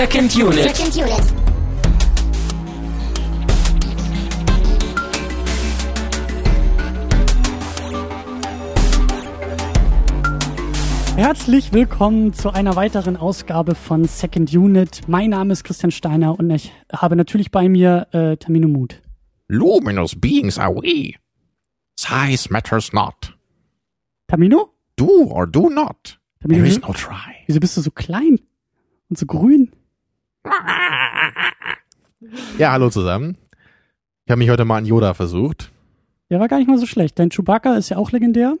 [0.00, 0.74] Second Unit.
[0.74, 1.20] Second Unit.
[11.16, 15.02] Herzlich willkommen zu einer weiteren Ausgabe von Second Unit.
[15.06, 19.02] Mein Name ist Christian Steiner und ich habe natürlich bei mir äh, Tamino Mut.
[19.48, 21.12] Luminous beings are we.
[21.98, 23.36] Size matters not.
[24.28, 24.70] Tamino?
[24.96, 26.18] Do or do not.
[26.42, 27.34] Tamino, There is wieso, no try.
[27.46, 28.40] wieso bist du so klein
[29.10, 29.72] und so grün?
[32.58, 33.36] Ja, hallo zusammen.
[34.26, 35.72] Ich habe mich heute mal an Yoda versucht.
[36.28, 37.18] Der war gar nicht mal so schlecht.
[37.18, 38.56] Dein Chewbacca ist ja auch legendär.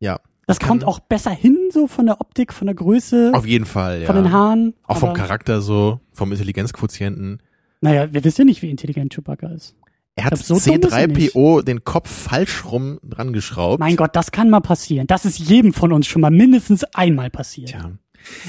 [0.00, 0.20] Ja.
[0.46, 4.00] Das kommt auch besser hin, so von der Optik, von der Größe, Auf jeden Fall,
[4.02, 4.06] ja.
[4.06, 4.74] von den Haaren.
[4.82, 7.40] Auch vom Charakter so, vom Intelligenzquotienten.
[7.80, 9.74] Naja, wir wissen ja nicht, wie intelligent Chewbacca ist.
[10.16, 13.80] Er hat so dumm ist er C3PO den Kopf falsch rum dran geschraubt.
[13.80, 15.06] Mein Gott, das kann mal passieren.
[15.06, 17.70] Das ist jedem von uns schon mal mindestens einmal passiert.
[17.70, 17.92] Tja.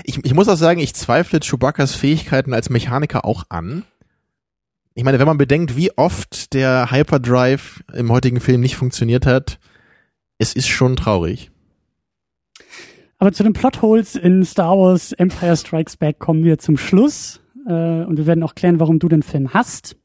[0.03, 3.83] Ich, ich muss auch sagen, ich zweifle Chewbaccas Fähigkeiten als Mechaniker auch an.
[4.93, 9.59] Ich meine, wenn man bedenkt, wie oft der Hyperdrive im heutigen Film nicht funktioniert hat,
[10.37, 11.51] es ist schon traurig.
[13.17, 17.41] Aber zu den Plotholes in Star Wars Empire Strikes Back kommen wir zum Schluss.
[17.67, 19.97] Äh, und wir werden auch klären, warum du den Film hast.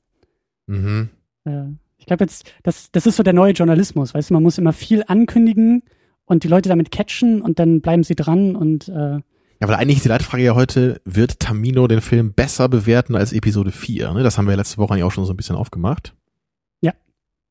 [0.67, 1.11] Mhm.
[1.45, 1.65] Äh,
[1.99, 4.15] ich glaube jetzt, das, das ist so der neue Journalismus.
[4.15, 5.83] Weißt du, man muss immer viel ankündigen
[6.25, 9.21] und die Leute damit catchen und dann bleiben sie dran und äh,
[9.61, 13.33] Ja, weil eigentlich ist die Leitfrage ja heute, wird Tamino den Film besser bewerten als
[13.33, 14.14] Episode 4?
[14.14, 14.22] Ne?
[14.22, 16.14] Das haben wir ja letzte Woche eigentlich auch schon so ein bisschen aufgemacht.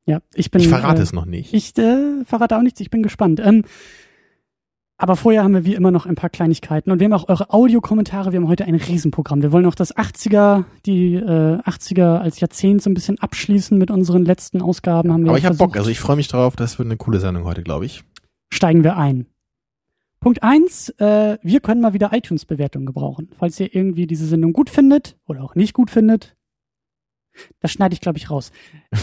[0.09, 0.61] ja, ich bin.
[0.61, 1.53] Ich verrate äh, es noch nicht.
[1.53, 3.39] Ich äh, verrate auch nichts, ich bin gespannt.
[3.39, 3.63] Ähm,
[4.97, 7.51] aber vorher haben wir wie immer noch ein paar Kleinigkeiten und wir haben auch eure
[7.53, 8.31] Audiokommentare.
[8.31, 9.43] Wir haben heute ein Riesenprogramm.
[9.43, 13.91] Wir wollen auch das 80er, die äh, 80er als Jahrzehnt so ein bisschen abschließen mit
[13.91, 15.13] unseren letzten Ausgaben.
[15.13, 15.55] Haben wir Aber ich habe.
[15.55, 18.03] Bock, also ich freue mich drauf, das wird eine coole Sendung heute, glaube ich.
[18.51, 19.27] Steigen wir ein.
[20.19, 23.29] Punkt eins: äh, wir können mal wieder iTunes-Bewertungen gebrauchen.
[23.37, 26.35] Falls ihr irgendwie diese Sendung gut findet oder auch nicht gut findet,
[27.61, 28.51] das schneide ich, glaube ich, raus.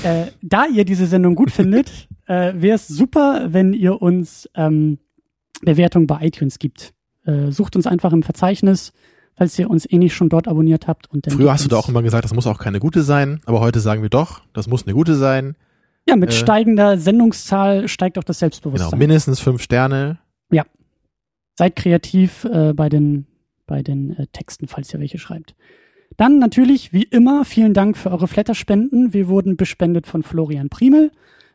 [0.02, 4.98] äh, da ihr diese Sendung gut findet, äh, wäre es super, wenn ihr uns ähm,
[5.62, 6.92] Bewertungen bei iTunes gibt.
[7.24, 8.92] Äh, sucht uns einfach im Verzeichnis,
[9.34, 11.10] falls ihr uns eh nicht schon dort abonniert habt.
[11.10, 13.40] Und dann Früher hast du da auch immer gesagt, das muss auch keine gute sein,
[13.46, 15.56] aber heute sagen wir doch, das muss eine gute sein.
[16.08, 18.98] Ja, mit äh, steigender Sendungszahl steigt auch das Genau, Selbstbewusstsein.
[18.98, 20.18] mindestens fünf Sterne.
[21.58, 23.26] Seid kreativ äh, bei den,
[23.66, 25.54] bei den äh, Texten, falls ihr welche schreibt.
[26.16, 29.12] Dann natürlich, wie immer, vielen Dank für eure Flatterspenden.
[29.12, 31.10] Wir wurden bespendet von Florian Primel.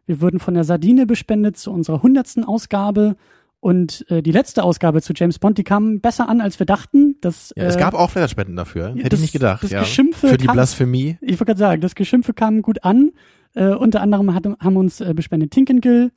[0.06, 3.16] Wir wurden von der Sardine bespendet zu unserer hundertsten Ausgabe.
[3.60, 7.16] Und äh, die letzte Ausgabe zu James Bond, die kam besser an, als wir dachten.
[7.22, 8.96] Das, Ja, es äh, gab auch Flatterspenden dafür.
[8.96, 9.64] Hätte das- ich nicht gedacht.
[9.64, 9.82] das ja.
[9.82, 11.18] Geschimpfe Für die kam- Blasphemie.
[11.22, 13.12] ich wollte gerade sagen, das Geschimpfe kam gut an.
[13.54, 16.12] Äh, unter anderem hat, haben uns äh, bespendet Tinkengill,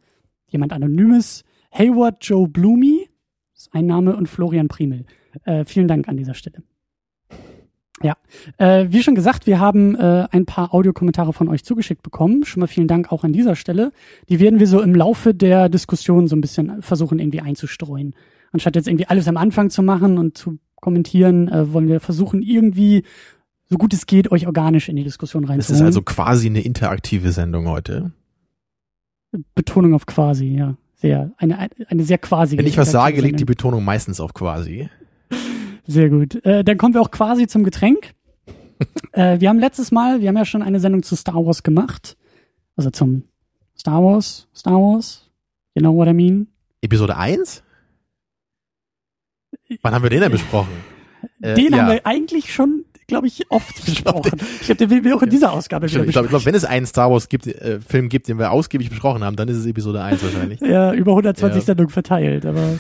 [0.49, 3.04] jemand Anonymes, Hayward Joe Bloomy,
[3.75, 5.05] ist ein Name, und Florian Primel.
[5.45, 6.62] Äh, vielen Dank an dieser Stelle.
[8.03, 8.17] Ja,
[8.59, 12.45] äh, wie schon gesagt, wir haben äh, ein paar Audiokommentare von euch zugeschickt bekommen.
[12.45, 13.93] Schon mal vielen Dank auch an dieser Stelle.
[14.29, 18.15] Die werden wir so im Laufe der Diskussion so ein bisschen versuchen irgendwie einzustreuen.
[18.53, 22.43] Anstatt jetzt irgendwie alles am Anfang zu machen und zu kommentieren, äh, wollen wir versuchen
[22.43, 23.05] irgendwie
[23.71, 25.81] so gut es geht, euch organisch in die Diskussion Es reinzuholen.
[25.81, 28.12] ist also quasi eine interaktive Sendung heute.
[29.55, 30.77] Betonung auf quasi, ja.
[30.97, 32.56] Sehr, eine, eine sehr quasi.
[32.56, 34.88] Wenn ich was sage, liegt die Betonung meistens auf quasi.
[35.87, 36.43] Sehr gut.
[36.44, 38.15] Äh, dann kommen wir auch quasi zum Getränk.
[39.12, 42.16] äh, wir haben letztes Mal, wir haben ja schon eine Sendung zu Star Wars gemacht.
[42.77, 43.25] Also zum
[43.78, 45.31] Star Wars, Star Wars.
[45.75, 46.49] You know what I mean?
[46.81, 47.62] Episode 1?
[49.82, 50.72] Wann haben wir den denn besprochen?
[51.41, 51.78] Äh, Den ja.
[51.78, 54.39] haben wir eigentlich schon, glaube ich, oft besprochen.
[54.61, 56.65] Ich glaube, den will wir auch in dieser Ausgabe wieder Ich glaube, glaub, wenn es
[56.65, 59.67] einen Star Wars gibt, äh, Film gibt, den wir ausgiebig besprochen haben, dann ist es
[59.67, 60.61] Episode 1 wahrscheinlich.
[60.61, 61.65] Ja, über 120 Ja.
[61.67, 62.47] Sendungen verteilt.
[62.47, 62.79] Aber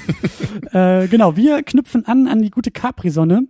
[0.72, 3.44] äh, genau, wir knüpfen an an die gute Capri-Sonne.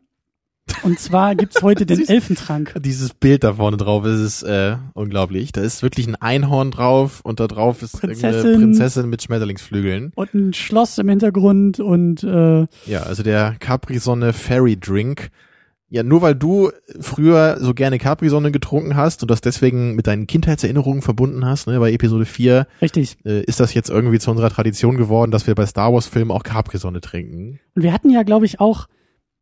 [0.82, 2.08] Und zwar gibt's heute den.
[2.08, 2.74] Elfentrank.
[2.82, 5.52] Dieses Bild da vorne drauf, es ist äh, unglaublich.
[5.52, 8.30] Da ist wirklich ein Einhorn drauf und da drauf ist Prinzessin.
[8.34, 10.12] irgendeine Prinzessin mit Schmetterlingsflügeln.
[10.14, 15.28] Und ein Schloss im Hintergrund und äh, Ja, also der Capri-Sonne Fairy Drink.
[15.90, 16.70] Ja, nur weil du
[17.00, 21.78] früher so gerne Capri-Sonne getrunken hast und das deswegen mit deinen Kindheitserinnerungen verbunden hast, ne,
[21.78, 23.16] bei Episode 4, richtig.
[23.24, 26.42] äh, ist das jetzt irgendwie zu unserer Tradition geworden, dass wir bei Star Wars-Filmen auch
[26.42, 27.60] Capri-Sonne trinken.
[27.76, 28.88] Und wir hatten ja, glaube ich, auch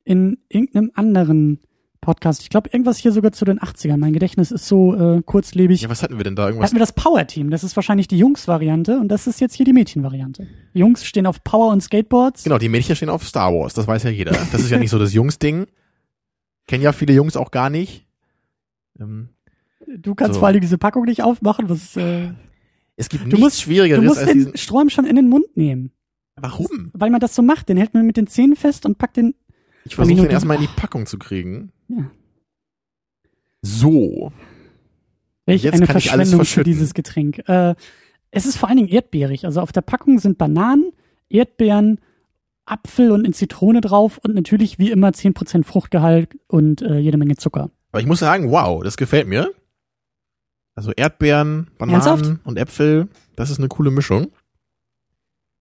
[0.04, 1.60] in irgendeinem anderen
[2.02, 3.96] Podcast, ich glaube, irgendwas hier sogar zu den 80ern.
[3.96, 5.82] Mein Gedächtnis ist so äh, kurzlebig.
[5.82, 6.42] Ja, was hatten wir denn da?
[6.42, 6.66] Da Irgendwas?
[6.70, 7.50] hatten wir das Power-Team.
[7.50, 10.48] Das ist wahrscheinlich die Jungs-Variante und das ist jetzt hier die Mädchen-Variante.
[10.74, 12.42] Jungs stehen auf Power und Skateboards.
[12.42, 14.32] Genau, die Mädchen stehen auf Star Wars, das weiß ja jeder.
[14.50, 15.66] Das ist ja nicht so das Jungs-Ding.
[16.72, 18.06] Kennen ja viele Jungs auch gar nicht.
[18.98, 19.28] Ähm,
[19.98, 20.38] Du kannst So.
[20.40, 21.68] vor allem diese Packung nicht aufmachen.
[21.68, 22.30] Was, äh,
[22.96, 24.52] es gibt Du nichts musst- Schwierigeres du musst als diesen.
[24.52, 25.90] den Strom schon in den Mund nehmen.
[26.36, 26.90] Warum?
[26.94, 27.68] Weil man das so macht.
[27.68, 29.34] Den hält man mit den Zähnen fest und packt den.
[29.84, 31.72] Ich versuche den erstmal in die Packung zu kriegen.
[31.88, 32.10] Ja.
[33.60, 34.32] So.
[35.44, 37.46] Welch Jetzt eine kann ich alles Verschwendung für dieses Getränk.
[37.48, 37.74] Äh,
[38.30, 39.44] es ist vor allen Dingen erdbeerig.
[39.44, 40.92] Also auf der Packung sind Bananen,
[41.28, 42.00] Erdbeeren,
[42.64, 47.36] Apfel und eine Zitrone drauf und natürlich wie immer 10% Fruchtgehalt und äh, jede Menge
[47.36, 47.70] Zucker.
[47.90, 49.52] Aber ich muss sagen, wow, das gefällt mir.
[50.74, 52.38] Also Erdbeeren, Bananen Ernsthaft?
[52.44, 54.28] und Äpfel, das ist eine coole Mischung.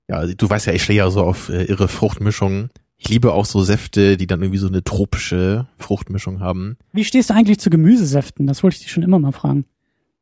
[0.08, 2.70] Ja, du weißt ja, ich stehe ja so auf äh, irre Fruchtmischungen.
[2.98, 6.78] Ich liebe auch so Säfte, die dann irgendwie so eine tropische Fruchtmischung haben.
[6.94, 8.46] Wie stehst du eigentlich zu Gemüsesäften?
[8.46, 9.66] Das wollte ich dich schon immer mal fragen.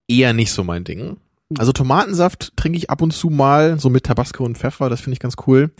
[0.07, 1.17] Eher nicht so mein Ding.
[1.57, 5.13] Also Tomatensaft trinke ich ab und zu mal, so mit Tabasco und Pfeffer, das finde
[5.13, 5.71] ich ganz cool.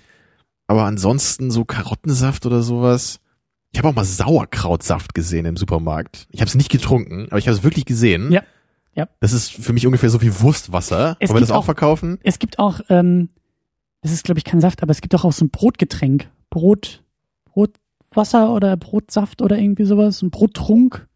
[0.69, 3.19] Aber ansonsten so Karottensaft oder sowas.
[3.71, 6.27] Ich habe auch mal Sauerkrautsaft gesehen im Supermarkt.
[6.31, 8.31] Ich habe es nicht getrunken, aber ich habe es wirklich gesehen.
[8.31, 8.43] Ja.
[8.95, 9.07] Ja.
[9.19, 11.17] Das ist für mich ungefähr so wie Wurstwasser.
[11.19, 12.19] Es Wollen wir das auch auch- verkaufen?
[12.23, 13.29] Es gibt auch, ähm,
[14.01, 16.29] das ist glaube ich kein Saft, aber es gibt auch, auch so ein Brotgetränk.
[16.51, 17.03] Brot,
[17.45, 20.21] Brotwasser oder Brotsaft oder irgendwie sowas.
[20.21, 21.07] Ein Brottrunk,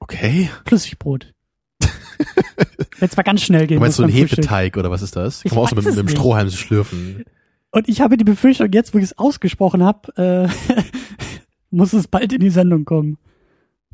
[0.00, 0.48] Okay.
[0.66, 1.32] Flüssigbrot.
[3.00, 3.76] Jetzt war ganz schnell gehen.
[3.76, 4.08] Du meinst so ein.
[4.08, 5.44] Hefeteig oder was ist das?
[5.44, 6.08] Ich Kann man auch so mit, es mit dem.
[6.08, 7.24] Strohhalm schlürfen.
[7.72, 10.82] Und ich habe die Befürchtung, jetzt, wo ich es ausgesprochen habe, äh,
[11.70, 13.18] muss es bald in die Sendung kommen.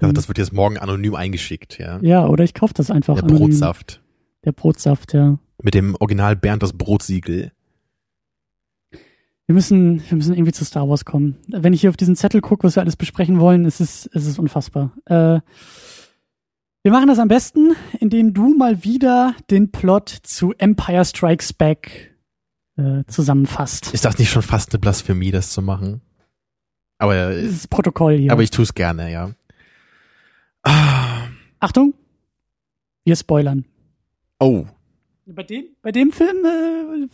[0.01, 1.99] Also das wird jetzt morgen anonym eingeschickt, ja.
[2.03, 3.15] Ja, oder ich kaufe das einfach.
[3.15, 3.49] Der anonym.
[3.49, 4.03] Brotsaft.
[4.45, 5.39] Der Brotsaft, ja.
[5.63, 7.53] Mit dem Original Bernd das Brotsiegel.
[9.47, 11.37] Wir müssen, wir müssen irgendwie zu Star Wars kommen.
[11.49, 14.27] Wenn ich hier auf diesen Zettel gucke, was wir alles besprechen wollen, ist es, ist
[14.27, 14.93] es unfassbar.
[15.07, 15.41] Äh,
[16.83, 22.18] wir machen das am besten, indem du mal wieder den Plot zu Empire Strikes Back
[22.79, 23.93] äh, zusammenfasst.
[23.93, 26.01] Ist das nicht schon fast eine Blasphemie, das zu machen?
[26.99, 28.33] Aber, Das äh, ist Protokoll hier.
[28.33, 29.31] aber ich tue es gerne, ja.
[30.63, 31.27] Ah,
[31.61, 31.95] Achtung,
[33.05, 33.65] wir spoilern.
[34.41, 34.67] oh,
[35.27, 37.07] Bei dem, bei dem Film, äh,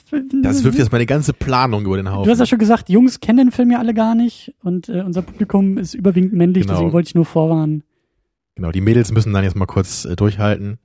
[0.42, 2.24] das wirft jetzt meine ganze Planung über den Haufen.
[2.24, 5.00] Du hast ja schon gesagt, Jungs kennen den Film ja alle gar nicht und äh,
[5.02, 6.74] unser Publikum ist überwiegend männlich, Genau.
[6.74, 7.82] deswegen wollte ich nur vorwarnen.
[8.56, 10.78] Genau, die Mädels müssen dann jetzt mal kurz äh, durchhalten.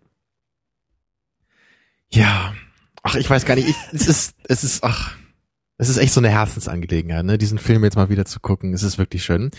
[2.12, 2.54] Ja,
[3.04, 5.16] ach, ich weiß gar nicht, ich, es ist, es ist, ach,
[5.78, 8.74] es ist echt so eine Herzensangelegenheit, ne, diesen Film jetzt mal wieder zu gucken.
[8.74, 9.52] Es ist wirklich schön.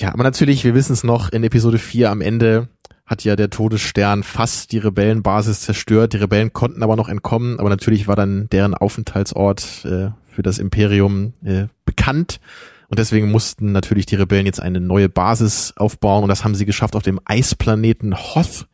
[0.00, 2.68] Ja, aber natürlich, wir wissen es noch, in Episode 4 am Ende
[3.06, 6.12] hat ja der Todesstern fast die Rebellenbasis zerstört.
[6.12, 10.58] Die Rebellen konnten aber noch entkommen, aber natürlich war dann deren Aufenthaltsort äh, für das
[10.58, 12.40] Imperium äh, bekannt.
[12.88, 16.66] Und deswegen mussten natürlich die Rebellen jetzt eine neue Basis aufbauen und das haben sie
[16.66, 18.66] geschafft auf dem Eisplaneten Hoth.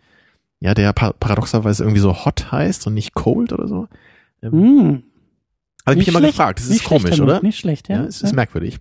[0.67, 3.87] Ja, der pa paradoxerweise irgendwie so Hot heißt und nicht Cold oder so.
[4.43, 5.03] Ähm, Hm,
[5.87, 6.59] Habe ich mich immer gefragt.
[6.59, 7.41] Das ist komisch, oder?
[7.41, 7.99] Nicht schlecht, ja.
[7.99, 8.79] Ja, es ist merkwürdig.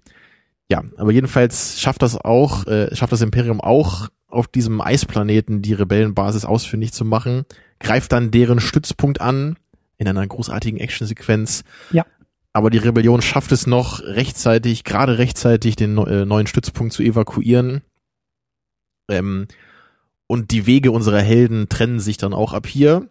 [0.67, 5.73] Ja, aber jedenfalls schafft das auch, äh, schafft das Imperium auch auf diesem Eisplaneten die
[5.73, 7.45] Rebellenbasis ausfindig zu machen,
[7.79, 9.55] greift dann deren Stützpunkt an
[9.97, 11.65] in einer großartigen Actionsequenz.
[11.91, 12.03] Ja.
[12.51, 17.83] Aber die Rebellion schafft es noch rechtzeitig, gerade rechtzeitig den äh, neuen Stützpunkt zu evakuieren.
[19.07, 19.47] Ähm,
[20.27, 23.07] und die Wege unserer Helden trennen sich dann auch ab hier.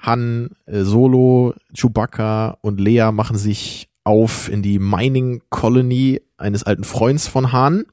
[0.00, 6.84] Han, äh, Solo, Chewbacca und Leia machen sich auf in die Mining Colony eines alten
[6.84, 7.84] Freunds von Han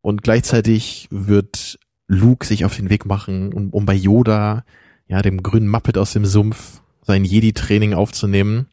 [0.00, 4.64] und gleichzeitig wird Luke sich auf den Weg machen, um, um bei Yoda,
[5.08, 8.66] ja, dem grünen Muppet aus dem Sumpf, sein Jedi-Training aufzunehmen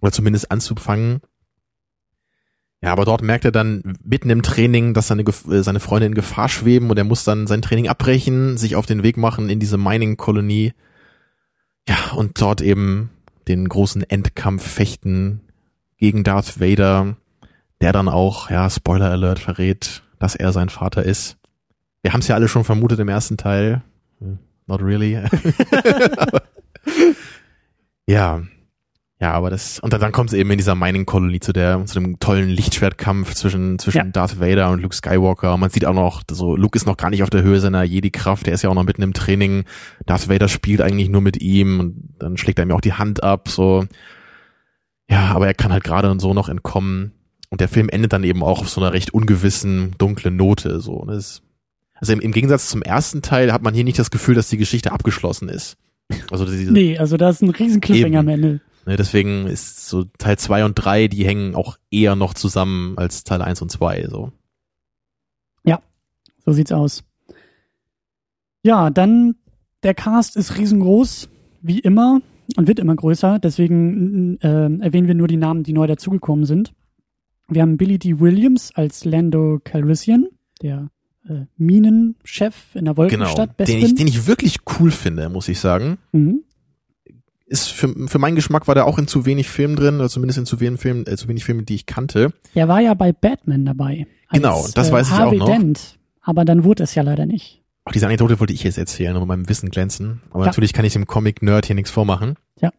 [0.00, 1.20] oder zumindest anzufangen.
[2.82, 6.14] Ja, aber dort merkt er dann mitten im Training, dass seine, äh, seine Freunde in
[6.14, 9.58] Gefahr schweben und er muss dann sein Training abbrechen, sich auf den Weg machen in
[9.58, 10.72] diese Mining-Kolonie.
[11.88, 13.10] Ja, und dort eben
[13.48, 15.40] den großen Endkampf fechten
[15.96, 17.16] gegen Darth Vader,
[17.80, 21.38] der dann auch, ja, Spoiler Alert verrät, dass er sein Vater ist.
[22.02, 23.82] Wir haben es ja alle schon vermutet im ersten Teil.
[24.20, 25.18] Hm, Not really.
[28.06, 28.42] Ja.
[29.18, 31.98] Ja, aber das, und dann, dann kommt es eben in dieser Mining-Kolonie zu der, zu
[31.98, 34.04] dem tollen Lichtschwertkampf zwischen, zwischen Ja.
[34.04, 35.54] Darth Vader und Luke Skywalker.
[35.54, 37.82] Und man sieht auch noch, so, Luke ist noch gar nicht auf der Höhe seiner
[37.82, 39.64] Jedi-Kraft, der ist ja auch noch mitten im Training.
[40.04, 43.22] Darth Vader spielt eigentlich nur mit ihm und dann schlägt er ihm auch die Hand
[43.22, 43.86] ab, so.
[45.08, 47.12] Ja, aber er kann halt gerade und so noch entkommen.
[47.48, 50.92] Und der Film endet dann eben auch auf so einer recht ungewissen, dunklen Note, so.
[50.92, 51.40] Und Das,
[51.94, 54.58] also im, im Gegensatz zum ersten Teil hat man hier nicht das Gefühl, dass die
[54.58, 55.78] Geschichte abgeschlossen ist.
[56.30, 58.60] Also diese, Nee, also da ist ein riesen Cliffhanger am Ende.
[58.86, 63.24] Ne, deswegen ist so Teil 2 und 3, die hängen auch eher noch zusammen als
[63.24, 64.06] Teil 1 und 2.
[64.08, 64.32] So.
[66.46, 67.02] So sieht's aus.
[68.62, 69.34] Ja, dann
[69.82, 71.28] der Cast ist riesengroß,
[71.60, 72.20] wie immer,
[72.56, 73.40] und wird immer größer.
[73.40, 76.72] Deswegen äh, erwähnen wir nur die Namen, die neu dazugekommen sind.
[77.48, 78.20] Wir haben Billy D.
[78.20, 80.28] Williams als Lando Calrissian,
[80.62, 80.88] der
[81.28, 82.96] äh, Minenchef in der Genau.
[82.96, 83.58] Wolkenstadt.
[83.58, 85.98] Den ich, den ich wirklich cool finde, muss ich sagen.
[86.12, 86.42] mhm.
[87.48, 90.38] Ist für, für meinen Geschmack war der auch in zu wenig Filmen drin, oder zumindest
[90.38, 92.32] in zu wenig Filmen, äh, zu wenig Filmen, die ich kannte.
[92.56, 94.06] Der war ja bei Batman dabei.
[94.28, 95.46] Als, Genau, das äh, weiß ich auch Harvey noch.
[95.46, 95.98] Dent.
[96.22, 97.62] aber dann wurde es ja leider nicht.
[97.84, 100.22] Auch diese Anekdote wollte ich jetzt erzählen und mit meinem Wissen glänzen.
[100.30, 100.46] Aber Ja.
[100.46, 102.34] natürlich kann ich dem Comic-Nerd hier nichts vormachen.
[102.60, 102.70] Ja.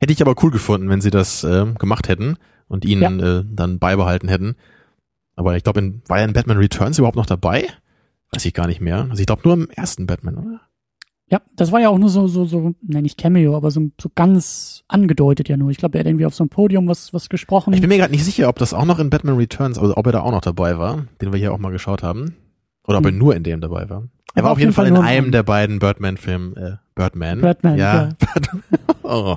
[0.00, 3.78] Hätte ich aber cool gefunden, wenn sie das äh, gemacht hätten und ihn äh, dann
[3.78, 4.56] beibehalten hätten.
[5.36, 7.66] Aber ich glaube, war er in Batman Returns überhaupt noch dabei?
[8.30, 9.06] Weiß ich gar nicht mehr.
[9.10, 10.60] Also ich glaube nur im ersten Batman, oder?
[11.32, 14.10] Ja, das war ja auch nur so, so, so, nein, nicht Cameo, aber so, so
[14.14, 15.70] ganz angedeutet ja nur.
[15.70, 17.72] Ich glaube, er hat irgendwie auf so einem Podium was, was gesprochen.
[17.72, 20.04] Ich bin mir gerade nicht sicher, ob das auch noch in Batman Returns, also ob
[20.04, 22.36] er da auch noch dabei war, den wir hier auch mal geschaut haben.
[22.86, 23.18] Oder ob er Hm.
[23.18, 24.08] nur in dem dabei war.
[24.34, 27.40] Er war auf jeden Fall in nur einem der beiden Birdman-Filmen, äh, Birdman.
[27.40, 28.10] Birdman, ja.
[29.02, 29.36] oh.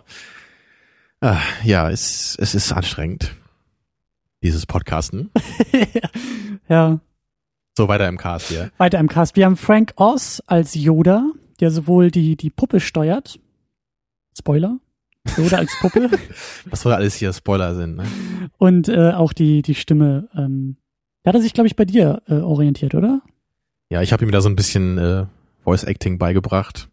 [1.21, 3.35] ah, ja, es, es ist anstrengend.
[4.43, 5.31] Dieses Podcasten.
[6.69, 6.99] ja,
[7.77, 8.69] So weiter im Cast hier.
[8.77, 9.37] weiter im Cast.
[9.37, 11.23] Wir haben Frank Oz als Yoda,
[11.59, 13.39] der sowohl die, die Puppe steuert.
[14.37, 14.79] Spoiler.
[15.37, 16.09] Yoda als Puppe.
[16.69, 18.05] Was soll alles hier Spoiler sind, ne?
[18.57, 20.29] und äh, auch die, die Stimme.
[20.35, 20.77] Ähm,
[21.23, 23.21] da hat er sich, glaube ich, bei dir äh, orientiert, oder?
[23.89, 25.25] Ja, ich habe ihm da so ein bisschen äh,
[25.63, 26.89] Voice Acting beigebracht.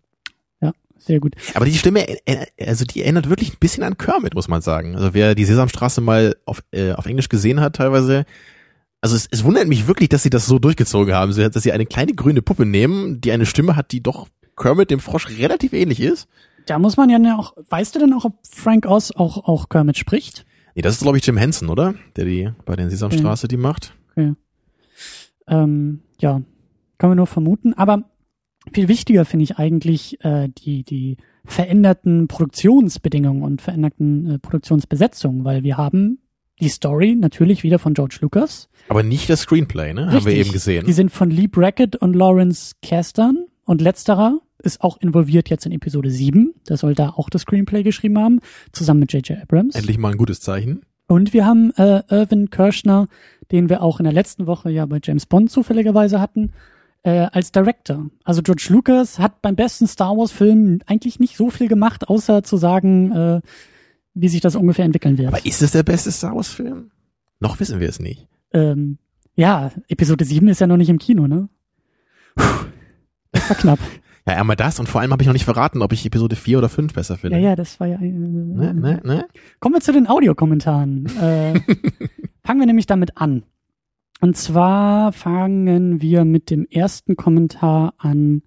[1.05, 1.35] Sehr gut.
[1.55, 4.95] Aber die Stimme, äh, also die erinnert wirklich ein bisschen an Kermit, muss man sagen.
[4.95, 8.25] Also wer die Sesamstraße mal auf, äh, auf Englisch gesehen hat, teilweise,
[9.01, 11.87] also es, es wundert mich wirklich, dass sie das so durchgezogen haben, dass sie eine
[11.87, 14.29] kleine grüne Puppe nehmen, die eine Stimme hat, die doch
[14.63, 16.29] Kermit dem Frosch relativ ähnlich ist.
[16.67, 19.99] Da muss man ja auch, weißt du denn auch, ob Frank Oz auch, auch Kermit
[19.99, 20.47] spricht?
[20.75, 21.95] Nee, das ist glaube ich Jim Henson, oder?
[22.17, 23.95] Der die bei den Sesamstraße die macht.
[25.49, 26.41] Ähm, ja,
[26.99, 27.75] kann man nur vermuten.
[27.75, 28.05] Aber
[28.73, 35.65] viel wichtiger finde ich eigentlich äh, die, die veränderten Produktionsbedingungen und veränderten äh, Produktionsbesetzungen, weil
[35.65, 36.19] wir haben
[36.61, 38.69] die Story natürlich wieder von George Lucas.
[38.89, 40.07] Aber nicht das Screenplay, ne?
[40.07, 40.39] Haben wir Richtig.
[40.39, 40.87] eben gesehen.
[40.87, 45.73] Die sind von Lee Brackett und Lawrence Kasdan und letzterer ist auch involviert jetzt in
[45.73, 46.55] Episode 7.
[46.69, 48.41] Der soll da auch das Screenplay geschrieben haben,
[48.73, 49.43] zusammen mit J.J.
[49.43, 49.75] Abrams.
[49.75, 50.83] Endlich mal ein gutes Zeichen.
[51.09, 53.09] Und wir haben äh, Irvin Kirschner,
[53.51, 56.53] den wir auch in der letzten Woche ja bei James Bond zufälligerweise hatten,
[57.03, 58.11] äh, als Director.
[58.25, 62.43] Also George Lucas hat beim besten Star Wars Film eigentlich nicht so viel gemacht, außer
[62.45, 63.41] zu sagen, äh,
[64.15, 65.29] wie sich das ungefähr entwickeln wird.
[65.29, 66.91] Aber ist es der beste Star Wars Film?
[67.41, 68.29] Noch wissen wir es nicht.
[68.53, 68.99] ähm,
[69.35, 71.49] ja, Episode 7 ist ja noch nicht im Kino, ne?
[72.37, 72.45] Puh,
[73.33, 73.79] das war knapp.
[74.27, 76.59] Ja, einmal das und vor allem habe ich noch nicht verraten, ob ich Episode 4
[76.59, 77.39] oder 5 besser finde.
[77.39, 77.97] ja, ja, das war ja.
[78.01, 79.27] Äh, Ne, ne, ne?
[79.59, 81.07] Kommen wir zu den Audiokommentaren.
[81.21, 81.61] Äh,
[82.45, 83.43] fangen wir nämlich damit an.
[84.21, 88.43] Und zwar fangen wir mit dem ersten Kommentar an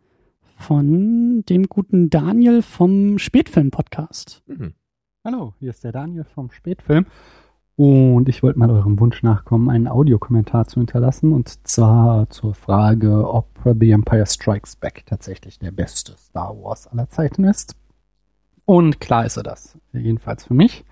[0.58, 4.42] von dem guten Daniel vom Spätfilm-Podcast.
[4.48, 4.74] Mhm.
[5.26, 7.06] Hallo, hier ist der Daniel vom Spätfilm.
[7.78, 11.34] Und ich wollte mal eurem Wunsch nachkommen, einen Audiokommentar zu hinterlassen.
[11.34, 17.10] Und zwar zur Frage, ob The Empire Strikes Back tatsächlich der beste Star Wars aller
[17.10, 17.76] Zeiten ist.
[18.64, 19.78] Und klar ist er das.
[19.92, 20.86] Jedenfalls für mich.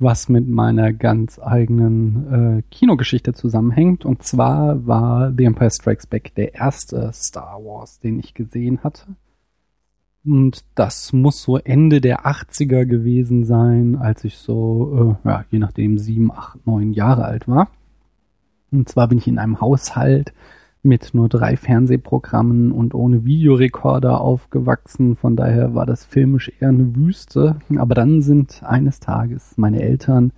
[0.00, 4.04] Was mit meiner ganz eigenen äh, Kinogeschichte zusammenhängt.
[4.04, 9.06] Und zwar war The Empire Strikes Back der erste Star Wars, den ich gesehen hatte.
[10.24, 15.58] Und das muss so Ende der 80er gewesen sein, als ich so, äh, ja, je
[15.58, 17.68] nachdem, sieben, acht, neun Jahre alt war.
[18.70, 20.32] Und zwar bin ich in einem Haushalt
[20.82, 25.16] mit nur drei Fernsehprogrammen und ohne Videorekorder aufgewachsen.
[25.16, 27.56] Von daher war das filmisch eher eine Wüste.
[27.76, 30.32] Aber dann sind eines Tages meine Eltern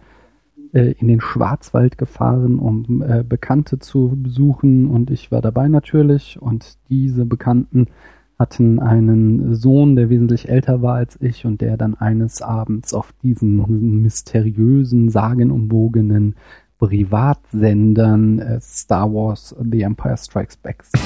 [0.73, 4.89] äh, in den Schwarzwald gefahren, um äh, Bekannte zu besuchen.
[4.89, 6.41] Und ich war dabei natürlich.
[6.41, 7.89] Und diese Bekannten
[8.39, 13.13] hatten einen Sohn, der wesentlich älter war als ich und der dann eines Abends auf
[13.23, 16.35] diesen mysteriösen, sagenumwogenen
[16.79, 20.99] Privatsendern äh, Star Wars The Empire Strikes Back sah.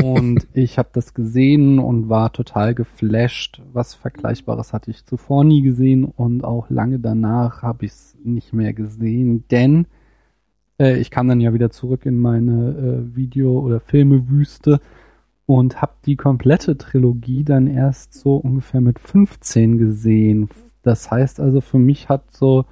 [0.02, 3.60] und ich habe das gesehen und war total geflasht.
[3.72, 8.52] Was Vergleichbares hatte ich zuvor nie gesehen und auch lange danach habe ich es nicht
[8.52, 9.86] mehr gesehen, denn
[10.78, 14.80] äh, ich kam dann ja wieder zurück in meine äh, Video- oder Filmewüste
[15.46, 20.48] und habe die komplette Trilogie dann erst so ungefähr mit 15 gesehen.
[20.82, 22.64] Das heißt also, für mich hat so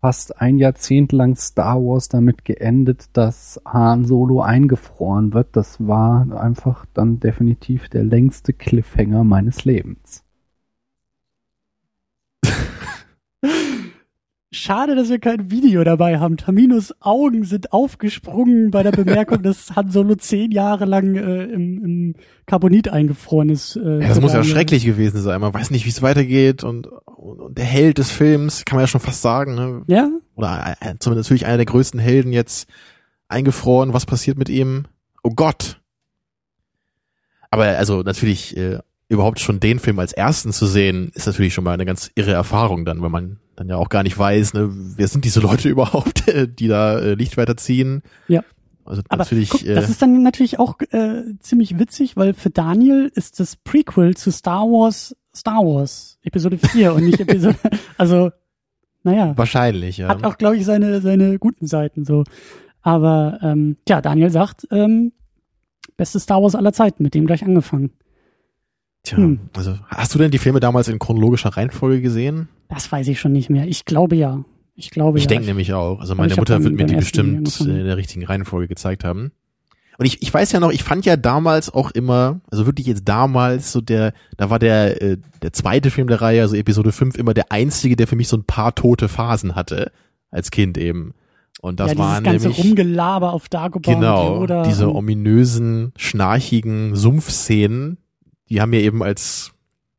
[0.00, 5.48] fast ein Jahrzehnt lang Star Wars damit geendet, dass Han Solo eingefroren wird.
[5.52, 10.22] Das war einfach dann definitiv der längste Cliffhanger meines Lebens.
[14.54, 16.36] Schade, dass wir kein Video dabei haben.
[16.36, 21.84] Taminos Augen sind aufgesprungen bei der Bemerkung, dass Han Solo zehn Jahre lang äh, im,
[21.84, 22.14] im
[22.46, 23.76] Carbonit eingefroren ist.
[23.76, 25.40] Äh, Ja, das muss ja schrecklich gewesen sein.
[25.40, 28.84] Man weiß nicht, wie es weitergeht und, und, und der Held des Films, kann man
[28.84, 29.82] ja schon fast sagen, ne?
[29.88, 32.68] Ja, oder äh, zumindest natürlich einer der größten Helden jetzt
[33.28, 33.92] eingefroren.
[33.92, 34.84] Was passiert mit ihm?
[35.22, 35.80] Oh Gott.
[37.50, 41.64] Aber also natürlich äh, überhaupt schon den Film als ersten zu sehen, ist natürlich schon
[41.64, 44.70] mal eine ganz irre Erfahrung dann, weil man dann ja auch gar nicht weiß, ne,
[44.72, 48.02] wer sind diese Leute überhaupt, die da äh, Licht weiterziehen.
[48.28, 48.42] Ja.
[48.84, 52.50] Also Aber natürlich, guck, äh, das ist dann natürlich auch äh, ziemlich witzig, weil für
[52.50, 57.56] Daniel ist das Prequel zu Star Wars Star Wars Episode 4 und nicht Episode,
[57.98, 58.30] also
[59.02, 60.08] naja, wahrscheinlich, ja.
[60.08, 62.24] hat auch, glaube ich, seine, seine guten Seiten so.
[62.80, 65.12] Aber ähm, ja, Daniel sagt, ähm,
[65.96, 67.90] beste Star Wars aller Zeiten, mit dem gleich angefangen.
[69.04, 69.38] Tja, hm.
[69.54, 72.48] also hast du denn die Filme damals in chronologischer Reihenfolge gesehen?
[72.68, 73.68] Das weiß ich schon nicht mehr.
[73.68, 74.44] Ich glaube ja.
[74.76, 75.28] Ich glaube Ich ja.
[75.28, 76.00] denke nämlich auch.
[76.00, 77.76] Also meine ich Mutter wird mir die bestimmt angefangen.
[77.76, 79.30] in der richtigen Reihenfolge gezeigt haben.
[79.98, 83.08] Und ich, ich weiß ja noch, ich fand ja damals auch immer, also wirklich jetzt
[83.08, 87.16] damals so der, da war der, äh, der zweite Film der Reihe, also Episode 5,
[87.16, 89.92] immer der einzige, der für mich so ein paar tote Phasen hatte,
[90.32, 91.14] als Kind eben.
[91.60, 97.98] Und das ja, waren ganze nämlich, Rumgelaber auf Dagobah genau, diese ominösen, schnarchigen Sumpfszenen,
[98.48, 99.52] die haben mir eben als,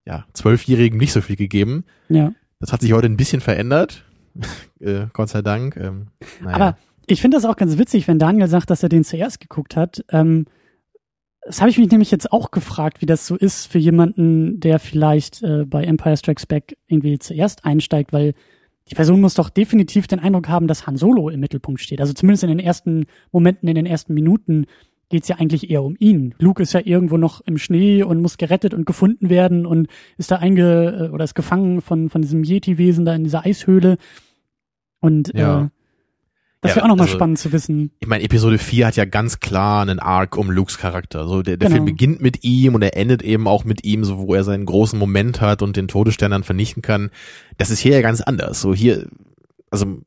[0.05, 1.85] ja, Zwölfjährigen nicht so viel gegeben.
[2.09, 2.33] Ja.
[2.59, 4.03] Das hat sich heute ein bisschen verändert.
[4.79, 5.77] äh, Gott sei Dank.
[5.77, 6.07] Ähm,
[6.41, 6.55] naja.
[6.55, 9.75] Aber ich finde das auch ganz witzig, wenn Daniel sagt, dass er den zuerst geguckt
[9.75, 10.03] hat.
[10.09, 10.45] Ähm,
[11.45, 14.79] das habe ich mich nämlich jetzt auch gefragt, wie das so ist für jemanden, der
[14.79, 18.33] vielleicht äh, bei Empire Strikes Back irgendwie zuerst einsteigt, weil
[18.89, 22.01] die Person muss doch definitiv den Eindruck haben, dass Han Solo im Mittelpunkt steht.
[22.01, 24.65] Also zumindest in den ersten Momenten, in den ersten Minuten
[25.09, 26.33] geht's ja eigentlich eher um ihn.
[26.39, 30.31] Luke ist ja irgendwo noch im Schnee und muss gerettet und gefunden werden und ist
[30.31, 33.97] da einge äh, oder ist gefangen von von diesem Yeti-Wesen da in dieser Eishöhle.
[34.99, 35.65] Und Ja.
[35.65, 35.69] äh,
[36.61, 37.91] das Ja, wäre auch nochmal also- spannend zu wissen.
[37.99, 41.27] ich meine, Episode 4 hat ja ganz klar einen Arc um Lukes Charakter.
[41.27, 41.75] So, der, der Genau.
[41.77, 44.65] Film beginnt mit ihm und er endet eben auch mit ihm, so wo er seinen
[44.65, 47.11] großen Moment hat und den Todesstern dann vernichten kann.
[47.57, 48.61] Das ist hier ja ganz anders.
[48.61, 49.07] So hier,
[49.69, 49.99] also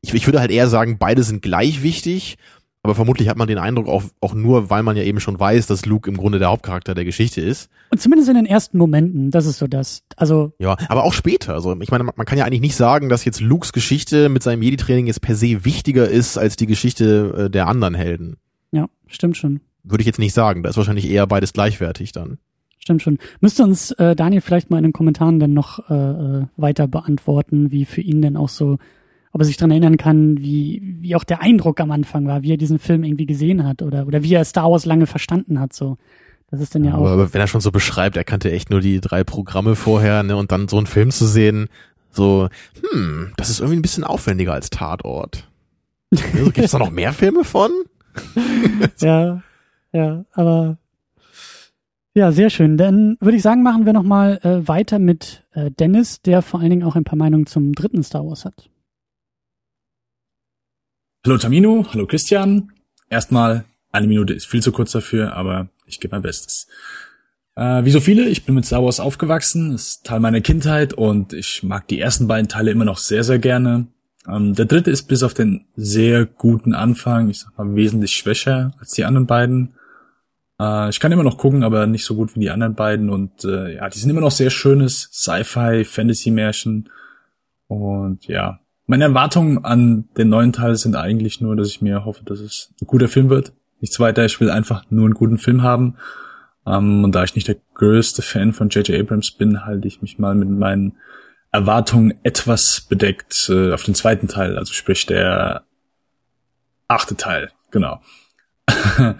[0.00, 2.36] ich, ich würde halt eher sagen, beide sind gleich wichtig,
[2.82, 5.68] aber vermutlich hat man den Eindruck auch, auch nur, weil man ja eben schon weiß,
[5.68, 7.70] dass Luke im Grunde der Hauptcharakter der Geschichte ist.
[7.90, 10.02] Und zumindest in den ersten Momenten, das ist so das.
[10.16, 11.54] Also, Ja, aber auch später.
[11.54, 14.62] Also ich meine, man, kann ja eigentlich nicht sagen, dass jetzt Lukes Geschichte mit seinem
[14.62, 18.36] Jedi-Training jetzt per se wichtiger ist als die Geschichte äh, der anderen Helden.
[18.72, 19.60] ja, stimmt schon.
[19.84, 20.62] Würde ich jetzt nicht sagen.
[20.62, 22.38] Da ist wahrscheinlich eher beides gleichwertig dann.
[22.78, 23.18] Stimmt schon.
[23.40, 27.70] Müsste uns äh, Daniel vielleicht mal in den Kommentaren dann noch äh, äh, weiter beantworten,
[27.70, 28.78] wie für ihn denn auch so,
[29.32, 32.52] ob er sich dran erinnern kann, wie, wie auch der Eindruck am Anfang war, wie
[32.52, 35.72] er diesen Film irgendwie gesehen hat oder, oder wie er Star Wars lange verstanden hat.
[35.72, 35.96] So,
[36.50, 37.12] Das ist dann ja aber, auch.
[37.12, 40.36] aber wenn er schon so beschreibt, er kannte echt nur die drei Programme vorher, ne,
[40.36, 41.68] und dann so einen Film zu sehen,
[42.10, 42.48] so,
[42.92, 45.48] hm, das ist irgendwie ein bisschen aufwendiger als Tatort.
[46.34, 47.70] Also, Gibt es da noch mehr Filme von?
[49.00, 49.42] Ja,
[49.92, 50.76] ja, aber
[52.14, 52.76] ja, sehr schön.
[52.76, 56.60] Dann würde ich sagen, machen wir noch mal äh, weiter mit äh, Dennis, der vor
[56.60, 58.68] allen Dingen auch ein paar Meinungen zum dritten Star Wars hat.
[61.24, 62.72] Hallo Tamino, hallo Christian.
[63.08, 66.66] Erstmal, eine Minute ist viel zu kurz dafür, aber ich gebe mein Bestes.
[67.54, 71.32] Äh, wie so viele, ich bin mit Star Wars aufgewachsen, ist Teil meiner Kindheit und
[71.32, 73.86] ich mag die ersten beiden Teile immer noch sehr, sehr gerne.
[74.26, 78.74] Ähm, der dritte ist bis auf den sehr guten Anfang, ich sag mal, wesentlich schwächer
[78.80, 79.74] als die anderen beiden.
[80.58, 83.44] Äh, ich kann immer noch gucken, aber nicht so gut wie die anderen beiden und
[83.44, 86.90] äh, ja, die sind immer noch sehr schönes Sci-Fi, Fantasy-Märchen
[87.68, 92.24] und ja, meine Erwartungen an den neuen Teil sind eigentlich nur, dass ich mir hoffe,
[92.24, 93.52] dass es ein guter Film wird.
[93.80, 95.96] Nichts weiter, ich will einfach nur einen guten Film haben.
[96.66, 99.00] Ähm, und da ich nicht der größte Fan von J.J.
[99.00, 100.96] Abrams bin, halte ich mich mal mit meinen
[101.50, 105.64] Erwartungen etwas bedeckt äh, auf den zweiten Teil, also sprich der
[106.88, 108.00] achte Teil, genau.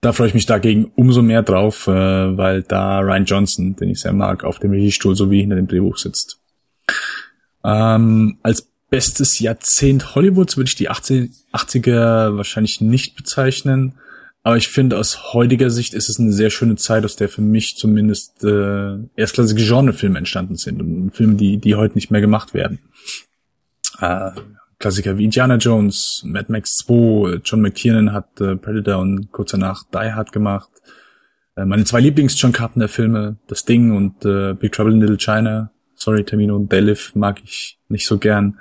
[0.00, 4.00] da freue ich mich dagegen umso mehr drauf, äh, weil da Ryan Johnson, den ich
[4.00, 6.40] sehr mag, auf dem Regiestuhl sowie hinter dem Drehbuch sitzt.
[7.64, 13.94] Ähm, als bestes Jahrzehnt Hollywoods würde ich die 80, 80er wahrscheinlich nicht bezeichnen.
[14.42, 17.40] Aber ich finde, aus heutiger Sicht ist es eine sehr schöne Zeit, aus der für
[17.40, 22.52] mich zumindest äh, erstklassige Genrefilme entstanden sind und Filme, die, die heute nicht mehr gemacht
[22.52, 22.80] werden.
[23.98, 24.32] Äh,
[24.78, 29.84] Klassiker wie Indiana Jones, Mad Max 2, John McTiernan hat äh, Predator und kurz danach
[29.84, 30.68] Die Hard gemacht.
[31.56, 35.70] Äh, meine zwei Lieblings-John Carpenter-Filme, Das Ding und äh, Big Trouble in Little China.
[35.94, 38.58] Sorry, Termino und Live mag ich nicht so gern.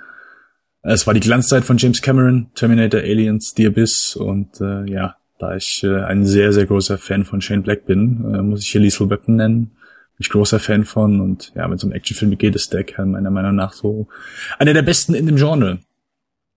[0.83, 5.55] Es war die Glanzzeit von James Cameron, Terminator, Aliens, The Abyss und äh, ja, da
[5.55, 8.81] ich äh, ein sehr, sehr großer Fan von Shane Black bin, äh, muss ich hier
[8.81, 9.65] Lethal Weapon nennen.
[9.65, 13.05] Bin ich großer Fan von und ja, mit so einem Actionfilm geht es der Kerl
[13.05, 14.07] meiner Meinung nach so
[14.57, 15.79] einer der besten in dem Genre.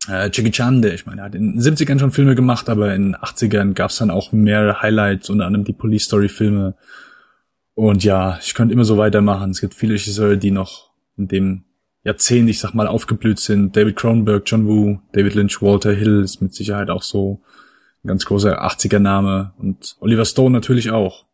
[0.08, 2.94] Äh, Jackie Chan, der, ich meine, er hat in den 70ern schon Filme gemacht, aber
[2.94, 6.74] in den 80ern gab es dann auch mehr Highlights, unter anderem die Police Story Filme.
[7.74, 9.50] Und ja, ich könnte immer so weitermachen.
[9.50, 11.64] Es gibt viele Regisseure, die noch in dem
[12.04, 13.76] Jahrzehnt, ich sag mal, aufgeblüht sind.
[13.76, 17.40] David Cronenberg, John Woo, David Lynch, Walter Hill ist mit Sicherheit auch so
[18.04, 19.54] ein ganz großer 80er-Name.
[19.58, 21.24] Und Oliver Stone natürlich auch.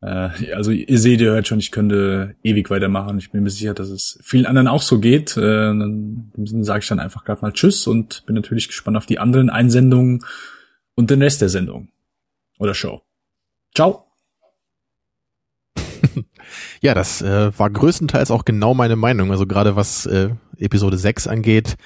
[0.00, 3.18] Äh, also ihr seht, ihr hört schon, ich könnte ewig weitermachen.
[3.18, 5.36] Ich bin mir sicher, dass es vielen anderen auch so geht.
[5.36, 8.96] Äh, in dem Sinne sage ich dann einfach gerade mal Tschüss und bin natürlich gespannt
[8.96, 10.24] auf die anderen Einsendungen.
[10.96, 11.90] und den Rest der Sendung
[12.58, 13.02] oder Show.
[13.72, 14.06] Ciao.
[16.80, 19.30] ja, das äh, war größtenteils auch genau meine Meinung.
[19.30, 21.76] Also gerade was äh, Episode 6 angeht,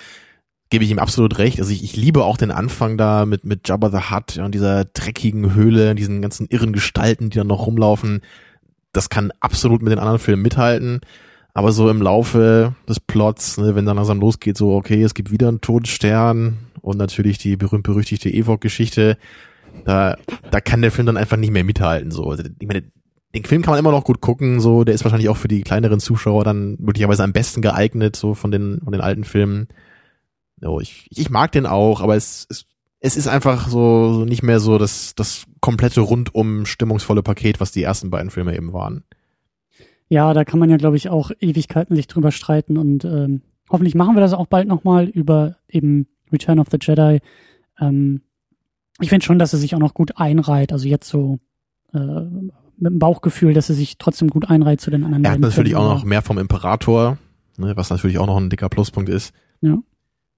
[0.70, 1.60] gebe ich ihm absolut recht.
[1.60, 4.86] Also ich, ich liebe auch den Anfang da mit, mit Jabba the Hutt und dieser
[4.86, 8.22] dreckigen Höhle, diesen ganzen irren Gestalten, die dann noch rumlaufen.
[8.92, 11.00] Das kann absolut mit den anderen Filmen mithalten.
[11.54, 15.30] Aber so im Laufe des Plots, ne, wenn dann langsam losgeht, so, okay, es gibt
[15.30, 19.18] wieder einen Todesstern und natürlich die berühmt-berüchtigte Evok-Geschichte,
[19.84, 20.16] da,
[20.50, 22.10] da kann der Film dann einfach nicht mehr mithalten.
[22.10, 22.30] So.
[22.30, 22.84] Also, ich meine,
[23.34, 25.62] den Film kann man immer noch gut gucken, so, der ist wahrscheinlich auch für die
[25.62, 29.68] kleineren Zuschauer dann möglicherweise am besten geeignet, so von den, von den alten Filmen.
[30.60, 32.66] So, ich, ich mag den auch, aber es, es,
[33.00, 37.72] es ist einfach so, so nicht mehr so das, das komplette rundum stimmungsvolle Paket, was
[37.72, 39.04] die ersten beiden Filme eben waren.
[40.08, 43.40] Ja, da kann man ja, glaube ich, auch Ewigkeiten sich drüber streiten und ähm,
[43.70, 47.20] hoffentlich machen wir das auch bald nochmal über eben Return of the Jedi.
[47.80, 48.20] Ähm,
[49.00, 50.72] ich finde schon, dass er sich auch noch gut einreiht.
[50.72, 51.38] Also jetzt so
[51.94, 51.98] äh,
[52.82, 55.24] mit dem Bauchgefühl, dass er sich trotzdem gut einreiht zu den anderen.
[55.24, 57.16] Er hat natürlich auch noch mehr vom Imperator,
[57.56, 59.32] ne, was natürlich auch noch ein dicker Pluspunkt ist.
[59.60, 59.78] Ja.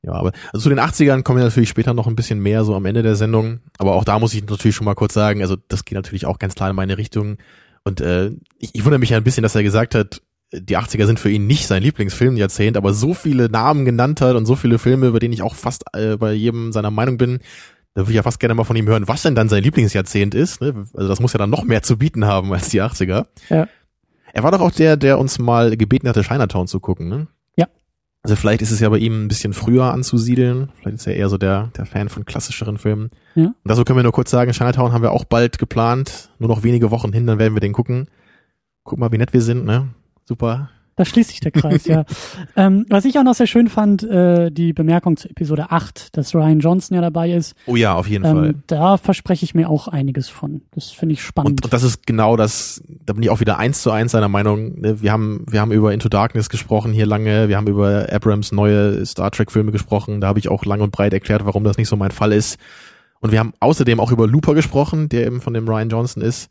[0.03, 2.75] Ja, aber also zu den 80ern kommen wir natürlich später noch ein bisschen mehr, so
[2.75, 3.61] am Ende der Sendung.
[3.79, 6.39] Aber auch da muss ich natürlich schon mal kurz sagen, also das geht natürlich auch
[6.39, 7.39] ganz klar in meine Richtung.
[7.85, 10.21] Und äh, ich, ich wundere mich ja ein bisschen, dass er gesagt hat,
[10.53, 14.45] die 80er sind für ihn nicht sein Lieblingsfilmjahrzehnt, aber so viele Namen genannt hat und
[14.45, 17.41] so viele Filme, über denen ich auch fast äh, bei jedem seiner Meinung bin,
[17.95, 20.35] da würde ich ja fast gerne mal von ihm hören, was denn dann sein Lieblingsjahrzehnt
[20.35, 20.61] ist.
[20.61, 20.75] Ne?
[20.95, 23.27] Also das muss ja dann noch mehr zu bieten haben als die 80er.
[23.49, 23.69] Ja.
[24.33, 27.29] Er war doch auch der, der uns mal gebeten hatte, Chinatown zu gucken, ne?
[28.25, 30.73] Also vielleicht ist es ja bei ihm ein bisschen früher anzusiedeln.
[30.77, 33.11] Vielleicht ist er eher so der, der Fan von klassischeren Filmen.
[33.35, 33.49] Ja.
[33.49, 36.31] Und dazu können wir nur kurz sagen, Chinatown haben wir auch bald geplant.
[36.39, 38.09] Nur noch wenige Wochen hin, dann werden wir den gucken.
[38.83, 39.89] Guck mal, wie nett wir sind, ne?
[40.25, 40.71] Super.
[40.97, 42.05] Da schließt sich der Kreis, ja.
[42.57, 46.35] ähm, was ich auch noch sehr schön fand, äh, die Bemerkung zu Episode 8, dass
[46.35, 47.55] Ryan Johnson ja dabei ist.
[47.67, 48.55] Oh ja, auf jeden ähm, Fall.
[48.69, 50.63] Da verspreche ich mir auch einiges von.
[50.73, 51.61] Das finde ich spannend.
[51.61, 54.29] Und, und das ist genau das, da bin ich auch wieder eins zu eins seiner
[54.29, 54.81] Meinung.
[54.81, 55.03] Ne?
[55.03, 59.05] Wir haben, wir haben über Into Darkness gesprochen hier lange, wir haben über Abrams neue
[59.05, 61.89] Star Trek Filme gesprochen, da habe ich auch lang und breit erklärt, warum das nicht
[61.89, 62.59] so mein Fall ist.
[63.21, 66.51] Und wir haben außerdem auch über Looper gesprochen, der eben von dem Ryan Johnson ist.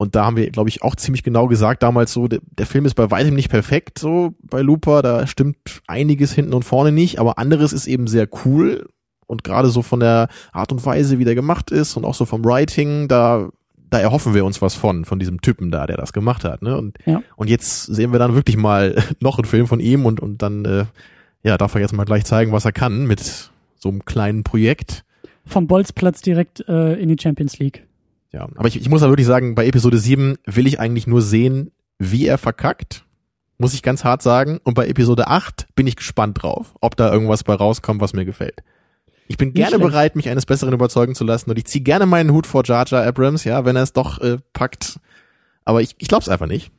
[0.00, 2.86] Und da haben wir, glaube ich, auch ziemlich genau gesagt damals so, der, der, Film
[2.86, 7.18] ist bei weitem nicht perfekt so bei Looper, da stimmt einiges hinten und vorne nicht,
[7.18, 8.88] aber anderes ist eben sehr cool
[9.26, 12.24] und gerade so von der Art und Weise, wie der gemacht ist und auch so
[12.24, 13.50] vom Writing, da
[13.90, 16.62] da erhoffen wir uns was von, von diesem Typen da, der das gemacht hat.
[16.62, 16.78] Ne?
[16.78, 17.22] Und, ja.
[17.36, 20.64] und jetzt sehen wir dann wirklich mal noch einen Film von ihm und, und dann
[20.64, 20.84] äh,
[21.42, 25.04] ja, darf er jetzt mal gleich zeigen, was er kann mit so einem kleinen Projekt.
[25.44, 27.84] Vom Bolzplatz direkt äh, in die Champions League.
[28.32, 31.22] Ja, aber ich, ich muss ja wirklich sagen, bei Episode 7 will ich eigentlich nur
[31.22, 33.04] sehen, wie er verkackt.
[33.58, 34.60] Muss ich ganz hart sagen.
[34.64, 38.24] Und bei Episode 8 bin ich gespannt drauf, ob da irgendwas bei rauskommt, was mir
[38.24, 38.62] gefällt.
[39.26, 42.32] Ich bin gerne bereit, mich eines Besseren überzeugen zu lassen und ich ziehe gerne meinen
[42.32, 44.98] Hut vor Jar Jar Abrams, ja, wenn er es doch äh, packt.
[45.64, 46.72] Aber ich, ich glaube es einfach nicht.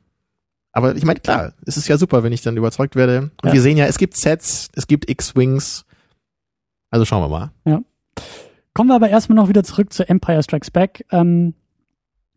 [0.74, 3.32] Aber ich meine, klar, es ist ja super, wenn ich dann überzeugt werde.
[3.42, 3.54] Und ja.
[3.54, 5.86] wir sehen ja, es gibt Sets, es gibt X-Wings.
[6.90, 7.52] Also schauen wir mal.
[7.66, 7.82] Ja.
[8.74, 11.06] Kommen wir aber erstmal noch wieder zurück zu Empire Strikes Back.
[11.12, 11.54] Ähm,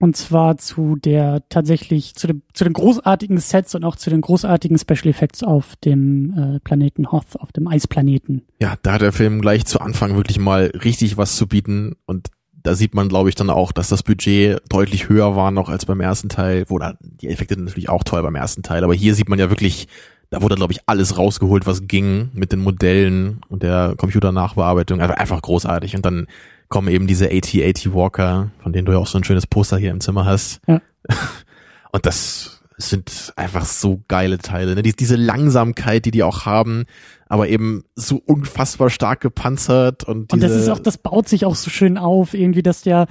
[0.01, 4.21] und zwar zu der tatsächlich, zu, dem, zu den großartigen Sets und auch zu den
[4.21, 8.43] großartigen Special Effects auf dem äh, Planeten Hoth, auf dem Eisplaneten.
[8.61, 11.95] Ja, da hat der Film gleich zu Anfang wirklich mal richtig was zu bieten.
[12.07, 15.69] Und da sieht man, glaube ich, dann auch, dass das Budget deutlich höher war noch
[15.69, 16.65] als beim ersten Teil.
[16.69, 19.49] Wo da, die Effekte natürlich auch toll beim ersten Teil, aber hier sieht man ja
[19.49, 19.87] wirklich,
[20.35, 25.01] da wurde, glaube ich, alles rausgeholt, was ging mit den Modellen und der Computernachbearbeitung.
[25.01, 25.95] Also einfach großartig.
[25.95, 26.27] Und dann
[26.69, 29.93] kommen eben diese AT-AT Walker, von denen du ja auch so ein schönes Poster hier
[29.93, 30.61] im Zimmer hast.
[30.67, 30.81] Ja.
[31.93, 34.75] Und das sind einfach so geile Teile.
[34.75, 34.83] Ne?
[34.83, 36.87] Die, diese Langsamkeit, die die auch haben,
[37.29, 41.55] aber eben so unfassbar stark gepanzert und und das ist auch, das baut sich auch
[41.55, 43.07] so schön auf, irgendwie, dass der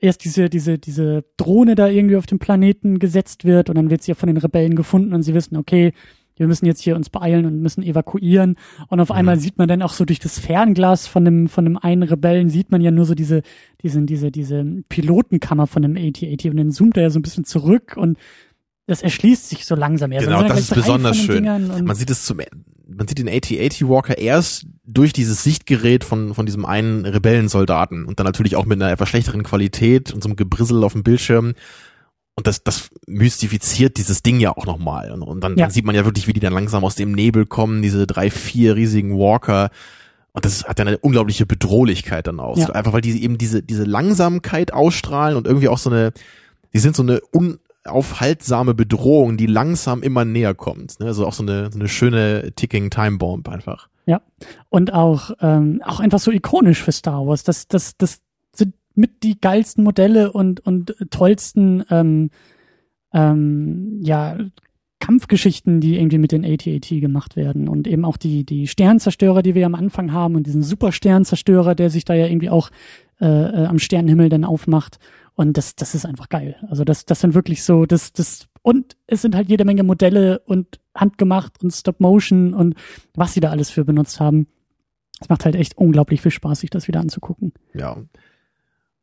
[0.00, 4.02] erst diese diese diese Drohne da irgendwie auf dem Planeten gesetzt wird und dann wird
[4.02, 5.92] sie ja von den Rebellen gefunden und sie wissen, okay,
[6.36, 8.56] wir müssen jetzt hier uns beeilen und müssen evakuieren.
[8.88, 9.16] Und auf mhm.
[9.16, 12.50] einmal sieht man dann auch so durch das Fernglas von dem, von dem einen Rebellen
[12.50, 13.42] sieht man ja nur so diese,
[13.82, 17.44] diese, diese, diese Pilotenkammer von dem AT-AT und dann zoomt er ja so ein bisschen
[17.44, 18.18] zurück und
[18.86, 20.12] das erschließt sich so langsam.
[20.12, 21.44] Ja, genau, das ist besonders schön.
[21.44, 22.40] Man sieht es zum,
[22.86, 28.20] man sieht den AT-AT Walker erst durch dieses Sichtgerät von, von diesem einen Rebellensoldaten und
[28.20, 31.54] dann natürlich auch mit einer etwas schlechteren Qualität und so einem Gebrissel auf dem Bildschirm
[32.36, 35.10] und das, das mystifiziert dieses Ding ja auch nochmal.
[35.10, 35.64] Und, und dann, ja.
[35.64, 38.30] dann sieht man ja wirklich, wie die dann langsam aus dem Nebel kommen, diese drei,
[38.30, 39.70] vier riesigen Walker.
[40.32, 42.58] Und das hat dann eine unglaubliche Bedrohlichkeit dann aus.
[42.58, 42.68] Ja.
[42.68, 46.12] Einfach weil die eben diese, diese Langsamkeit ausstrahlen und irgendwie auch so eine,
[46.74, 51.00] die sind so eine unaufhaltsame Bedrohung, die langsam immer näher kommt.
[51.00, 51.06] Ne?
[51.06, 53.88] Also auch so eine, so eine schöne ticking Time Bomb einfach.
[54.04, 54.20] Ja.
[54.68, 57.44] Und auch, ähm, auch einfach so ikonisch für Star Wars.
[57.44, 58.20] Das, das, das
[58.96, 62.30] mit die geilsten Modelle und, und tollsten ähm,
[63.12, 64.36] ähm, ja,
[65.00, 69.54] Kampfgeschichten, die irgendwie mit den AT-AT gemacht werden und eben auch die, die Sternzerstörer, die
[69.54, 72.70] wir am Anfang haben und diesen Supersternzerstörer, der sich da ja irgendwie auch
[73.20, 74.98] äh, äh, am Sternenhimmel dann aufmacht.
[75.34, 76.56] Und das, das ist einfach geil.
[76.68, 80.40] Also das, das sind wirklich so, das, das, und es sind halt jede Menge Modelle
[80.40, 82.74] und handgemacht und Stop Motion und
[83.14, 84.48] was sie da alles für benutzt haben.
[85.20, 87.52] Es macht halt echt unglaublich viel Spaß, sich das wieder anzugucken.
[87.74, 87.98] Ja.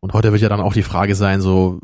[0.03, 1.79] Und heute wird ja dann auch die Frage sein, so,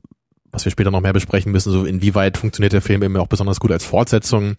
[0.52, 3.62] was wir später noch mehr besprechen müssen, so inwieweit funktioniert der Film eben auch besonders
[3.62, 4.58] gut als Fortsetzung.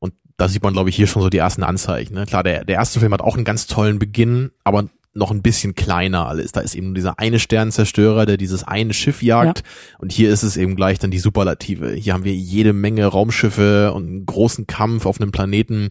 [0.00, 2.12] Und da sieht man, glaube ich, hier schon so die ersten Anzeichen.
[2.12, 2.26] Ne?
[2.26, 5.74] Klar, der, der erste Film hat auch einen ganz tollen Beginn, aber noch ein bisschen
[5.74, 6.52] kleiner alles.
[6.52, 9.60] Da ist eben dieser eine Sternzerstörer, der dieses eine Schiff jagt.
[9.60, 9.96] Ja.
[10.00, 11.92] Und hier ist es eben gleich dann die Superlative.
[11.92, 15.88] Hier haben wir jede Menge Raumschiffe und einen großen Kampf auf einem Planeten.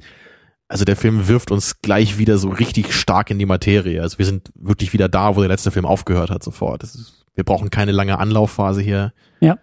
[0.69, 4.01] Also der Film wirft uns gleich wieder so richtig stark in die Materie.
[4.01, 6.84] Also wir sind wirklich wieder da, wo der letzte Film aufgehört hat sofort.
[6.84, 9.12] Ist, wir brauchen keine lange Anlaufphase hier.
[9.39, 9.58] Ja,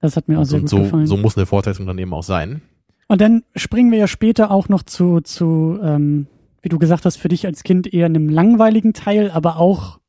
[0.00, 1.06] das hat mir auch sehr und gut so, gefallen.
[1.06, 2.60] So muss eine Fortsetzung dann eben auch sein.
[3.06, 6.26] Und dann springen wir ja später auch noch zu, zu ähm,
[6.60, 10.00] wie du gesagt hast, für dich als Kind eher einem langweiligen Teil, aber auch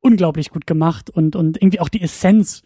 [0.00, 2.62] unglaublich gut gemacht und, und irgendwie auch die Essenz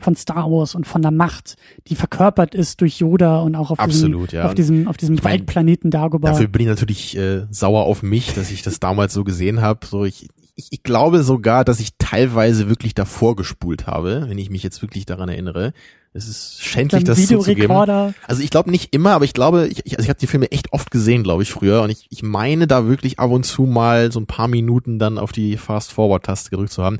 [0.00, 1.56] von Star Wars und von der Macht,
[1.88, 4.46] die verkörpert ist durch Yoda und auch auf Absolut, diesem, ja.
[4.46, 6.30] auf diesem, auf diesem Ich mein, Waldplaneten Dagobah.
[6.30, 9.86] Dafür bin ich natürlich äh, sauer auf mich, dass ich das damals so gesehen habe.
[9.86, 14.50] So ich, ich, ich glaube sogar, dass ich teilweise wirklich davor gespult habe, wenn ich
[14.50, 15.72] mich jetzt wirklich daran erinnere.
[16.12, 17.70] Es ist schändlich, das zuzugeben.
[17.70, 20.50] Also ich glaube nicht immer, aber ich glaube, ich, ich, also ich habe die Filme
[20.50, 21.82] echt oft gesehen, glaube ich, früher.
[21.82, 25.18] Und ich, ich meine da wirklich ab und zu mal so ein paar Minuten dann
[25.18, 26.98] auf die Fast-Forward-Taste gedrückt zu haben.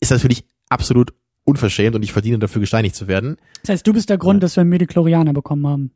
[0.00, 1.12] Ist natürlich absolut
[1.44, 3.36] unverschämt und ich verdiene dafür gesteinigt zu werden.
[3.62, 5.90] Das heißt, du bist der Grund, dass wir Mediklorianer bekommen haben.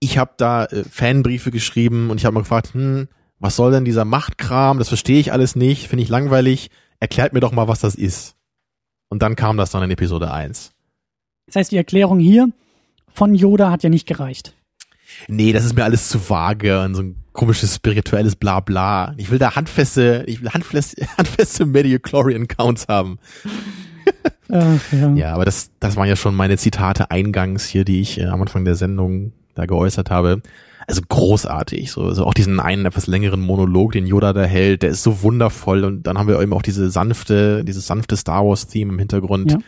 [0.00, 3.08] Ich habe da äh, Fanbriefe geschrieben und ich habe mal gefragt, hm,
[3.38, 4.78] was soll denn dieser Machtkram?
[4.78, 6.70] Das verstehe ich alles nicht, finde ich langweilig.
[7.00, 8.34] Erklärt mir doch mal, was das ist.
[9.08, 10.72] Und dann kam das dann in Episode 1.
[11.46, 12.50] Das heißt, die Erklärung hier
[13.12, 14.54] von Yoda hat ja nicht gereicht.
[15.26, 19.14] Nee, das ist mir alles zu vage und so ein komisches spirituelles Blabla.
[19.16, 23.18] Ich will da handfeste, ich will handfeste, handfeste Mediochlorian Counts haben.
[24.50, 25.12] Ach, ja.
[25.14, 28.40] Ja, aber das, das waren ja schon meine Zitate eingangs hier, die ich äh, am
[28.40, 30.42] Anfang der Sendung da geäußert habe.
[30.86, 34.90] Also großartig, so, so auch diesen einen etwas längeren Monolog, den Yoda da hält, der
[34.90, 38.68] ist so wundervoll und dann haben wir eben auch diese sanfte, dieses sanfte Star Wars
[38.68, 39.52] Theme im Hintergrund.
[39.52, 39.58] Ja.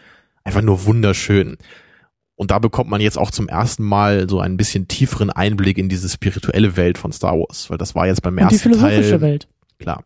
[0.45, 1.59] Einfach nur wunderschön.
[2.37, 5.91] Und da bekommt man jetzt auch zum ersten Mal so ein bisschen tieferen Einblick in
[5.91, 9.11] diese spirituelle Welt von Star Wars, weil das war jetzt beim Und die ersten philosophische
[9.11, 9.49] Teil Welt.
[9.79, 10.03] klar.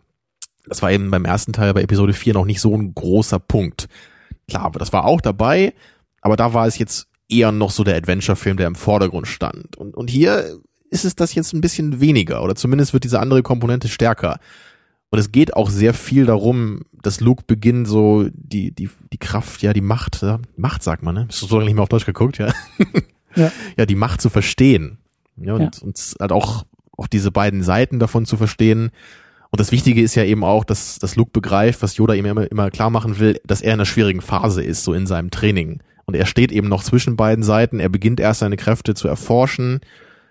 [0.67, 3.87] Das war eben beim ersten Teil bei Episode 4 noch nicht so ein großer Punkt.
[4.49, 5.75] Klar, aber das war auch dabei,
[6.21, 9.77] aber da war es jetzt eher noch so der Adventure-Film, der im Vordergrund stand.
[9.77, 10.59] Und, und hier
[10.91, 14.39] ist es das jetzt ein bisschen weniger oder zumindest wird diese andere Komponente stärker.
[15.11, 19.63] Und es geht auch sehr viel darum, dass Luke beginnt so die, die, die Kraft,
[19.63, 21.25] ja, die Macht, ja, Macht sagt man, ne?
[21.27, 22.53] Bist du so lange nicht mehr auf Deutsch geguckt, ja?
[23.37, 23.51] Ja.
[23.77, 24.99] ja, die Macht zu verstehen.
[25.37, 25.83] Ja, und, Ja.
[25.83, 26.65] und halt auch,
[26.97, 28.91] auch diese beiden Seiten davon zu verstehen.
[29.55, 32.51] Und das Wichtige ist ja eben auch, dass, dass Luke begreift, was Yoda ihm immer,
[32.51, 35.81] immer klar machen will, dass er in einer schwierigen Phase ist, so in seinem Training.
[36.07, 37.79] Und er steht eben noch zwischen beiden Seiten.
[37.79, 39.79] Er beginnt erst seine Kräfte zu erforschen.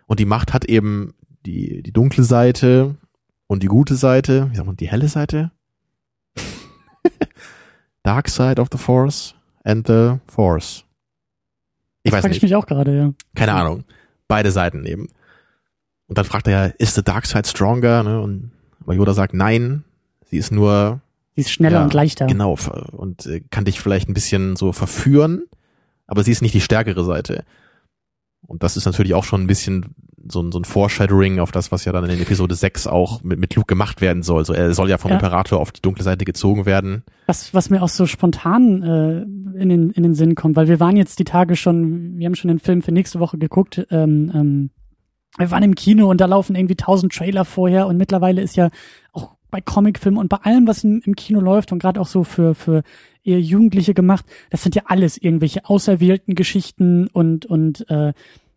[0.08, 1.14] Und die Macht hat eben
[1.46, 2.98] die, die dunkle Seite
[3.48, 4.52] und die gute Seite.
[4.52, 5.52] Wie sagt man, die helle Seite?
[8.04, 10.84] Dark side of the Force and the Force.
[12.04, 12.38] Ich weiß Frag nicht.
[12.40, 13.14] ich mich auch gerade, ja.
[13.36, 13.86] Keine Ahnung.
[14.28, 15.08] Beide Seiten eben.
[16.08, 18.04] Und dann fragt er ja, ist the dark side stronger?
[18.04, 18.20] Ne?
[18.20, 18.52] Und
[18.84, 19.84] aber Yoda sagt, nein,
[20.26, 21.02] sie ist nur
[21.36, 22.28] Die ist schneller ja, und leichter.
[22.28, 22.58] Genau
[22.92, 25.44] und äh, kann dich vielleicht ein bisschen so verführen,
[26.08, 27.44] aber sie ist nicht die stärkere Seite.
[28.46, 29.96] Und das ist natürlich auch schon ein bisschen
[30.28, 33.40] so ein, so ein Foreshadowing auf das, was ja dann in Episode 6 auch mit,
[33.40, 34.46] mit Luke gemacht werden soll.
[34.46, 35.16] So, er soll ja vom Ja.
[35.16, 37.04] Imperator auf die dunkle Seite gezogen werden.
[37.26, 39.22] Was, was mir auch so spontan äh,
[39.62, 42.36] in, den, in den Sinn kommt, weil wir waren jetzt die Tage schon, wir haben
[42.36, 44.70] schon den Film für nächste Woche geguckt, ähm, ähm,
[45.38, 48.70] wir waren im Kino und da laufen irgendwie tausend Trailer vorher und mittlerweile ist ja
[49.12, 52.24] auch bei Comicfilmen und bei allem, was im, im Kino läuft und gerade auch so
[52.24, 52.84] für, für
[53.24, 58.14] eher Jugendliche gemacht, das sind ja alles irgendwelche auserwählten Geschichten und, und äh,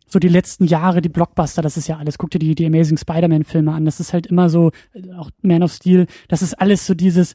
[0.07, 2.17] so die letzten Jahre, die Blockbuster, das ist ja alles.
[2.17, 3.85] Guck dir die, die Amazing Spider-Man-Filme an.
[3.85, 7.35] Das ist halt immer so, äh, auch Man of Steel, das ist alles so dieses,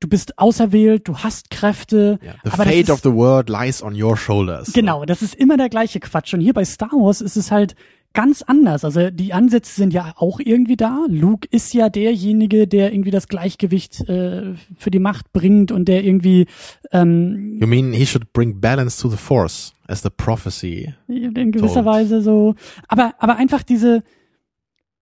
[0.00, 2.18] du bist auserwählt, du hast Kräfte.
[2.24, 2.34] Ja.
[2.44, 4.72] The fate ist, of the world lies on your shoulders.
[4.72, 6.34] Genau, das ist immer der gleiche Quatsch.
[6.34, 7.76] Und hier bei Star Wars ist es halt
[8.12, 8.84] ganz anders.
[8.84, 11.06] Also die Ansätze sind ja auch irgendwie da.
[11.08, 16.04] Luke ist ja derjenige, der irgendwie das Gleichgewicht äh, für die Macht bringt und der
[16.04, 16.46] irgendwie
[16.90, 20.94] ähm, You mean he should bring balance to the force as the prophecy?
[21.08, 21.84] in gewisser So.
[21.84, 22.54] Weise so.
[22.88, 24.02] Aber, aber einfach diese,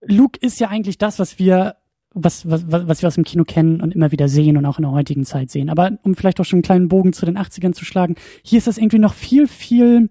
[0.02, 1.76] Luke ist ja eigentlich das, was wir
[2.12, 4.82] was, was, was wir aus dem Kino kennen und immer wieder sehen und auch in
[4.82, 5.70] der heutigen Zeit sehen.
[5.70, 8.66] Aber um vielleicht auch schon einen kleinen Bogen zu den 80ern zu schlagen, hier ist
[8.66, 10.10] das irgendwie noch viel, viel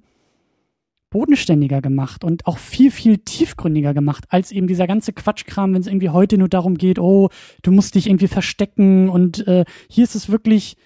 [1.09, 5.87] bodenständiger gemacht und auch viel, viel tiefgründiger gemacht, als eben dieser ganze Quatschkram, wenn es
[5.87, 7.29] irgendwie heute nur darum geht, oh,
[7.61, 10.77] du musst dich irgendwie verstecken und äh, hier ist es wirklich,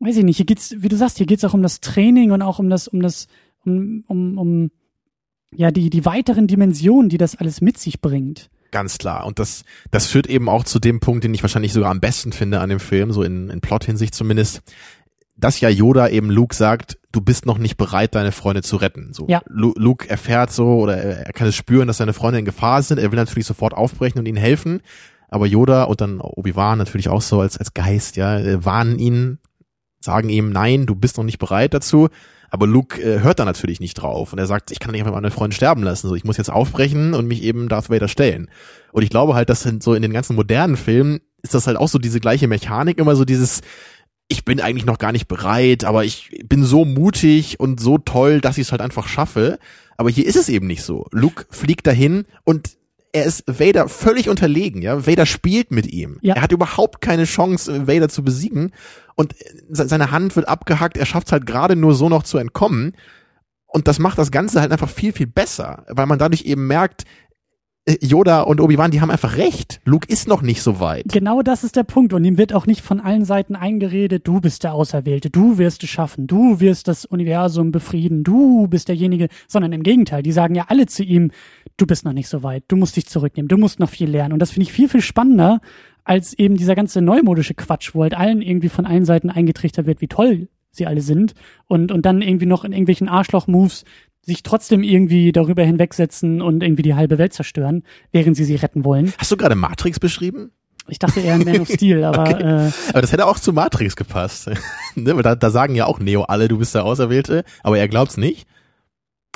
[0.00, 2.42] weiß ich nicht, hier geht's, wie du sagst, hier geht's auch um das Training und
[2.42, 3.28] auch um das, um das,
[3.64, 4.70] um, um, um
[5.54, 8.50] ja, die, die weiteren Dimensionen, die das alles mit sich bringt.
[8.72, 9.26] Ganz klar.
[9.26, 12.32] Und das, das führt eben auch zu dem Punkt, den ich wahrscheinlich sogar am besten
[12.32, 14.62] finde an dem Film, so in, in Plot-Hinsicht zumindest,
[15.42, 19.12] dass ja Yoda eben Luke sagt, du bist noch nicht bereit, deine Freunde zu retten.
[19.12, 19.42] So, Ja.
[19.46, 22.98] Lu- Luke erfährt so oder er kann es spüren, dass seine Freunde in Gefahr sind.
[22.98, 24.80] Er will natürlich sofort aufbrechen und ihnen helfen.
[25.28, 29.38] Aber Yoda und dann Obi-Wan natürlich auch so als, als Geist, ja, äh, warnen ihn,
[30.00, 32.08] sagen ihm, nein, du bist noch nicht bereit dazu.
[32.50, 35.14] Aber Luke äh, hört da natürlich nicht drauf und er sagt, ich kann nicht einfach
[35.14, 36.08] meine Freunde sterben lassen.
[36.08, 38.50] So, ich muss jetzt aufbrechen und mich eben Darth Vader stellen.
[38.92, 41.88] Und ich glaube halt, dass so in den ganzen modernen Filmen ist das halt auch
[41.88, 43.62] so diese gleiche Mechanik, immer so dieses,
[44.32, 48.40] ich bin eigentlich noch gar nicht bereit, aber ich bin so mutig und so toll,
[48.40, 49.58] dass ich es halt einfach schaffe.
[49.96, 51.06] Aber hier ist es eben nicht so.
[51.12, 52.70] Luke fliegt dahin und
[53.12, 55.06] er ist Vader völlig unterlegen, ja.
[55.06, 56.18] Vader spielt mit ihm.
[56.22, 56.34] Ja.
[56.34, 58.72] Er hat überhaupt keine Chance, Vader zu besiegen.
[59.16, 59.34] Und
[59.68, 62.96] se- seine Hand wird abgehackt, er schafft es halt gerade nur so noch zu entkommen.
[63.66, 67.04] Und das macht das Ganze halt einfach viel, viel besser, weil man dadurch eben merkt,
[68.00, 69.80] Yoda und Obi-Wan, die haben einfach recht.
[69.84, 71.06] Luke ist noch nicht so weit.
[71.08, 72.12] Genau das ist der Punkt.
[72.12, 75.82] Und ihm wird auch nicht von allen Seiten eingeredet, du bist der Auserwählte, du wirst
[75.82, 80.54] es schaffen, du wirst das Universum befrieden, du bist derjenige, sondern im Gegenteil, die sagen
[80.54, 81.32] ja alle zu ihm,
[81.76, 84.32] du bist noch nicht so weit, du musst dich zurücknehmen, du musst noch viel lernen.
[84.32, 85.60] Und das finde ich viel, viel spannender
[86.04, 90.00] als eben dieser ganze neumodische Quatsch, wo halt allen irgendwie von allen Seiten eingetrichtert wird,
[90.00, 91.34] wie toll sie alle sind
[91.66, 93.84] und, und dann irgendwie noch in irgendwelchen Arschloch-Moves
[94.24, 97.82] sich trotzdem irgendwie darüber hinwegsetzen und irgendwie die halbe Welt zerstören,
[98.12, 99.12] während sie sie retten wollen.
[99.18, 100.52] Hast du gerade Matrix beschrieben?
[100.88, 103.96] Ich dachte eher an Man of Steel, aber äh, Aber das hätte auch zu Matrix
[103.96, 104.48] gepasst.
[104.94, 105.16] ne?
[105.16, 108.16] Weil da, da sagen ja auch Neo alle, du bist der Auserwählte, aber er glaubt's
[108.16, 108.46] nicht.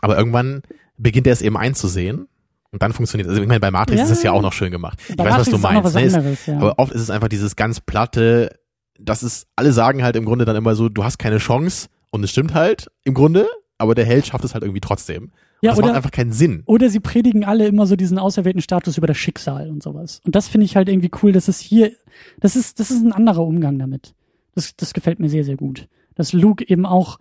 [0.01, 0.63] Aber irgendwann
[0.99, 2.29] beginnt er es eben einzusehen.
[2.71, 4.05] Und dann funktioniert Also ich meine, bei Matrix Ja.
[4.05, 4.99] ist es ja auch noch schön gemacht.
[5.09, 5.85] Ich weiß, was du meinst.
[5.85, 6.03] was ne?
[6.03, 6.57] Es- anderes, ja.
[6.59, 8.59] Aber oft ist es einfach dieses ganz platte,
[8.99, 11.89] das ist, alle sagen halt im Grunde dann immer so, du hast keine Chance.
[12.11, 13.47] Und es stimmt halt im Grunde,
[13.79, 15.31] aber der Held schafft es halt irgendwie trotzdem.
[15.63, 16.63] Ja, das oder- macht einfach keinen Sinn.
[16.67, 20.21] Oder sie predigen alle immer so diesen auserwählten Status über das Schicksal und sowas.
[20.25, 21.93] Und das finde ich halt irgendwie cool, dass es hier,
[22.41, 24.15] das ist, das ist ein anderer Umgang damit.
[24.55, 25.89] Das, das gefällt mir sehr, sehr gut.
[26.15, 27.19] Dass Luke eben auch,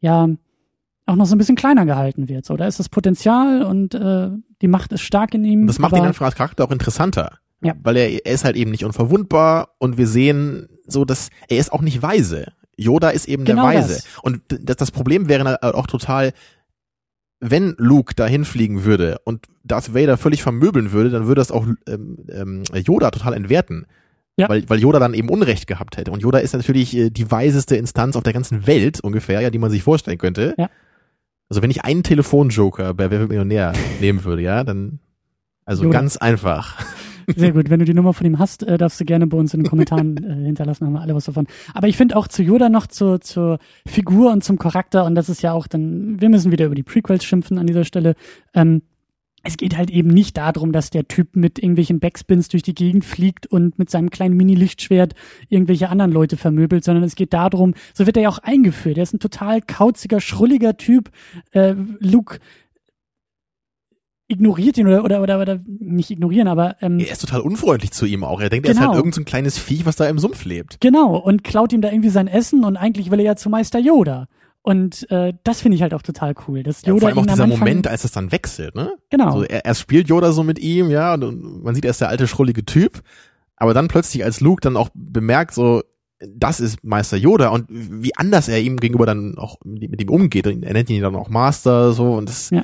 [0.00, 0.28] ja,
[1.06, 2.44] auch noch so ein bisschen kleiner gehalten wird.
[2.44, 5.66] So, da ist das Potenzial und äh, die Macht ist stark in ihm.
[5.66, 7.38] Das macht ihn einfach als Charakter auch interessanter.
[7.62, 7.74] Ja.
[7.82, 11.72] Weil er, er ist halt eben nicht unverwundbar und wir sehen so, dass er ist
[11.72, 12.52] auch nicht weise.
[12.82, 13.94] Yoda ist eben Genau der Weise.
[13.94, 14.06] das.
[14.22, 16.32] Und das, das Problem wäre auch total,
[17.40, 21.66] wenn Luke dahin fliegen würde und Darth Vader völlig vermöbeln würde, dann würde das auch
[21.88, 23.86] ähm, ähm, Yoda total entwerten.
[24.38, 24.48] Ja.
[24.48, 26.10] Weil, weil Yoda dann eben Unrecht gehabt hätte.
[26.10, 29.58] Und Yoda ist natürlich äh, die weiseste Instanz auf der ganzen Welt ungefähr, ja, die
[29.58, 30.54] man sich vorstellen könnte.
[30.56, 30.70] Ja.
[31.50, 35.00] Also wenn ich einen Telefonjoker bei Wer wird Millionär nehmen würde, ja, dann
[35.66, 35.98] also Yoda.
[35.98, 36.82] ganz einfach.
[37.36, 37.70] Sehr gut.
[37.70, 39.68] Wenn du die Nummer von ihm hast, äh, darfst du gerne bei uns in den
[39.68, 41.46] Kommentaren äh, hinterlassen, haben wir alle was davon.
[41.74, 45.28] Aber ich finde auch zu Yoda noch zur, zur Figur und zum Charakter, und das
[45.28, 48.14] ist ja auch dann, wir müssen wieder über die Prequels schimpfen an dieser Stelle.
[48.54, 48.82] Ähm,
[49.44, 53.04] es geht halt eben nicht darum, dass der Typ mit irgendwelchen Backspins durch die Gegend
[53.04, 55.14] fliegt und mit seinem kleinen Mini-Lichtschwert
[55.48, 58.98] irgendwelche anderen Leute vermöbelt, sondern es geht darum, so wird er ja auch eingeführt.
[58.98, 61.10] Er ist ein total kauziger, schrulliger Typ.
[61.50, 62.38] Äh, Luke
[64.32, 68.06] ignoriert ihn oder, oder, oder, oder nicht ignorieren, aber ähm, Er ist total unfreundlich zu
[68.06, 68.40] ihm auch.
[68.40, 68.88] Er denkt, er ist Genau.
[68.88, 70.80] halt irgendein so ein kleines Viech, was da im Sumpf lebt.
[70.80, 73.78] Genau, und klaut ihm da irgendwie sein Essen und eigentlich will er ja zu Meister
[73.78, 74.26] Yoda.
[74.64, 76.62] Und äh, das finde ich halt auch total cool.
[76.62, 78.92] Dass Ja, Yoda vor allem auch dieser Anfang, Moment, als es dann wechselt, ne?
[79.10, 79.26] Genau.
[79.26, 82.08] Also er, er spielt Yoda so mit ihm, ja, und, man sieht, er ist der
[82.08, 83.02] alte, schrullige Typ.
[83.56, 85.82] Aber dann plötzlich, als Luke dann auch bemerkt, so,
[86.28, 90.46] das ist Meister Yoda und wie anders er ihm gegenüber dann auch mit, ihm umgeht.
[90.46, 92.62] Und er nennt ihn dann auch Master, so, und das, Ja.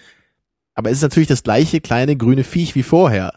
[0.79, 3.33] Aber es ist natürlich das gleiche kleine grüne Viech wie vorher.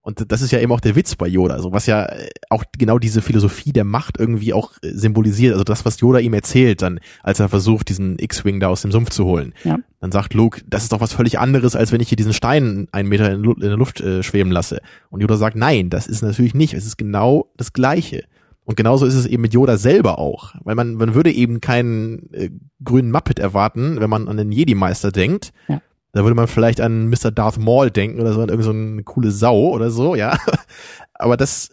[0.00, 2.64] Und das ist ja eben auch der Witz bei Yoda, so was ja äh, auch
[2.76, 5.52] genau diese Philosophie der Macht irgendwie auch äh, symbolisiert.
[5.52, 8.90] Also das, was Yoda ihm erzählt, dann, als er versucht, diesen X-Wing da aus dem
[8.90, 9.54] Sumpf zu holen.
[9.62, 9.78] Ja.
[10.00, 12.88] Dann sagt Luke, das ist doch was völlig anderes, als wenn ich hier diesen Stein
[12.90, 14.80] einen Meter in, in der Luft äh, schweben lasse.
[15.10, 16.74] Und Yoda sagt, nein, das ist natürlich nicht.
[16.74, 18.24] Es ist genau das Gleiche.
[18.64, 20.56] Und genauso ist es eben mit Yoda selber auch.
[20.64, 22.50] Weil man, man würde eben keinen äh,
[22.82, 25.52] grünen Muppet erwarten, wenn man an den Jedi-Meister denkt.
[25.68, 25.80] Ja.
[26.12, 27.30] Da würde man vielleicht an Mr.
[27.30, 30.38] Darth Maul denken oder so, an irgendeine so coole Sau oder so, ja.
[31.14, 31.70] Aber das,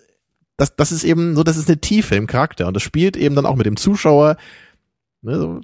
[0.56, 3.36] das, das ist eben so, das ist eine Tiefe im Charakter und das spielt eben
[3.36, 4.38] dann auch mit dem Zuschauer,
[5.22, 5.62] ne, so,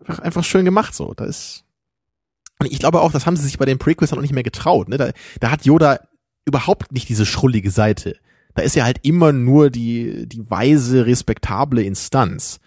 [0.00, 1.12] einfach, einfach schön gemacht so.
[1.14, 1.64] Da ist,
[2.58, 4.42] und ich glaube auch, das haben sie sich bei den Prequels dann auch nicht mehr
[4.42, 4.96] getraut, ne.
[4.96, 5.10] Da,
[5.40, 6.00] da hat Yoda
[6.46, 8.16] überhaupt nicht diese schrullige Seite.
[8.54, 12.60] Da ist er halt immer nur die, die weise, respektable Instanz.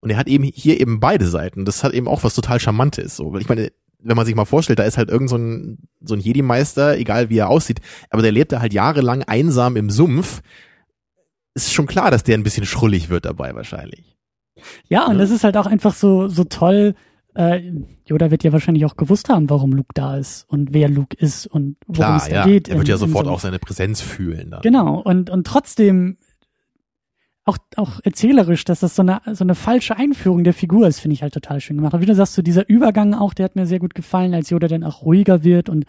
[0.00, 1.64] Und er hat eben hier eben beide Seiten.
[1.64, 3.16] Das hat eben auch was total Charmantes.
[3.16, 3.70] So, ich meine,
[4.00, 7.30] wenn man sich mal vorstellt, da ist halt irgend so ein, so ein Jedi-Meister, egal
[7.30, 7.80] wie er aussieht,
[8.10, 10.40] aber der lebt da halt jahrelang einsam im Sumpf.
[11.54, 14.16] Ist schon klar, dass der ein bisschen schrullig wird dabei wahrscheinlich.
[14.88, 15.18] Ja, und Ja.
[15.18, 16.94] das ist halt auch einfach so, so toll.
[17.34, 17.72] Äh,
[18.06, 21.46] Yoda wird ja wahrscheinlich auch gewusst haben, warum Luke da ist und wer Luke ist
[21.46, 22.44] und worum Klar, es da ja.
[22.46, 22.68] geht.
[22.68, 23.36] Er wird ja sofort Sumpf.
[23.36, 24.50] auch seine Präsenz fühlen.
[24.50, 24.62] Dann.
[24.62, 26.18] Genau, und, und trotzdem
[27.48, 31.14] auch, auch erzählerisch, dass das so eine, so eine falsche Einführung der Figur ist, finde
[31.14, 31.94] ich halt total schön gemacht.
[31.94, 34.50] Und wie du sagst, so dieser Übergang auch, der hat mir sehr gut gefallen, als
[34.50, 35.86] Yoda dann auch ruhiger wird und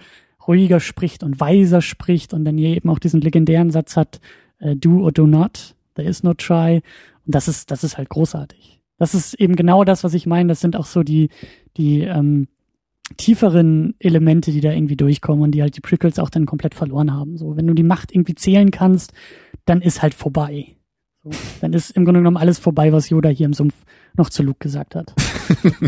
[0.48, 4.22] ruhiger spricht und weiser spricht und dann hier eben auch diesen legendären Satz hat,
[4.60, 6.82] äh, do or do not, there is no try.
[7.26, 8.82] Und das ist, das ist halt großartig.
[8.98, 10.48] Das ist eben genau das, was ich meine.
[10.50, 11.30] Das sind auch so die,
[11.78, 12.48] die, ähm,
[13.18, 17.12] tieferen Elemente, die da irgendwie durchkommen und die halt die Prequels auch dann komplett verloren
[17.14, 17.38] haben.
[17.38, 19.14] So, wenn du die Macht irgendwie zählen kannst,
[19.66, 20.76] dann ist halt vorbei.
[21.24, 23.76] So, dann ist im Grunde genommen alles vorbei, was Yoda hier im Sumpf
[24.16, 25.14] noch zu Luke gesagt hat.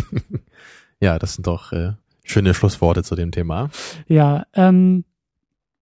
[0.99, 3.69] ja, das sind doch äh, schöne Schlussworte zu dem Thema.
[4.07, 5.05] Ja, ähm,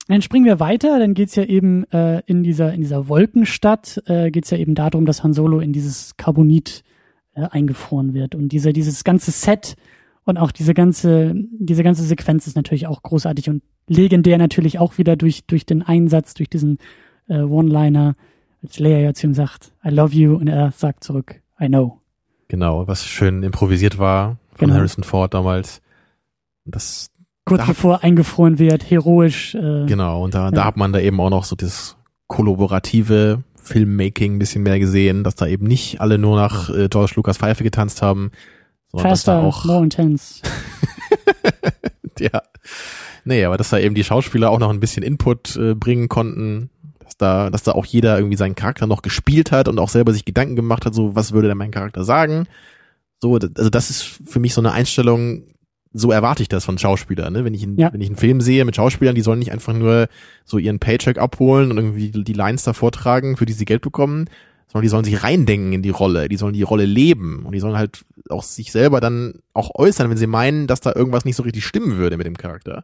[0.10, 4.32] dann springen wir weiter, dann geht's ja eben äh, in dieser in dieser Wolkenstadt äh,
[4.32, 6.84] geht's ja eben darum, dass Han Solo in dieses Carbonit
[7.36, 9.76] äh, eingefroren wird und dieser dieses ganze Set
[10.26, 14.98] und auch diese ganze diese ganze Sequenz ist natürlich auch großartig und legendär natürlich auch
[14.98, 16.80] wieder durch durch den Einsatz durch diesen
[17.28, 18.16] äh, One-Liner,
[18.64, 22.00] als Leia ja zu ihm sagt I love you und er sagt zurück I know.
[22.48, 24.76] Genau, was schön improvisiert war von Genau.
[24.80, 25.82] Harrison Ford damals.
[26.66, 27.10] Das
[27.46, 29.56] Kurz bevor eingefroren wird, heroisch.
[29.56, 30.52] Äh, Genau, und da, Ja.
[30.52, 31.98] da hat man da eben auch noch so das
[32.28, 37.14] kollaborative Filmmaking ein bisschen mehr gesehen, dass da eben nicht alle nur nach äh, George
[37.16, 38.32] Lucas Pfeife getanzt haben,
[38.92, 40.42] sondern dass da Faster, auch, more intense.
[42.20, 42.42] ja,
[43.26, 46.70] nee, aber dass da eben die Schauspieler auch noch ein bisschen Input äh, bringen konnten,
[47.20, 50.26] da, dass da auch jeder irgendwie seinen Charakter noch gespielt hat und auch selber sich
[50.26, 52.48] Gedanken gemacht hat, so, was würde denn mein Charakter sagen?
[53.22, 55.44] So, also das ist für mich so eine Einstellung,
[55.92, 57.44] so erwarte ich das von Schauspielern, ne?
[57.46, 57.92] Wenn ich, einen, Ja.
[57.92, 60.08] wenn ich einen Film sehe mit Schauspielern, die sollen nicht einfach nur
[60.46, 64.26] so ihren Paycheck abholen und irgendwie die Lines da vortragen, für die sie Geld bekommen,
[64.68, 67.60] sondern die sollen sich reindenken in die Rolle, die sollen die Rolle leben und die
[67.60, 71.36] sollen halt auch sich selber dann auch äußern, wenn sie meinen, dass da irgendwas nicht
[71.36, 72.84] so richtig stimmen würde mit dem Charakter.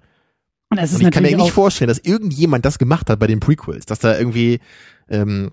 [0.77, 3.27] Und es ist Und ich kann mir nicht vorstellen, dass irgendjemand das gemacht hat bei
[3.27, 4.59] den Prequels, dass da irgendwie
[5.09, 5.51] ähm,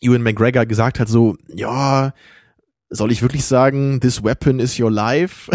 [0.00, 2.12] Ewan McGregor gesagt hat, so, ja,
[2.88, 5.50] soll ich wirklich sagen, this weapon is your life?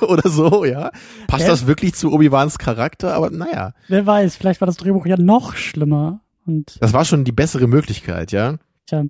[0.00, 0.90] Oder so, ja?
[1.26, 1.50] Passt Ja.
[1.50, 3.12] das wirklich zu Obi-Wans Charakter?
[3.14, 6.20] Aber naja, wer weiß, vielleicht war das Drehbuch ja noch schlimmer.
[6.46, 8.56] Und das war schon die bessere Möglichkeit, ja?
[8.86, 9.04] tja,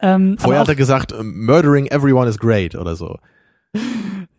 [0.00, 3.18] ähm, Vorher hat er gesagt, murdering everyone is great oder so.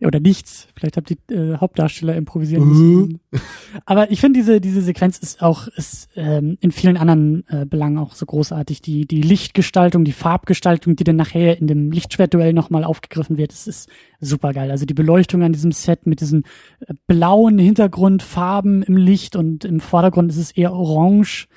[0.08, 0.68] Oder nichts.
[0.76, 3.20] Vielleicht haben die äh, Hauptdarsteller improvisieren müssen.
[3.86, 7.98] Aber ich finde diese diese Sequenz ist auch ist ähm, in vielen anderen äh, Belangen
[7.98, 8.82] auch so großartig.
[8.82, 13.68] Die die Lichtgestaltung, die Farbgestaltung, die dann nachher in dem Lichtschwertduell nochmal aufgegriffen wird, das
[13.68, 13.90] ist
[14.20, 14.72] super geil.
[14.72, 16.44] Also die Beleuchtung an diesem Set mit diesen
[16.82, 21.48] äh, blauen Hintergrundfarben im Licht und im Vordergrund ist es eher orange.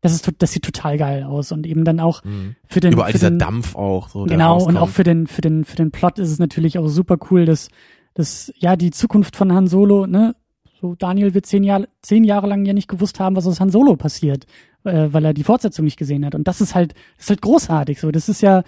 [0.00, 2.22] Das ist das sieht total geil aus und eben dann auch
[2.68, 4.08] für den Überall für dieser den, Dampf auch.
[4.08, 6.86] So, Genau, und auch für den, für den, für den Plot ist es natürlich auch
[6.86, 7.68] super cool, dass,
[8.14, 10.36] dass, ja, die Zukunft von Han Solo, ne,
[10.80, 13.70] so Daniel wird zehn Jahre, zehn Jahre lang ja nicht gewusst haben, was aus Han
[13.70, 14.46] Solo passiert,
[14.84, 16.36] äh, weil er die Fortsetzung nicht gesehen hat.
[16.36, 18.12] Und das ist halt, das ist halt großartig, so.
[18.12, 18.62] Das ist ja,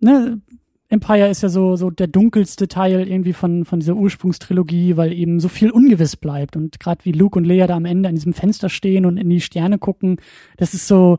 [0.00, 0.40] ne,
[0.88, 5.40] Empire ist ja so, so der dunkelste Teil irgendwie von, von dieser Ursprungstrilogie, weil eben
[5.40, 6.56] so viel ungewiss bleibt.
[6.56, 9.28] Und gerade wie Luke und Leia da am Ende an diesem Fenster stehen und in
[9.28, 10.18] die Sterne gucken,
[10.56, 11.18] das ist so,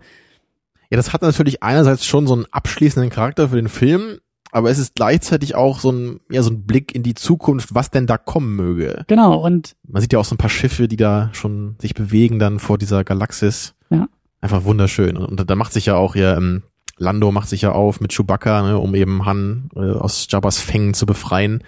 [0.90, 4.20] Ja, das hat natürlich einerseits schon so einen abschließenden Charakter für den Film,
[4.52, 7.92] aber es ist gleichzeitig auch so ein, ja, so ein Blick in die Zukunft, was
[7.92, 9.04] denn da kommen möge.
[9.08, 12.40] genau, und Man sieht ja auch so ein paar Schiffe, die da schon sich bewegen
[12.40, 13.74] dann vor dieser Galaxis.
[13.90, 14.08] Ja.
[14.40, 15.18] Einfach wunderschön.
[15.18, 16.64] Und, und da macht sich ja auch ja, ähm,
[16.98, 20.94] Lando macht sich ja auf mit Chewbacca, ne, um eben Han äh, aus Jabba's Fängen
[20.94, 21.64] zu befreien,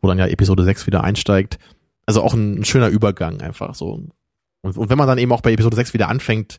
[0.00, 1.58] wo dann ja Episode 6 wieder einsteigt.
[2.06, 4.06] Also auch ein, ein schöner Übergang einfach so.
[4.62, 6.58] Und, und wenn man dann eben auch bei Episode 6 wieder anfängt,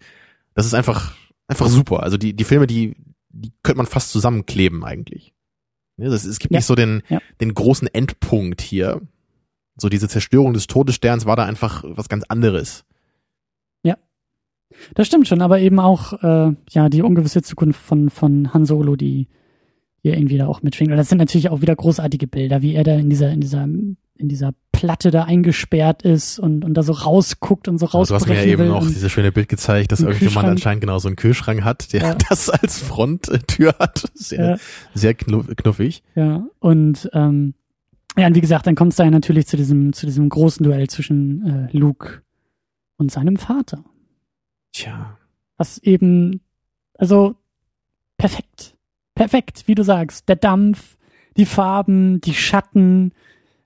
[0.56, 1.14] das ist einfach,
[1.48, 2.02] einfach super.
[2.04, 2.96] Also die, die Filme, die,
[3.30, 5.34] die könnte man fast zusammenkleben eigentlich.
[5.98, 6.60] Ja, das, es gibt Ja.
[6.60, 7.20] nicht so den, Ja.
[7.42, 9.02] den großen Endpunkt hier.
[9.78, 12.86] So diese Zerstörung des Todessterns war da einfach was ganz anderes.
[14.96, 18.96] Das stimmt schon, aber eben auch äh, ja die ungewisse Zukunft von von Han Solo,
[18.96, 19.28] die
[20.02, 20.92] hier irgendwie da auch mitschwingt.
[20.92, 23.64] Und das sind natürlich auch wieder großartige Bilder, wie er da in dieser in dieser
[23.64, 28.16] in dieser Platte da eingesperrt ist und und da so rausguckt und so Also du
[28.16, 31.16] hast mir ja eben und, dieses schöne Bild gezeigt, dass irgendjemand anscheinend genau so einen
[31.18, 32.16] Kühlschrank hat, der Ja.
[32.30, 34.06] das als Fronttür hat.
[34.14, 34.58] Sehr, Ja.
[34.94, 36.04] sehr knuff, knuffig.
[36.16, 37.54] ja und ähm,
[38.18, 40.64] ja und wie gesagt, dann kommt es da ja natürlich zu diesem zu diesem großen
[40.64, 42.22] Duell zwischen äh, Luke
[42.98, 43.84] und seinem Vater.
[44.74, 45.18] Tja.
[45.58, 46.42] was eben
[46.98, 47.36] Also
[48.18, 48.76] perfekt.
[49.16, 50.30] Perfekt, wie du sagst.
[50.30, 50.98] Der Dampf,
[51.38, 53.12] die Farben, die Schatten,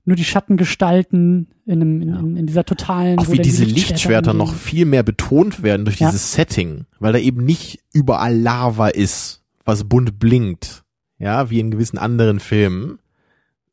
[0.06, 2.20] nur die Schattengestalten in, einem, in, Ja.
[2.20, 3.20] in, dieser totalen.
[3.20, 4.45] Auch wie diese die Lichtschwerter angehen.
[4.47, 6.08] noch viel mehr betont werden durch Ja.
[6.10, 10.84] dieses Setting, weil da eben nicht überall Lava ist, was bunt blinkt,
[11.20, 12.99] ja, wie in gewissen anderen Filmen,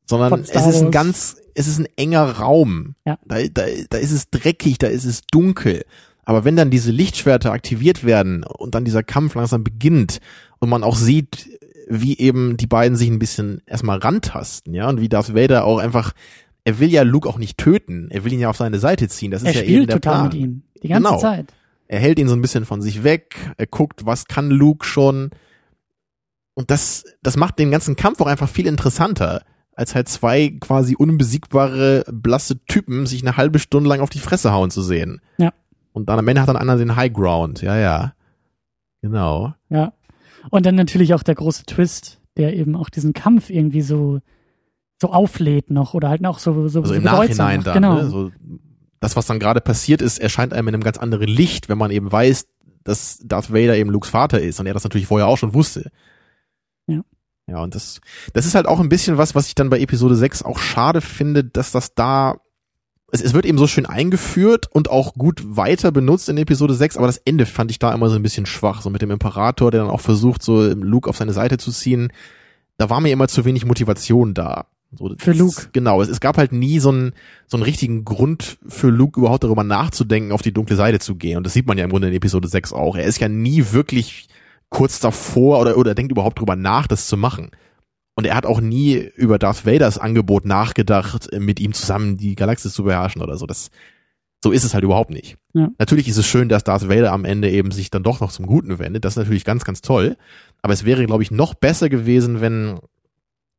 [0.06, 2.94] sondern es ist ein ganz, es ist ein enger Raum.
[3.06, 3.18] Ja.
[3.24, 5.84] Da, da, da ist es dreckig, da ist es dunkel.
[6.30, 10.20] Aber wenn dann diese Lichtschwerter aktiviert werden und dann dieser Kampf langsam beginnt
[10.60, 11.48] und man auch sieht,
[11.88, 15.78] wie eben die beiden sich ein bisschen erstmal rantasten, ja, und wie Darth Vader auch
[15.78, 16.12] einfach,
[16.62, 19.32] er will ja Luke auch nicht töten, er will ihn ja auf seine Seite ziehen,
[19.32, 20.24] das Er ist ja eben spielt der total Plan.
[20.28, 20.62] mit ihm.
[20.84, 21.18] Die ganze Genau.
[21.20, 21.52] Zeit.
[21.88, 25.30] Er hält ihn so ein bisschen von sich weg, er guckt, was kann Luke schon.
[26.54, 29.42] Und das, das macht den ganzen Kampf auch einfach viel interessanter,
[29.74, 34.52] als halt zwei quasi unbesiegbare, blasse Typen sich eine halbe Stunde lang auf die Fresse
[34.52, 35.20] hauen zu sehen.
[35.38, 35.52] Ja.
[35.92, 37.62] Und dann am Ende hat dann einer den High Ground.
[37.62, 38.14] Ja, ja.
[39.02, 39.54] Genau.
[39.68, 39.92] Ja.
[40.50, 44.20] Und dann natürlich auch der große Twist, der eben auch diesen Kampf irgendwie so,
[45.00, 47.74] so auflädt noch oder halt auch so, so, Also so im Nachhinein dann.
[47.74, 47.94] Genau.
[47.96, 48.08] Ne?
[48.08, 48.30] So,
[49.00, 51.90] das, was dann gerade passiert ist, erscheint einem in einem ganz anderen Licht, wenn man
[51.90, 52.46] eben weiß,
[52.84, 55.90] dass Darth Vader eben Lukes Vater ist und er das natürlich vorher auch schon wusste.
[56.86, 57.02] Ja.
[57.46, 58.00] Ja, und das,
[58.32, 61.00] das ist halt auch ein bisschen was, was ich dann bei Episode 6 auch schade
[61.00, 62.40] finde, dass das da,
[63.12, 66.96] es, es wird eben so schön eingeführt und auch gut weiter benutzt in Episode 6,
[66.96, 69.70] aber das Ende fand ich da immer so ein bisschen schwach, so mit dem Imperator,
[69.70, 72.12] der dann auch versucht, so Luke auf seine Seite zu ziehen.
[72.76, 74.66] Da war mir immer zu wenig Motivation da.
[74.92, 75.68] So, Für Luke.
[75.72, 77.12] Genau, es, es gab halt nie so einen,
[77.46, 81.36] so einen richtigen Grund für Luke überhaupt darüber nachzudenken, auf die dunkle Seite zu gehen.
[81.36, 82.96] Und das sieht man ja im Grunde in Episode 6 auch.
[82.96, 84.28] Er ist ja nie wirklich
[84.68, 87.50] kurz davor oder, oder denkt überhaupt drüber nach, das zu machen.
[88.20, 92.74] Und er hat auch nie über Darth Vaders Angebot nachgedacht, mit ihm zusammen die Galaxis
[92.74, 93.46] zu beherrschen oder so.
[93.46, 93.70] Das,
[94.44, 95.38] so ist es halt überhaupt nicht.
[95.54, 95.70] Ja.
[95.78, 98.44] Natürlich ist es schön, dass Darth Vader am Ende eben sich dann doch noch zum
[98.44, 99.06] Guten wendet.
[99.06, 100.18] Das ist natürlich ganz, ganz toll.
[100.60, 102.78] Aber es wäre, glaube ich, noch besser gewesen, wenn,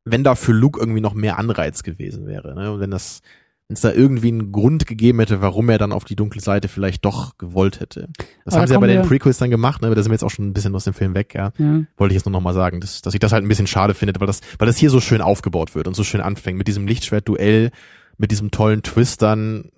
[0.06, 2.54] wenn da für Luke irgendwie noch mehr Anreiz gewesen wäre.
[2.54, 2.72] Ne?
[2.72, 3.24] Und wenn das,
[3.72, 6.68] wenn es da irgendwie einen Grund gegeben hätte, warum er dann auf die dunkle Seite
[6.68, 8.10] vielleicht doch gewollt hätte.
[8.44, 9.88] Das Aber haben da sie ja bei den Prequels dann gemacht, ne?
[9.88, 11.54] aber da sind wir jetzt auch schon ein bisschen aus dem Film weg, ja.
[11.58, 11.84] Ja.
[11.96, 13.94] Wollte ich jetzt nur noch mal sagen, dass, dass ich das halt ein bisschen schade
[13.94, 16.68] finde, weil das, weil das hier so schön aufgebaut wird und so schön anfängt mit
[16.68, 17.72] diesem Lichtschwert-Duell,
[18.18, 19.70] mit diesem tollen Twist dann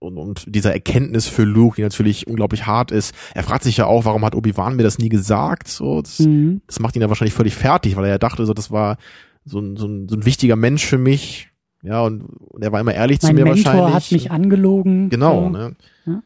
[0.00, 3.14] und, und dieser Erkenntnis für Luke, die natürlich unglaublich hart ist.
[3.36, 5.68] Er fragt sich ja auch, warum hat Obi-Wan mir das nie gesagt?
[5.68, 6.62] So, das, Mhm.
[6.66, 8.96] das macht ihn ja wahrscheinlich völlig fertig, weil er ja dachte, so, das war
[9.44, 11.51] so ein, so ein, so ein wichtiger Mensch für mich.
[11.82, 13.94] Ja, und, und er war immer ehrlich zu Mein mir Mentor wahrscheinlich.
[13.94, 15.08] hat mich angelogen.
[15.10, 15.48] Genau, So.
[15.50, 15.76] ne?
[16.06, 16.22] Ja.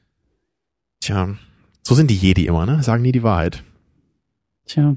[1.01, 1.29] Tja,
[1.83, 2.83] so sind die Jedi immer, ne?
[2.83, 3.63] Sagen nie die Wahrheit.
[4.67, 4.97] Tja,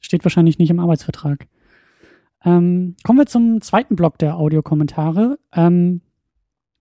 [0.00, 1.46] steht wahrscheinlich nicht im Arbeitsvertrag.
[2.44, 6.00] Ähm, kommen wir zum zweiten Block der Audiokommentare, ähm,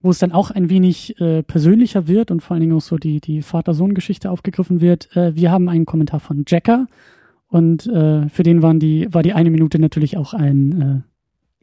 [0.01, 2.97] wo es dann auch ein wenig äh, persönlicher wird und vor allen Dingen auch so
[2.97, 5.15] die, die Vater-Sohn-Geschichte aufgegriffen wird.
[5.17, 6.87] Äh, wir haben einen Kommentar von Jacker
[7.47, 11.08] und äh, für den waren die, war die eine Minute natürlich auch ein äh,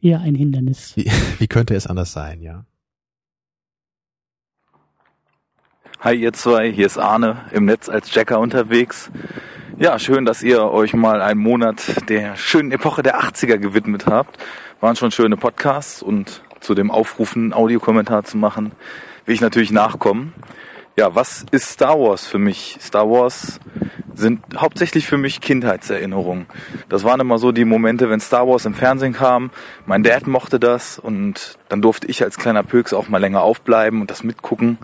[0.01, 0.95] eher ein Hindernis.
[0.95, 2.65] Wie, wie könnte es anders sein, ja?
[5.99, 9.09] Hi ihr zwei, hier ist Arne im Netz als Jacker unterwegs.
[9.79, 14.37] Ja, schön, dass ihr euch mal einen Monat der schönen Epoche der 80er gewidmet habt.
[14.79, 18.73] Waren schon schöne Podcasts und zu dem Aufrufen, einen Audiokommentar zu machen,
[19.25, 20.33] will ich natürlich nachkommen.
[20.99, 22.79] Ja, was ist Star Wars für mich?
[22.81, 23.59] Star Wars
[24.15, 26.47] sind hauptsächlich für mich Kindheitserinnerungen.
[26.89, 29.51] Das waren immer so die Momente, wenn Star Wars im Fernsehen kam.
[29.85, 34.01] Mein Dad mochte das und dann durfte ich als kleiner Pöks auch mal länger aufbleiben
[34.01, 34.79] und das mitgucken.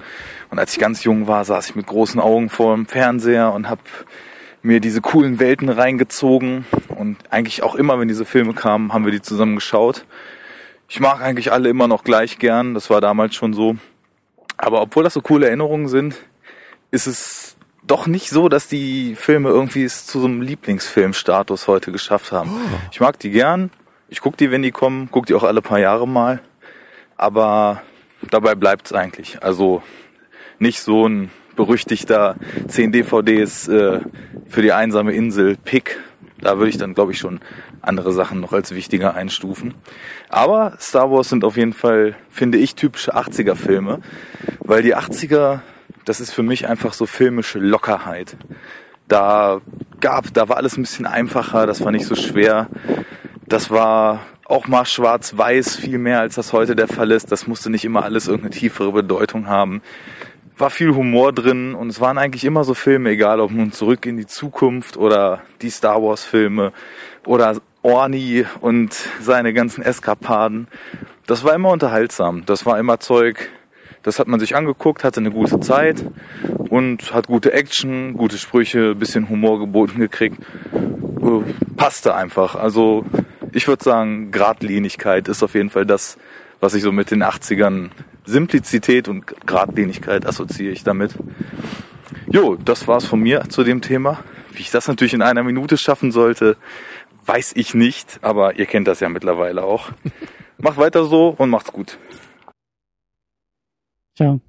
[0.51, 3.67] Und als ich ganz jung war, saß ich mit großen Augen vor dem Fernseher und
[3.67, 3.81] habe
[4.61, 6.65] mir diese coolen Welten reingezogen.
[6.89, 10.05] Und eigentlich auch immer, wenn diese Filme kamen, haben wir die zusammen geschaut.
[10.87, 12.75] Ich mag eigentlich alle immer noch gleich gern.
[12.75, 13.77] Das war damals schon so.
[14.63, 16.15] Aber obwohl das so coole Erinnerungen sind,
[16.89, 21.91] ist es doch nicht so, dass die Filme irgendwie es zu so einem Lieblingsfilmstatus heute
[21.91, 22.51] geschafft haben.
[22.89, 23.71] Ich mag die gern.
[24.07, 25.09] Ich guck die, wenn die kommen.
[25.11, 26.39] Guck die auch alle paar Jahre mal.
[27.17, 27.81] Aber
[28.29, 29.43] dabei bleibt's eigentlich.
[29.43, 29.83] Also
[30.59, 32.37] nicht so ein berüchtigter
[32.69, 33.99] 10 DVDs äh,
[34.47, 35.99] für die einsame Insel Pick.
[36.43, 37.39] Da würde ich dann, glaube ich, schon
[37.81, 39.75] andere Sachen noch als wichtiger einstufen.
[40.27, 44.01] Aber Star Wars sind auf jeden Fall, finde ich, typische 80er-Filme,
[44.59, 45.61] weil die 80er,
[46.03, 48.35] das ist für mich einfach so filmische Lockerheit.
[49.07, 49.61] Da
[50.01, 52.67] gab, da war alles ein bisschen einfacher, das war nicht so schwer.
[53.47, 57.31] Das war auch mal schwarz-weiß viel mehr, als das heute der Fall ist.
[57.31, 59.81] Das musste nicht immer alles irgendeine tiefere Bedeutung haben
[60.63, 64.05] war viel Humor drin und es waren eigentlich immer so Filme, egal ob nun zurück
[64.05, 66.71] in die Zukunft oder die Star Wars Filme
[67.25, 70.69] oder Orni und seine ganzen Eskapaden.
[71.27, 72.45] Das war immer unterhaltsam.
[72.45, 73.49] Das war immer Zeug,
[74.03, 76.05] das hat man sich angeguckt, hatte eine gute Zeit
[76.69, 80.37] und hat gute Action, gute Sprüche, bisschen Humor geboten gekriegt.
[80.73, 81.41] Äh,
[81.75, 82.55] passte einfach.
[82.55, 83.03] Also
[83.51, 86.17] ich würde sagen, Gradlinigkeit ist auf jeden Fall das,
[86.63, 87.89] was ich so mit den 80ern
[88.23, 91.13] Simplizität und Gradlinigkeit assoziiere ich damit.
[92.31, 94.23] Jo, das war's von mir zu dem Thema.
[94.53, 96.55] Wie ich das natürlich in einer Minute schaffen sollte,
[97.25, 99.91] weiß ich nicht, aber ihr kennt das ja mittlerweile auch.
[100.57, 101.97] Macht weiter so und macht's gut.
[104.15, 104.39] Tja.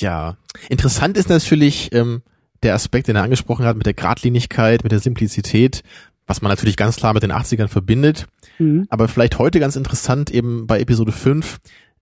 [0.00, 0.36] Ja,
[0.68, 2.22] interessant ist natürlich ähm,
[2.62, 5.82] der Aspekt, den er angesprochen hat, mit der Gradlinigkeit, mit der Simplizität,
[6.28, 8.26] was man natürlich ganz klar mit den 80ern verbindet.
[8.58, 8.86] Mhm.
[8.90, 11.58] Aber vielleicht heute ganz interessant eben bei Episode 5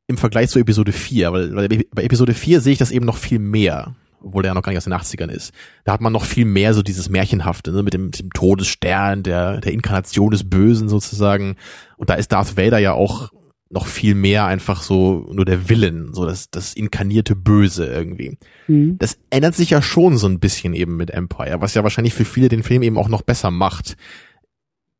[0.08, 3.16] im Vergleich zu Episode 4, weil, weil bei Episode 4 sehe ich das eben noch
[3.16, 5.52] viel mehr, obwohl der ja noch gar nicht aus den 80ern ist.
[5.84, 9.60] Da hat man noch viel mehr so dieses Märchenhafte, ne, mit dem, dem Todesstern, der,
[9.60, 11.56] der Inkarnation des Bösen sozusagen.
[11.96, 13.30] Und da ist Darth Vader ja auch
[13.68, 18.38] noch viel mehr einfach so nur der Willen, so das, das inkarnierte Böse irgendwie.
[18.68, 18.96] Mhm.
[18.98, 22.24] Das ändert sich ja schon so ein bisschen eben mit Empire, was ja wahrscheinlich für
[22.24, 23.96] viele den Film eben auch noch besser macht.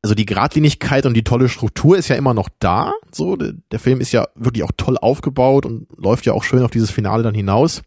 [0.02, 2.92] Also die Gradlinigkeit und die tolle Struktur ist ja immer noch da.
[3.12, 6.62] So, der, der Film ist ja wirklich auch toll aufgebaut und läuft ja auch schön
[6.62, 7.82] auf dieses Finale dann hinaus.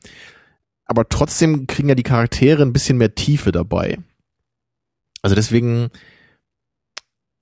[0.86, 4.00] Aber trotzdem kriegen ja die Charaktere ein bisschen mehr Tiefe dabei.
[5.22, 5.90] Also deswegen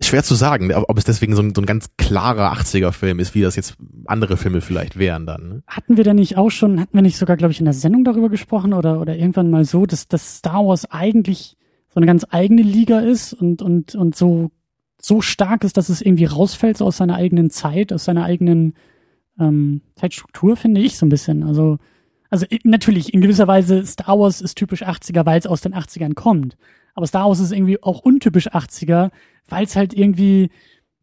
[0.01, 3.41] schwer zu sagen, ob es deswegen so ein, so ein ganz klarer 80er-Film ist, wie
[3.41, 3.75] das jetzt
[4.05, 5.49] andere Filme vielleicht wären dann.
[5.49, 5.63] Ne?
[5.67, 8.03] Hatten wir da nicht auch schon, hatten wir nicht sogar, glaube ich, in der Sendung
[8.03, 11.57] darüber gesprochen oder, oder irgendwann mal so, dass, dass Star Wars eigentlich
[11.89, 14.51] so eine ganz eigene Liga ist und, und, und so,
[15.01, 18.75] so stark ist, dass es irgendwie rausfällt so aus seiner eigenen Zeit, aus seiner eigenen
[19.39, 21.43] ähm, Zeitstruktur, finde ich so ein bisschen.
[21.43, 21.79] Also,
[22.29, 26.13] also natürlich, in gewisser Weise, Star Wars ist typisch 80er, weil es aus den 80ern
[26.13, 26.57] kommt.
[26.93, 29.11] Aber Star Wars ist irgendwie auch untypisch 80er,
[29.49, 30.49] weil es halt irgendwie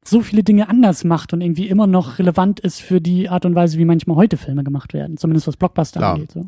[0.07, 3.55] so viele Dinge anders macht und irgendwie immer noch relevant ist für die Art und
[3.55, 5.17] Weise, wie manchmal heute Filme gemacht werden.
[5.17, 6.15] Zumindest was Blockbuster Klar.
[6.15, 6.33] angeht.
[6.33, 6.47] So.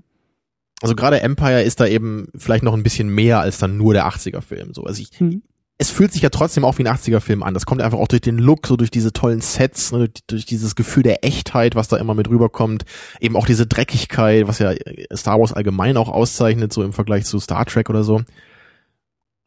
[0.82, 4.06] Also gerade Empire ist da eben vielleicht noch ein bisschen mehr als dann nur der
[4.06, 4.74] 80er-Film.
[4.74, 5.40] So, also ich, Mhm.
[5.78, 7.54] es fühlt sich ja trotzdem auch wie ein 80er-Film an.
[7.54, 10.44] Das kommt einfach auch durch den Look, so durch diese tollen Sets, ne, durch, durch
[10.44, 12.84] dieses Gefühl der Echtheit, was da immer mit rüberkommt.
[13.20, 14.72] Eben auch diese Dreckigkeit, was ja
[15.14, 18.20] Star Wars allgemein auch auszeichnet, so im Vergleich zu Star Trek oder so.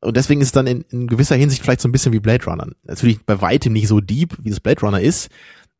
[0.01, 2.45] Und deswegen ist es dann in, in gewisser Hinsicht vielleicht so ein bisschen wie Blade
[2.45, 2.67] Runner.
[2.83, 5.29] Natürlich bei weitem nicht so deep, wie das Blade Runner ist,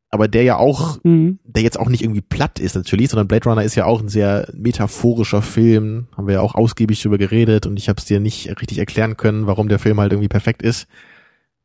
[0.09, 1.39] aber der ja auch Mhm.
[1.43, 4.09] der jetzt auch nicht irgendwie platt ist natürlich, sondern Blade Runner ist ja auch ein
[4.09, 8.19] sehr metaphorischer Film, haben wir ja auch ausgiebig drüber geredet und ich habe es dir
[8.19, 10.87] nicht richtig erklären können, warum der Film halt irgendwie perfekt ist.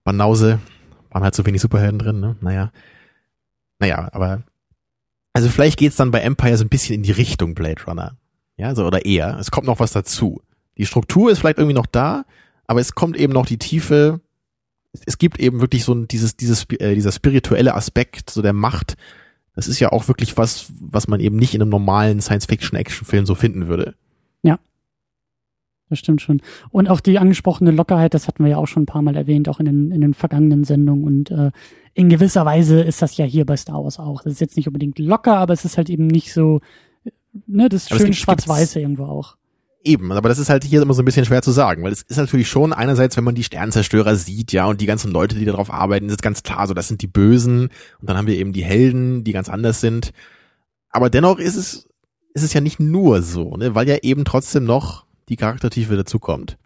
[0.04, 0.60] Banause,
[1.10, 2.36] waren halt so wenig Superhelden drin, ne?
[2.40, 2.70] Naja.
[3.78, 4.44] Naja, aber
[5.32, 8.16] also vielleicht geht's dann bei Empire so ein bisschen in die Richtung Blade Runner.
[8.56, 9.36] Ja, so oder eher.
[9.40, 10.40] Es kommt noch was dazu.
[10.78, 12.24] Die Struktur ist vielleicht irgendwie noch da,
[12.66, 14.20] aber es kommt eben noch die Tiefe.
[15.06, 18.96] Es- gibt eben wirklich so ein, dieses, dieses, äh, dieser spirituelle Aspekt, so der Macht.
[19.54, 23.34] Das ist ja auch wirklich was, was man eben nicht in einem normalen Science-Fiction-Action-Film so
[23.34, 23.94] finden würde.
[25.90, 26.40] Das stimmt schon.
[26.70, 29.50] Und auch die angesprochene Lockerheit, das hatten wir ja auch schon ein paar Mal erwähnt,
[29.50, 31.04] auch in den, in den vergangenen Sendungen.
[31.04, 31.50] Und äh,
[31.92, 34.22] in gewisser Weise ist das ja hier bei Star Wars auch.
[34.22, 36.60] Das ist jetzt nicht unbedingt locker, aber es ist halt eben nicht so,
[37.04, 37.10] äh,
[37.46, 39.36] ne, das Aber es schön schwarz-weiße irgendwo auch.
[39.86, 42.00] Eben, aber das ist halt hier immer so ein bisschen schwer zu sagen, weil es
[42.00, 45.44] ist natürlich schon einerseits, wenn man die Sternzerstörer sieht, ja, und die ganzen Leute, die
[45.44, 47.64] darauf arbeiten, ist ganz klar, so das sind die Bösen
[48.00, 50.12] und dann haben wir eben die Helden, die ganz anders sind.
[50.88, 51.86] Aber dennoch ist es,
[52.32, 56.56] ist es ja nicht nur so, ne, weil ja eben trotzdem noch die Charaktertiefe dazukommt.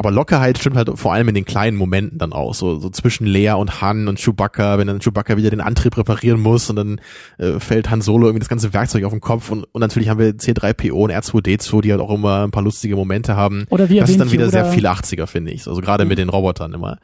[0.00, 0.04] Ja.
[0.08, 3.26] Aber Lockerheit stimmt halt vor allem in den kleinen Momenten dann auch, so, so zwischen
[3.26, 7.00] Lea und Han und Chewbacca, wenn dann Chewbacca wieder den Antrieb reparieren muss und dann
[7.38, 10.18] äh, fällt Han Solo irgendwie das ganze Werkzeug auf den Kopf und, und natürlich haben
[10.18, 13.66] wir C3PO und R2D2, die halt auch immer ein paar lustige Momente haben.
[13.68, 15.66] Oder wie Das ist dann wieder sehr viel 80er, finde ich.
[15.68, 16.08] Also gerade Ja.
[16.08, 16.98] mit den Robotern immer.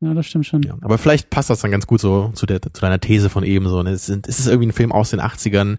[0.00, 0.62] Ja, das stimmt schon.
[0.62, 0.76] Ja.
[0.80, 3.68] Aber vielleicht passt das dann ganz gut so zu, der, zu deiner These von eben
[3.68, 3.82] so.
[3.82, 3.90] Ne?
[3.90, 5.76] Es, sind, es ist irgendwie ein Film aus den 80ern,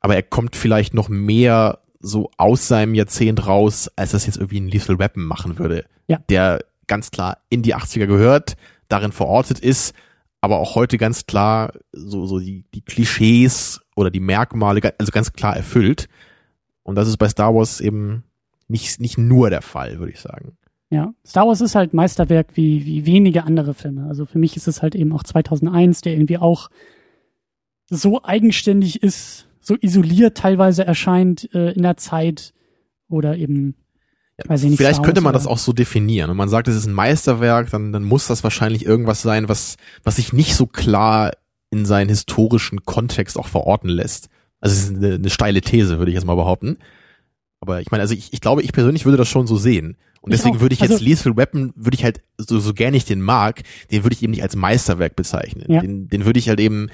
[0.00, 4.60] aber er kommt vielleicht noch mehr so aus seinem Jahrzehnt raus, als das jetzt irgendwie
[4.60, 5.84] ein Lethal Weapon machen würde.
[6.08, 6.18] Ja.
[6.28, 8.56] Der ganz klar in die 80er gehört,
[8.88, 9.94] darin verortet ist,
[10.40, 15.32] aber auch heute ganz klar so, so die, die Klischees oder die Merkmale, also ganz
[15.32, 16.08] klar erfüllt.
[16.82, 18.24] Und das ist bei Star Wars eben
[18.66, 20.56] nicht, nicht nur der Fall, würde ich sagen.
[20.90, 24.08] Ja, Star Wars ist halt Meisterwerk wie, wie wenige andere Filme.
[24.08, 26.70] Also für mich ist es halt eben auch 2001, der irgendwie auch
[27.88, 32.52] so eigenständig ist, so isoliert teilweise erscheint äh, in der Zeit
[33.08, 33.74] oder eben,
[34.46, 34.78] weiß ich nicht.
[34.78, 36.30] Vielleicht könnte man oder- das auch so definieren.
[36.30, 39.76] Wenn man sagt, es ist ein Meisterwerk, dann, dann muss das wahrscheinlich irgendwas sein, was,
[40.02, 41.32] was sich nicht so klar
[41.70, 44.28] in seinen historischen Kontext auch verorten lässt.
[44.60, 46.78] Also es ist eine, eine steile These, würde ich jetzt mal behaupten.
[47.60, 49.96] Aber ich meine, also ich, ich glaube, ich persönlich würde das schon so sehen.
[50.22, 50.60] Und Ich deswegen auch.
[50.60, 53.62] würde ich jetzt Also- Lethal Weapon, würde ich halt, so, so gerne ich den mag,
[53.90, 55.64] den würde ich eben nicht als Meisterwerk bezeichnen.
[55.68, 55.80] Ja.
[55.80, 56.88] Den, den würde ich halt eben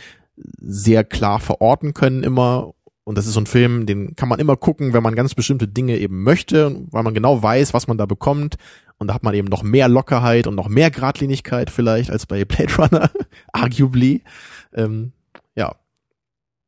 [0.59, 2.74] sehr klar verorten können immer
[3.05, 5.68] Und das ist so ein Film, den kann man immer gucken, wenn man ganz bestimmte
[5.68, 8.57] Dinge eben möchte, weil man genau weiß, was man da bekommt.
[8.99, 12.45] Und da hat man eben noch mehr Lockerheit und noch mehr Gradlinigkeit vielleicht als bei
[12.47, 13.11] Blade Runner,
[13.53, 14.22] arguably.
[14.74, 15.12] Ähm,
[15.55, 15.76] ja.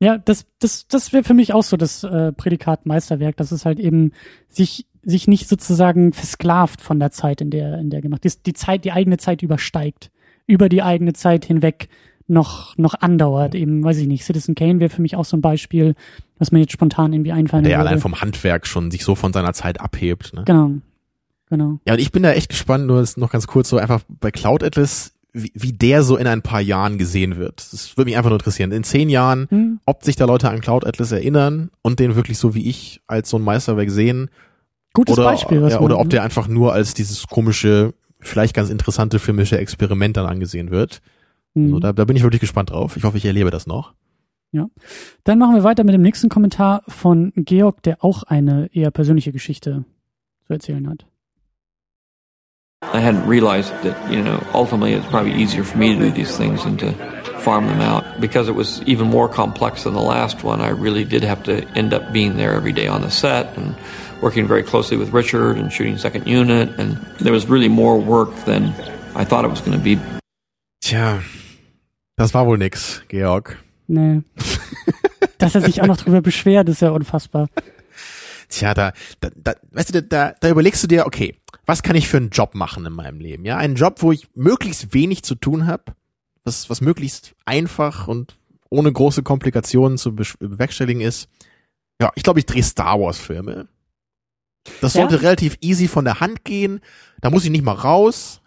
[0.01, 3.64] Ja, das, das, das wäre für mich auch so das äh, Prädikat Meisterwerk, dass es
[3.64, 4.12] halt eben
[4.49, 8.53] sich, sich nicht sozusagen versklavt von der Zeit, in der, in der gemacht ist, die
[8.53, 10.12] Zeit, die eigene Zeit übersteigt,
[10.47, 11.89] über die eigene Zeit hinweg
[12.29, 13.55] noch, noch andauert.
[13.55, 15.95] Eben, weiß ich nicht, Citizen Kane wäre für mich auch so ein Beispiel,
[16.39, 17.89] was mir jetzt spontan irgendwie einfallen Der würde.
[17.89, 20.33] allein vom Handwerk schon sich so von seiner Zeit abhebt.
[20.35, 20.43] Ne?
[20.45, 20.72] Genau.
[21.51, 21.81] Genau.
[21.87, 24.31] Ja, und ich bin da echt gespannt, nur ist noch ganz kurz so einfach bei
[24.31, 27.72] Cloud Atlas, wie, wie der so in ein paar Jahren gesehen wird.
[27.72, 28.70] Das würde mich einfach nur interessieren.
[28.72, 29.81] In zehn Jahren, Hm.
[29.87, 33.31] ob sich da Leute an Cloud Atlas erinnern und den wirklich so wie ich als
[33.31, 34.29] so ein Meisterwerk sehen.
[34.93, 38.55] Gutes oder, Beispiel, was ja, man- oder ob der einfach nur als dieses komische, vielleicht
[38.55, 41.01] ganz interessante filmische Experiment dann angesehen wird.
[41.57, 42.97] Also da, da bin ich wirklich gespannt drauf.
[42.97, 43.95] Ich hoffe, ich erlebe das noch.
[45.25, 49.33] Dann machen wir weiter mit dem nächsten Kommentar von Georg, der auch eine eher persönliche
[49.33, 49.85] Geschichte
[50.47, 51.07] zu erzählen hat.
[52.81, 56.37] I hadn't realized that, you know, ultimately it's probably easier for me to do these
[56.37, 56.93] things than to
[57.41, 58.05] farm them out.
[58.21, 61.67] Because it was even more complex than the last one, I really did have to
[61.77, 63.75] end up being there every day on the set and
[64.23, 66.71] working very closely with Richard and shooting second unit.
[66.79, 68.73] And there was really more work than
[69.17, 69.99] I thought it was going to be.
[70.81, 71.22] Tja,
[72.16, 73.62] das war wohl nix, Georg.
[73.87, 74.22] Nee.
[75.39, 77.49] Dass er sich auch noch drüber beschwert, ist ja unfassbar.
[78.49, 82.09] Tja, da, da, da weißt du, da, da überlegst du dir, okay, was kann ich
[82.09, 83.45] für einen Job machen in meinem Leben?
[83.45, 85.85] Ja, einen Job, wo ich möglichst wenig zu tun habe,
[86.45, 88.39] was, was möglichst einfach und
[88.70, 91.29] ohne große Komplikationen zu bewerkstelligen ist.
[92.01, 93.68] Ja, ich glaube, ich drehe Star Wars Filme.
[94.81, 95.03] Das Ja?
[95.03, 96.81] sollte relativ easy von der Hand gehen.
[97.20, 98.41] Da muss ich nicht mal raus.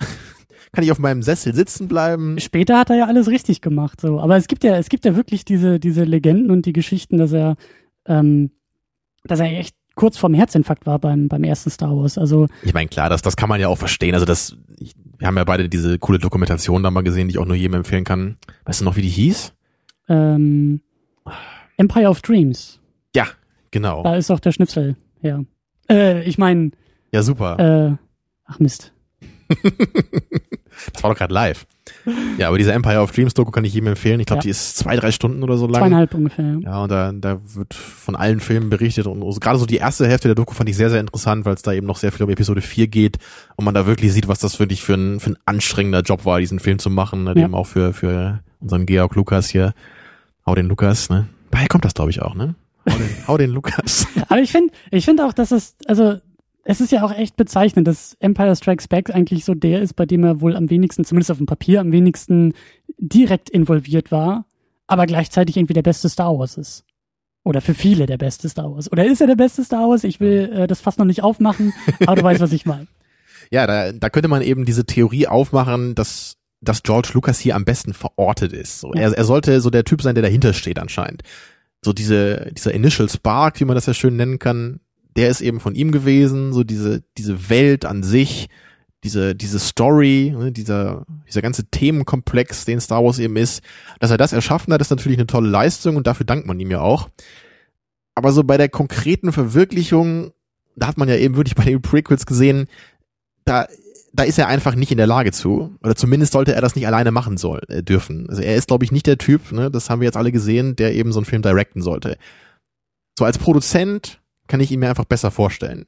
[0.73, 2.39] Kann ich auf meinem Sessel sitzen bleiben.
[2.39, 4.19] Später hat er ja alles richtig gemacht, so.
[4.19, 7.33] Aber es gibt ja, es gibt ja wirklich diese, diese Legenden und die Geschichten, dass
[7.33, 7.55] er,
[8.05, 8.51] ähm,
[9.25, 12.17] dass er echt kurz vorm Herzinfarkt war beim, beim ersten Star Wars.
[12.17, 14.13] Also, Ich meine, klar, das, das kann man ja auch verstehen.
[14.13, 17.37] Also das, ich, wir haben ja beide diese coole Dokumentation da mal gesehen, die ich
[17.39, 18.37] auch nur jedem empfehlen kann.
[18.65, 19.53] Weißt du noch, wie die hieß?
[20.09, 20.81] ähm,
[21.77, 22.79] Empire of Dreams.
[23.15, 23.27] Ja,
[23.71, 24.03] genau.
[24.03, 25.43] Da ist auch der Schnipsel, ja.
[25.89, 26.71] Äh, ich meine,
[27.11, 27.59] Ja, super.
[27.59, 27.95] äh,
[28.45, 28.93] ach Mist.
[30.93, 31.65] Das war doch gerade live.
[32.37, 34.19] Ja, aber diese Empire of Dreams Doku kann ich jedem empfehlen.
[34.19, 34.43] Ich glaube, Ja.
[34.43, 35.81] die ist zwei, drei Stunden oder so lang.
[35.81, 36.45] Zweieinhalb ungefähr.
[36.45, 36.71] Ja.
[36.71, 40.27] Ja, und da, da wird von allen Filmen berichtet und gerade so die erste Hälfte
[40.27, 42.29] der Doku fand ich sehr, sehr interessant, weil es da eben noch sehr viel um
[42.29, 43.17] Episode 4 geht
[43.55, 46.39] und man da wirklich sieht, was das wirklich für ein, für ein anstrengender Job war,
[46.39, 47.45] diesen Film zu machen, ne, Ja.
[47.45, 49.73] eben auch für, für unseren Georg Lukas hier.
[50.45, 51.27] Hau den Lukas, ne?
[51.51, 52.55] Daher kommt das, glaube ich, auch, ne?
[52.89, 54.07] Hau den, hau den Lukas.
[54.29, 56.19] Aber ich finde, ich finde auch, dass es, also,
[56.63, 60.05] es ist ja auch echt bezeichnend, dass Empire Strikes Back eigentlich so der ist, bei
[60.05, 62.53] dem er wohl am wenigsten, zumindest auf dem Papier, am wenigsten
[62.97, 64.45] direkt involviert war,
[64.87, 66.83] aber gleichzeitig irgendwie der beste Star Wars ist.
[67.43, 68.91] Oder für viele der beste Star Wars.
[68.91, 70.03] Oder ist er der beste Star Wars?
[70.03, 71.73] Ich will äh, das fast noch nicht aufmachen,
[72.05, 72.87] aber du weißt, was ich meine.
[73.53, 77.65] Ja, da, da könnte man eben diese Theorie aufmachen, dass, dass George Lucas hier am
[77.65, 78.79] besten verortet ist.
[78.79, 79.01] So, Ja.
[79.01, 81.23] er, er sollte so der Typ sein, der dahinter steht anscheinend.
[81.83, 84.79] So diese, dieser Initial Spark, wie man das ja schön nennen kann,
[85.15, 88.49] der ist eben von ihm gewesen, so diese, diese Welt an sich,
[89.03, 93.63] diese, diese Story, ne, dieser, dieser ganze Themenkomplex, den Star Wars eben ist,
[93.99, 96.71] dass er das erschaffen hat, ist natürlich eine tolle Leistung und dafür dankt man ihm
[96.71, 97.09] ja auch.
[98.15, 100.31] Aber so bei der konkreten Verwirklichung,
[100.75, 102.67] da hat man ja eben wirklich bei den Prequels gesehen,
[103.45, 103.67] da,
[104.13, 105.75] da ist er einfach nicht in der Lage zu.
[105.81, 108.29] Oder zumindest sollte er das nicht alleine machen soll, äh, dürfen.
[108.29, 110.75] Also er ist, glaube ich, nicht der Typ, ne, das haben wir jetzt alle gesehen,
[110.75, 112.17] der eben so einen Film directen sollte.
[113.17, 114.20] So als Produzent
[114.51, 115.85] kann ich ihn mir einfach besser vorstellen.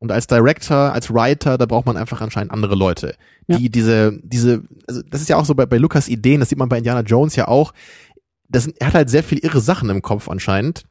[0.00, 3.14] Und als Director, als Writer, da braucht man einfach anscheinend andere Leute,
[3.46, 6.58] die diese, diese, also das ist ja auch so bei, bei Lukas Ideen, das sieht
[6.58, 7.72] man bei Indiana Jones ja auch.
[8.48, 10.82] Das, er hat halt sehr viel irre Sachen im Kopf anscheinend.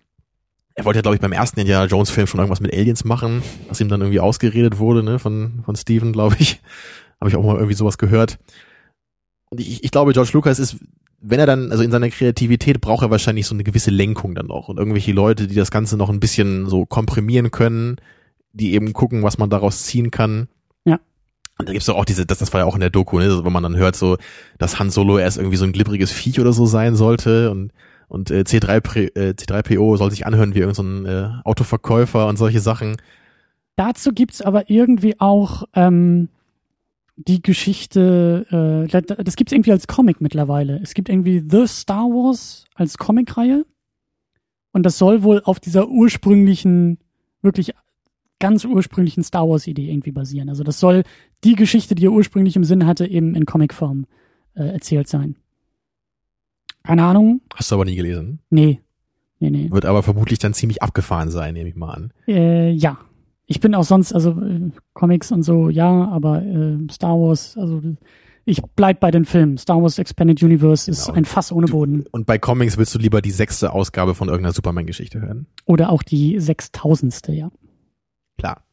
[0.75, 3.43] Er wollte ja, glaube ich, beim ersten Indiana Jones Film schon irgendwas mit Aliens machen,
[3.67, 6.61] was ihm dann irgendwie ausgeredet wurde, ne, von, von Steven, glaube ich.
[7.19, 8.39] Habe ich auch mal irgendwie sowas gehört.
[9.49, 10.77] Und ich, ich glaube, George Lucas ist,
[11.19, 14.47] wenn er dann, also in seiner Kreativität braucht er wahrscheinlich so eine gewisse Lenkung dann
[14.47, 17.97] noch und irgendwelche Leute, die das Ganze noch ein bisschen so komprimieren können,
[18.53, 20.47] die eben gucken, was man daraus ziehen kann.
[20.85, 20.99] Ja.
[21.57, 23.25] Und da gibt's doch auch diese, das, das war ja auch in der Doku, ne,
[23.25, 24.17] also wenn man dann hört so,
[24.59, 27.71] dass Han Solo erst irgendwie so ein glibbriges Viech oder so sein sollte und
[28.09, 32.37] und äh, C3, äh, C3PO soll sich anhören wie irgendein so ein, äh, Autoverkäufer und
[32.37, 32.95] solche Sachen.
[33.75, 36.29] Dazu gibt's aber irgendwie auch ähm,
[37.17, 40.79] die Geschichte, äh, das gibt's irgendwie als Comic mittlerweile.
[40.81, 43.65] Es gibt irgendwie The Star Wars als Comicreihe
[44.71, 46.99] und das soll wohl auf dieser ursprünglichen,
[47.41, 47.73] wirklich
[48.39, 50.47] ganz ursprünglichen Star Wars Idee irgendwie basieren.
[50.49, 51.03] Also das soll
[51.43, 54.05] die Geschichte, die er ursprünglich im Sinn hatte, eben in Comicform
[54.53, 55.35] äh, erzählt sein.
[56.83, 58.39] Keine Ahnung, Hast du aber nie gelesen.
[58.49, 58.81] nee.
[59.39, 59.69] Nee, nee.
[59.69, 62.11] Wird aber vermutlich dann ziemlich abgefahren sein, nehme ich mal an.
[62.27, 62.97] Äh, ja.
[63.47, 67.81] Ich bin auch sonst, also äh, Comics und so, ja, aber äh, Star Wars, also
[68.45, 69.57] ich bleib bei den Filmen.
[69.57, 71.17] Star Wars Expanded Universe ist Genau.
[71.17, 72.05] ein Fass ohne Boden.
[72.11, 75.47] Und bei Comics willst du lieber die sechste Ausgabe von irgendeiner Superman-Geschichte hören.
[75.65, 77.49] Oder auch die sechstausendste, ja.
[78.37, 78.63] Klar.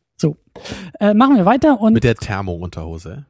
[1.01, 3.27] Äh, machen wir weiter und Mit der Thermo-Unterhose.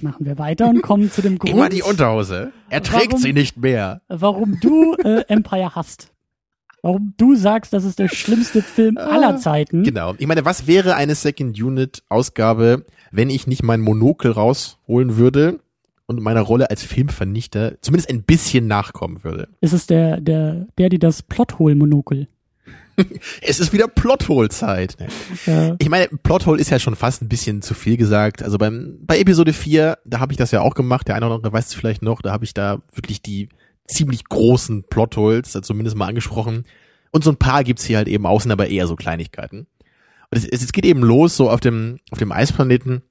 [0.00, 2.52] machen wir weiter und kommen zu dem Grund, Immer die Unterhose.
[2.68, 4.02] Er trägt Warum- sie nicht mehr.
[4.08, 6.12] warum du äh, Empire hast.
[6.86, 9.82] Warum du sagst, das ist der schlimmste Film aller Zeiten.
[9.82, 10.14] Genau.
[10.18, 15.58] Ich meine, was wäre eine Second Unit Ausgabe, wenn ich nicht mein Monokel rausholen würde
[16.06, 19.48] und meiner Rolle als Filmvernichter zumindest ein bisschen nachkommen würde?
[19.60, 22.28] Es ist der, der, der, die das Plothole-Monokel.
[23.42, 24.96] Es ist wieder Plothole-Zeit.
[25.46, 28.44] Äh, Ich meine, Plothole ist ja schon fast ein bisschen zu viel gesagt.
[28.44, 31.08] Also beim, bei Episode 4, da habe ich das ja auch gemacht.
[31.08, 32.22] Der eine oder andere weiß es vielleicht noch.
[32.22, 33.48] Da habe ich da wirklich die
[33.86, 36.64] ziemlich großen Plotholes, also zumindest mal angesprochen.
[37.10, 39.66] Und so ein paar gibt's hier halt eben außen, aber eher so Kleinigkeiten.
[40.30, 43.02] Und es, es, geht eben los, so auf dem, auf dem Eisplaneten.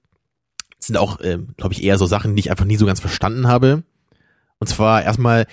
[0.79, 3.47] Sind auch, ähm, glaube ich, eher so Sachen, die ich einfach nie so ganz verstanden
[3.47, 3.83] habe.
[4.59, 5.47] Und zwar erstmal,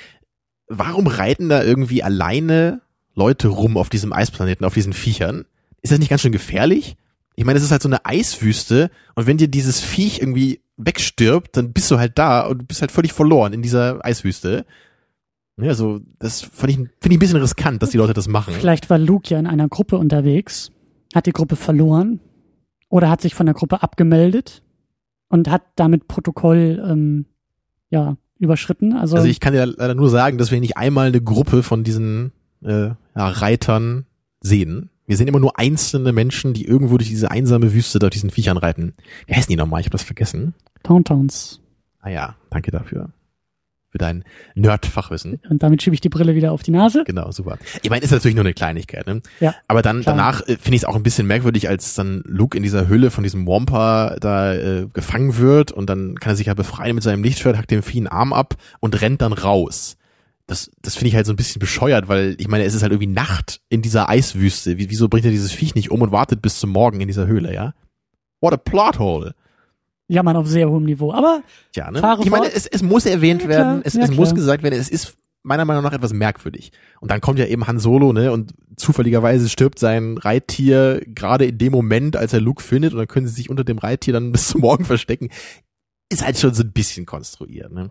[0.66, 2.82] warum reiten da irgendwie alleine
[3.14, 5.44] Leute rum auf diesem Eisplaneten, auf diesen Viechern?
[5.80, 6.96] Ist das nicht ganz schön gefährlich?
[7.34, 11.56] Ich meine, es ist halt so eine Eiswüste und wenn dir dieses Viech irgendwie wegstirbt,
[11.56, 14.66] dann bist du halt da und bist halt völlig verloren in dieser Eiswüste.
[15.58, 18.54] Ja, also das finde ich, finde ich ein bisschen riskant, dass die Leute das machen.
[18.54, 20.70] vielleicht war Luke ja in einer Gruppe unterwegs,
[21.14, 22.20] hat die Gruppe verloren
[22.88, 24.62] oder hat sich von der Gruppe abgemeldet
[25.28, 27.26] und hat damit Protokoll ähm,
[27.90, 28.92] ja überschritten.
[28.94, 31.84] Also, Also ich kann dir leider nur sagen, dass wir nicht einmal eine Gruppe von
[31.84, 32.32] diesen
[32.64, 34.06] äh, ja, Reitern
[34.40, 34.90] sehen.
[35.06, 38.30] Wir sehen immer nur einzelne Menschen, die irgendwo durch diese einsame Wüste da auf diesen
[38.30, 38.94] Viechern reiten.
[39.26, 39.80] Wie heißen die nochmal?
[39.80, 40.54] Ich habe das vergessen.
[40.82, 41.60] Tauntowns.
[42.00, 43.10] Ah ja, danke dafür.
[43.92, 44.24] Für dein
[44.54, 45.38] Nerd-Fachwissen.
[45.50, 47.04] Und damit schiebe ich die Brille wieder auf die Nase.
[47.06, 47.58] Genau, super.
[47.82, 49.20] Ich meine, ist natürlich nur eine Kleinigkeit, ne?
[49.38, 50.16] Ja, Aber dann klar.
[50.16, 53.10] danach äh, finde ich es auch ein bisschen merkwürdig, als dann Luke in dieser Hülle
[53.10, 57.04] von diesem Wampa da äh, gefangen wird und dann kann er sich ja befreien mit
[57.04, 59.98] seinem Lichtschwert, hackt dem Vieh einen Arm ab und rennt dann raus.
[60.46, 62.92] Das, das finde ich halt so ein bisschen bescheuert, weil ich meine, es ist halt
[62.92, 64.78] irgendwie Nacht in dieser Eiswüste.
[64.78, 67.26] Wie, wieso bringt er dieses Viech nicht um und wartet bis zum Morgen in dieser
[67.26, 67.74] Höhle, ja?
[68.40, 69.34] What a plot hole.
[70.12, 71.12] Ja, man auf sehr hohem Niveau.
[71.12, 71.42] Aber
[71.72, 71.98] Tja, ne?
[72.20, 72.56] Ich meine, fort.
[72.56, 75.64] es, es muss erwähnt Ja, werden, es, Ja, es muss gesagt werden, es ist meiner
[75.64, 76.70] Meinung nach etwas merkwürdig.
[77.00, 81.58] Und dann kommt ja eben Han Solo, ne, und zufälligerweise stirbt sein Reittier gerade in
[81.58, 84.32] dem Moment, als er Luke findet, und dann können sie sich unter dem Reittier dann
[84.32, 85.30] bis zum Morgen verstecken.
[86.10, 87.90] Ist halt schon so ein bisschen konstruiert, ne?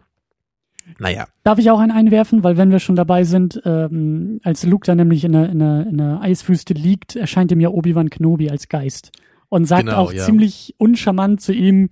[1.00, 4.86] Naja, darf ich auch einen einwerfen, weil wenn wir schon dabei sind, ähm, als Luke
[4.86, 8.50] dann nämlich in der, in, der, in der Eiswüste liegt, erscheint ihm ja Obi-Wan Kenobi
[8.50, 9.12] als Geist.
[9.50, 10.24] Und sagt Genau, auch ja.
[10.24, 11.90] ziemlich uncharmant zu ihm,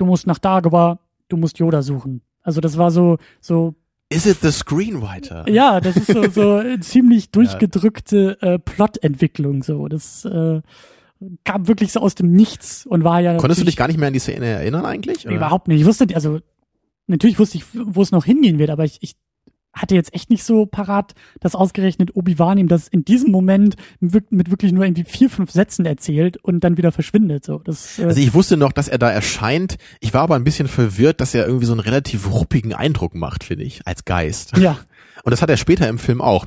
[0.00, 0.98] du musst nach Dagobah,
[1.28, 2.22] du musst Yoda suchen.
[2.42, 3.74] Also das war so, so
[4.08, 5.48] is it the screenwriter?
[5.48, 9.62] Ja, das ist so, so eine ziemlich durchgedrückte äh, Plotentwicklung.
[9.62, 10.62] So, das äh,
[11.44, 14.08] kam wirklich so aus dem Nichts und war ja Konntest du dich gar nicht mehr
[14.08, 15.26] an die Szene erinnern eigentlich?
[15.26, 15.36] oder?
[15.36, 15.80] überhaupt nicht.
[15.80, 16.40] Ich wusste, also
[17.06, 19.16] natürlich wusste ich, wo es noch hingehen wird, aber ich, ich
[19.72, 24.24] hatte jetzt echt nicht so parat, dass ausgerechnet Obi-Wan ihm das in diesem Moment mit,
[24.50, 27.44] wirklich nur irgendwie vier, fünf Sätzen erzählt und dann wieder verschwindet.
[27.44, 29.76] So, das, äh, Also ich wusste noch, dass er da erscheint.
[30.00, 33.44] Ich war aber ein bisschen verwirrt, dass er irgendwie so einen relativ ruppigen Eindruck macht,
[33.44, 34.56] finde ich, als Geist.
[34.56, 34.78] ja,
[35.22, 36.46] Und das hat er später im Film auch.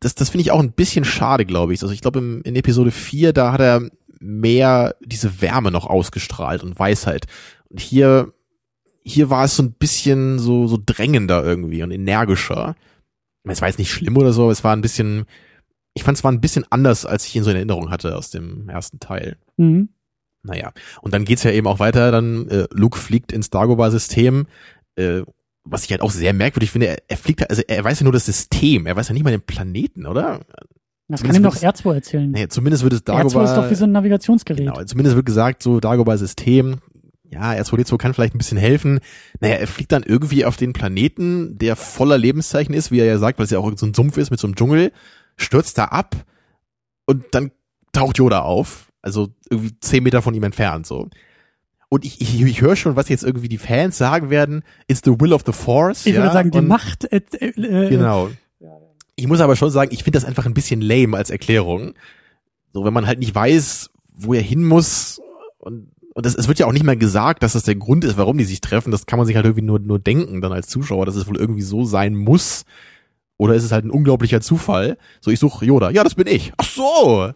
[0.00, 1.82] Das, das finde ich auch ein bisschen schade, glaube ich.
[1.82, 3.88] Also ich glaube, in Episode 4, da hat er
[4.20, 7.26] mehr diese Wärme noch ausgestrahlt und Weisheit.
[7.68, 8.32] Und hier,
[9.04, 12.76] hier war es so ein bisschen so, so drängender irgendwie und energischer.
[13.44, 15.24] Es war jetzt nicht schlimm oder so, aber es war ein bisschen,
[15.94, 18.30] ich fand es war ein bisschen anders, als ich ihn so in Erinnerung hatte aus
[18.30, 19.36] dem ersten Teil.
[19.56, 19.88] mhm.
[20.44, 20.72] Naja,
[21.02, 24.46] und dann geht's ja eben auch weiter, dann äh, Luke fliegt ins Dagobah-System,
[24.96, 25.22] äh,
[25.62, 28.12] was ich halt auch sehr merkwürdig finde, er, er fliegt, also er weiß ja nur
[28.12, 30.40] das System, er weiß ja nicht mal den Planeten, oder?
[31.06, 32.30] das Zumindest kann ihm doch R2 erzählen.
[32.30, 34.66] Nee, zumindest wird es R2 Dagobah, ist doch wie so ein Navigationsgerät.
[34.66, 36.78] genau, zumindest wird gesagt, so Dagobah-System,
[37.32, 39.00] ja, R2D2 kann vielleicht ein bisschen helfen.
[39.40, 43.18] Naja, er fliegt dann irgendwie auf den Planeten, der voller Lebenszeichen ist, wie er ja
[43.18, 44.92] sagt, weil es ja auch so ein Sumpf ist mit so einem Dschungel,
[45.36, 46.14] stürzt da ab
[47.06, 47.50] und dann
[47.92, 51.08] taucht Yoda auf, also irgendwie zehn Meter von ihm entfernt, so.
[51.88, 55.18] Und ich, ich, ich höre schon, was jetzt irgendwie die Fans sagen werden, it's the
[55.18, 56.06] will of the Force.
[56.06, 56.22] ich ja?
[56.22, 57.04] würde sagen, die und, Macht.
[57.12, 58.30] Äh, äh, Genau.
[59.14, 61.92] Ich muss aber schon sagen, ich finde das einfach ein bisschen lame als Erklärung.
[62.72, 65.20] So, wenn man halt nicht weiß, wo er hin muss
[65.58, 68.16] und und es, es wird ja auch nicht mehr gesagt, dass das der Grund ist,
[68.16, 68.90] warum die sich treffen.
[68.90, 71.36] Das kann man sich halt irgendwie nur, nur denken dann als Zuschauer, dass es wohl
[71.36, 72.64] irgendwie so sein muss.
[73.38, 74.98] Oder ist es halt ein unglaublicher Zufall?
[75.20, 75.90] So, ich suche Yoda.
[75.90, 76.52] Ja, das bin ich.
[76.58, 77.32] Ach so.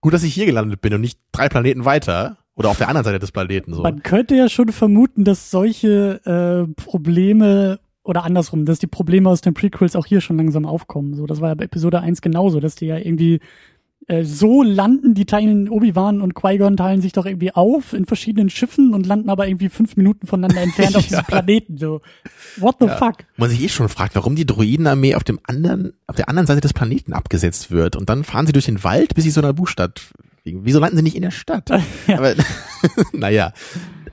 [0.00, 2.38] Gut, dass ich hier gelandet bin und nicht drei Planeten weiter.
[2.54, 3.82] Oder auf der anderen Seite des Planeten so.
[3.82, 9.40] Man könnte ja schon vermuten, dass solche äh, Probleme oder andersrum, dass die Probleme aus
[9.40, 11.14] den Prequels auch hier schon langsam aufkommen.
[11.14, 13.40] So, das war ja bei Episode 1 genauso, dass die ja irgendwie
[14.08, 18.50] äh, so landen, die teilen Obi-Wan und Qui-Gon teilen sich doch irgendwie auf in verschiedenen
[18.50, 21.18] Schiffen und landen aber irgendwie fünf Minuten voneinander entfernt auf Ja.
[21.20, 21.76] diesem Planeten.
[21.78, 22.02] So,
[22.58, 22.96] what the Ja.
[22.96, 23.24] fuck?
[23.36, 26.60] Man sich eh schon fragt, warum die Droidenarmee auf dem anderen, auf der anderen Seite
[26.60, 27.96] des Planeten abgesetzt wird.
[27.96, 30.00] Und dann fahren sie durch den Wald, bis sie so einer Buchstadt
[30.42, 30.60] fliegen.
[30.64, 31.68] Wieso landen sie nicht in der Stadt?
[32.06, 32.18] Ja.
[32.18, 32.34] Aber,
[33.12, 33.52] naja.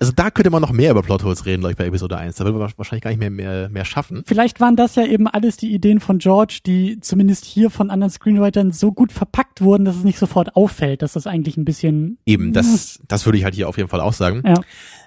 [0.04, 2.36] Also da könnte man noch mehr über Plotholes reden, glaube ich, bei Episode 1.
[2.36, 4.24] Da würde man wahrscheinlich gar nicht mehr, mehr, mehr schaffen.
[4.26, 8.12] Vielleicht waren das ja eben alles die Ideen von George, die zumindest hier von anderen
[8.12, 12.18] Screenwritern so gut verpackt wurden, dass es nicht sofort auffällt, dass das eigentlich ein bisschen
[12.26, 14.44] Eben, das, das würde ich halt hier auf jeden Fall auch sagen.
[14.46, 14.60] ja.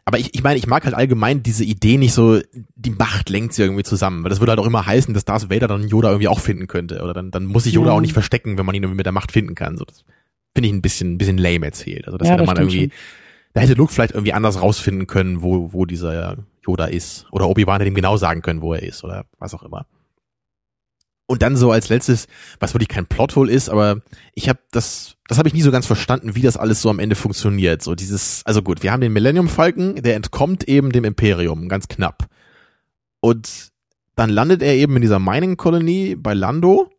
[0.09, 2.41] Aber ich, ich meine, ich mag halt allgemein diese Idee nicht so,
[2.77, 4.23] die Macht lenkt sie irgendwie zusammen.
[4.23, 6.69] Weil das würde halt auch immer heißen, dass Darth Vader dann Yoda irgendwie auch finden
[6.69, 7.03] könnte.
[7.03, 7.97] Oder dann, dann muss sich Yoda Ja.
[7.97, 9.77] auch nicht verstecken, wenn man ihn irgendwie mit der Macht finden kann.
[9.77, 10.05] So, das
[10.55, 12.07] finde ich ein bisschen, ein bisschen lame erzählt.
[12.07, 12.91] Also das Ja, hätte das man irgendwie,
[13.57, 16.37] da hätte Luke vielleicht irgendwie anders rausfinden können, wo, wo dieser
[16.67, 17.25] Yoda ist.
[17.33, 19.03] Oder Obi-Wan hätte ihm genau sagen können, wo er ist.
[19.03, 19.87] Oder was auch immer.
[21.25, 22.27] Und dann so als letztes,
[22.61, 24.03] was wirklich kein Plothole ist, aber
[24.35, 26.99] ich habe das, das habe ich nie so ganz verstanden, wie das alles so am
[26.99, 27.83] Ende funktioniert.
[27.83, 31.89] So dieses, also gut, wir haben den Millennium Falcon, der entkommt eben dem Imperium, ganz
[31.89, 32.27] knapp.
[33.21, 33.73] Und
[34.17, 36.91] dann landet er eben in dieser Mining-Kolonie bei Lando.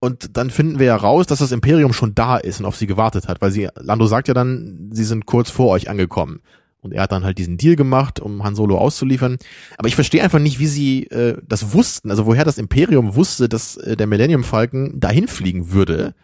[0.00, 2.86] Und dann finden wir ja raus, dass das Imperium schon da ist und auf sie
[2.86, 6.40] gewartet hat, weil sie, Lando sagt ja dann, sie sind kurz vor euch angekommen.
[6.80, 9.36] Und er hat dann halt diesen Deal gemacht, um Han Solo auszuliefern.
[9.76, 13.50] Aber ich verstehe einfach nicht, wie sie äh, das wussten, also woher das Imperium wusste,
[13.50, 16.14] dass äh, der Millennium Falcon dahin fliegen würde.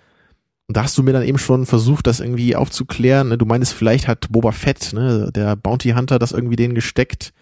[0.66, 3.28] Und da hast du mir dann eben schon versucht, das irgendwie aufzuklären.
[3.28, 3.38] Ne?
[3.38, 7.32] Du meinst, vielleicht hat Boba Fett, ne, der Bounty Hunter, das irgendwie denen gesteckt.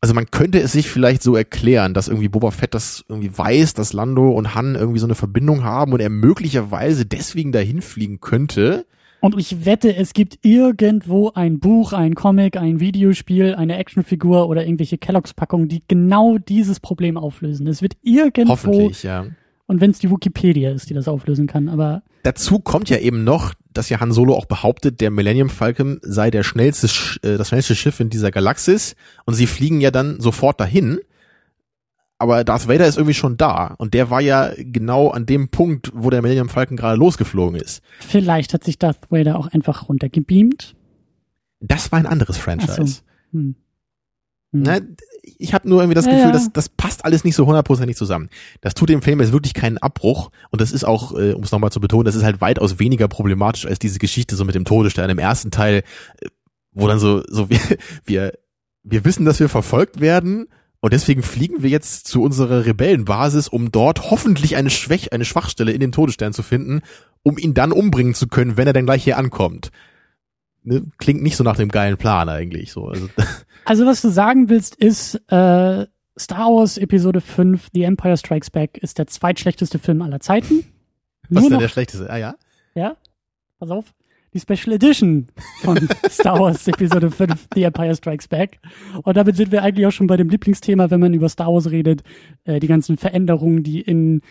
[0.00, 3.74] Also man könnte es sich vielleicht so erklären, dass irgendwie Boba Fett das irgendwie weiß,
[3.74, 8.20] dass Lando und Han irgendwie so eine Verbindung haben und er möglicherweise deswegen dahin fliegen
[8.20, 8.86] könnte.
[9.20, 14.64] Und ich wette, es gibt irgendwo ein Buch, ein Comic, ein Videospiel, eine Actionfigur oder
[14.64, 17.66] irgendwelche Kelloggs-Packungen, die genau dieses Problem auflösen.
[17.66, 19.26] Es wird irgendwo, Hoffentlich, ja.
[19.66, 23.24] und wenn es die Wikipedia ist, die das auflösen kann, aber Dazu kommt ja eben
[23.24, 27.38] noch, dass ja Han Solo auch behauptet, der Millennium Falcon sei der schnellste, Sch- äh,
[27.38, 30.98] das schnellste Schiff in dieser Galaxis und sie fliegen ja dann sofort dahin.
[32.20, 35.92] Aber Darth Vader ist irgendwie schon da und der war ja genau an dem Punkt,
[35.94, 37.80] wo der Millennium Falcon gerade losgeflogen ist.
[38.00, 40.74] vielleicht hat sich Darth Vader auch einfach runtergebeamt.
[41.60, 42.84] Das war ein anderes Ach Franchise.
[42.84, 43.38] so.
[43.38, 43.54] Hm.
[44.52, 44.62] Hm.
[44.62, 44.96] Ne,
[45.38, 46.32] ich habe nur irgendwie das Ja, Gefühl, ja.
[46.32, 48.28] dass das passt alles nicht so hundertprozentig zusammen.
[48.60, 51.52] Das tut dem Film jetzt wirklich keinen Abbruch und das ist auch, äh, um es
[51.52, 54.64] nochmal zu betonen, das ist halt weitaus weniger problematisch als diese Geschichte so mit dem
[54.64, 55.82] Todesstern im ersten Teil,
[56.20, 56.28] äh,
[56.72, 57.60] wo dann so so wir
[58.04, 58.32] wir
[58.82, 60.46] wir wissen, dass wir verfolgt werden
[60.80, 65.72] und deswegen fliegen wir jetzt zu unserer Rebellenbasis, um dort hoffentlich eine Schwäch eine Schwachstelle
[65.72, 66.82] in dem Todesstern zu finden,
[67.22, 69.70] um ihn dann umbringen zu können, wenn er dann gleich hier ankommt.
[70.62, 70.82] Ne?
[70.98, 72.86] Klingt nicht so nach dem geilen Plan eigentlich so.
[72.86, 73.08] Also,
[73.64, 75.86] Also was du sagen willst, ist, äh,
[76.18, 80.64] Star Wars Episode 5, The Empire Strikes Back, ist der zweitschlechteste Film aller Zeiten.
[81.28, 82.10] was ist denn der schlechteste?
[82.10, 82.34] Ah ja.
[82.74, 82.96] ja,
[83.58, 83.92] pass auf,
[84.34, 85.28] die Special Edition
[85.60, 88.58] von Star Wars Episode 5, The Empire Strikes Back.
[89.02, 91.70] Und damit sind wir eigentlich auch schon bei dem Lieblingsthema, wenn man über Star Wars
[91.70, 92.02] redet,
[92.44, 94.22] äh, die ganzen Veränderungen, die in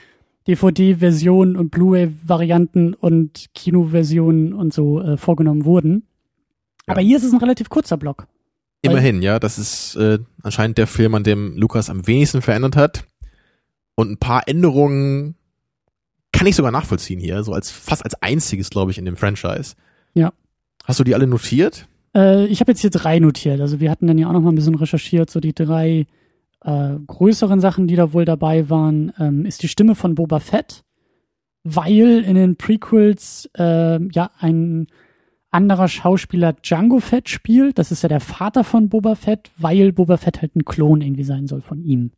[0.48, 6.08] DVD-Versionen und Blu-ray-Varianten und Kino-Versionen und so äh, vorgenommen wurden.
[6.88, 8.28] Aber hier ist es ein relativ kurzer Block.
[8.82, 9.40] Immerhin, ja.
[9.40, 13.06] Das ist äh, anscheinend der Film, an dem Lukas am wenigsten verändert hat.
[13.96, 15.36] Und ein paar Änderungen
[16.32, 19.76] kann ich sogar nachvollziehen hier, so als fast als einziges, glaube ich, in dem Franchise.
[20.14, 20.32] Ja.
[20.86, 21.88] Hast du die alle notiert?
[22.16, 23.60] Äh, ich habe jetzt hier drei notiert.
[23.60, 26.06] Also wir hatten dann ja auch noch mal ein bisschen recherchiert, so die drei
[26.62, 30.84] äh, größeren Sachen, die da wohl dabei waren, ähm, ist die Stimme von Boba Fett,
[31.64, 34.88] weil in den Prequels äh, ja ein
[35.52, 37.80] anderer Schauspieler Django Fett spielt.
[37.80, 41.24] Das ist ja der Vater von Boba Fett, weil Boba Fett halt ein Klon irgendwie
[41.24, 42.12] sein soll von ihm.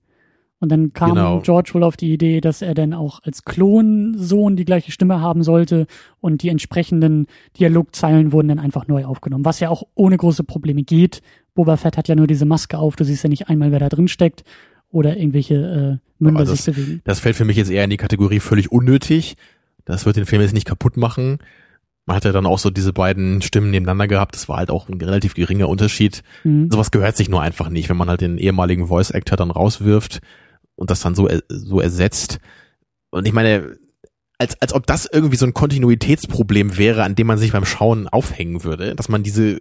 [0.62, 1.40] Und dann kam Genau.
[1.40, 5.42] George wohl auf die Idee, dass er dann auch als Klonsohn die gleiche Stimme haben
[5.42, 5.88] sollte
[6.20, 7.28] und die entsprechenden
[7.58, 11.22] Dialogzeilen wurden dann einfach neu aufgenommen, was ja auch ohne große Probleme geht.
[11.56, 13.88] Boba Fett hat ja nur diese Maske auf, du siehst ja nicht einmal, wer da
[13.88, 14.44] drin steckt
[14.92, 17.02] oder irgendwelche äh, Münder sich bewegen.
[17.06, 19.38] Das fällt für mich jetzt eher in die Kategorie völlig unnötig.
[19.86, 21.40] Das wird den Film jetzt nicht kaputt machen.
[22.10, 24.34] Man hat ja dann auch so diese beiden Stimmen nebeneinander gehabt.
[24.34, 26.24] Das war halt auch ein relativ geringer Unterschied.
[26.44, 26.72] Mhm.
[26.72, 30.20] sowas gehört sich nur einfach nicht, wenn man halt den ehemaligen Voice Actor dann rauswirft
[30.76, 32.40] und das dann so er- so ersetzt.
[33.12, 33.78] Und ich meine,
[34.40, 38.08] als als ob das irgendwie so ein Kontinuitätsproblem wäre, an dem man sich beim Schauen
[38.08, 39.60] aufhängen würde, dass man diese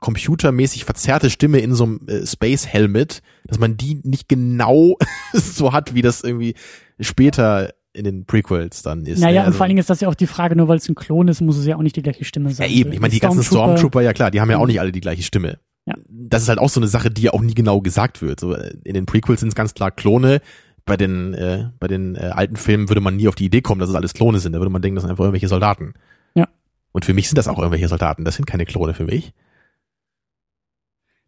[0.00, 4.96] computermäßig verzerrte Stimme in so einem äh, Space Helmet, dass man die nicht genau
[5.32, 6.54] so hat, wie das irgendwie
[7.00, 9.20] später in den Prequels dann ist.
[9.20, 9.48] Naja, ne?
[9.48, 11.28] und vor allen Dingen ist das ja auch die Frage, nur weil es ein Klon
[11.28, 12.70] ist, muss es ja auch nicht die gleiche Stimme ja sein.
[12.70, 15.00] eben, ich meine, die ganzen Stormtrooper, ja klar, die haben ja auch nicht alle die
[15.00, 15.58] gleiche Stimme.
[15.86, 15.94] Ja.
[16.08, 18.40] Das ist halt auch so eine Sache, die ja auch nie genau gesagt wird.
[18.40, 20.40] So, in den Prequels sind es ganz klar Klone.
[20.84, 23.80] Bei den, äh, bei den äh, alten Filmen würde man nie auf die Idee kommen,
[23.80, 24.52] dass es alles Klone sind.
[24.52, 25.94] Da würde man denken, das sind einfach irgendwelche Soldaten.
[26.34, 26.46] Ja.
[26.92, 28.24] Und für mich sind das auch irgendwelche Soldaten.
[28.24, 29.32] Das sind keine Klone für mich.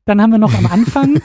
[0.08, 1.20] Dann haben wir noch am Anfang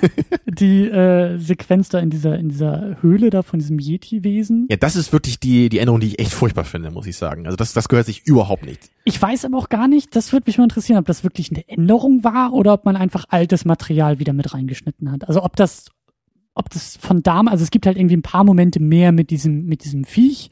[0.45, 4.67] die äh, Sequenz da in dieser, in dieser Höhle da von diesem Yeti-Wesen.
[4.69, 7.45] Ja, das ist wirklich die, die Änderung, die ich echt furchtbar finde, muss ich sagen.
[7.45, 8.91] Also das, das gehört sich überhaupt nicht.
[9.05, 11.65] Ich weiß aber auch gar nicht, das würde mich mal interessieren, ob das wirklich eine
[11.69, 15.29] Änderung war oder ob man einfach altes Material wieder mit reingeschnitten hat.
[15.29, 15.85] Also ob das,
[16.53, 19.63] ob das von damals, also es gibt halt irgendwie ein paar Momente mehr mit diesem,
[19.63, 20.49] mit diesem Viech.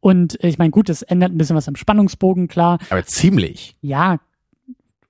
[0.00, 2.78] Und äh, ich meine, gut, das ändert ein bisschen was am Spannungsbogen, klar.
[2.88, 3.76] Aber ziemlich.
[3.82, 4.20] Ja,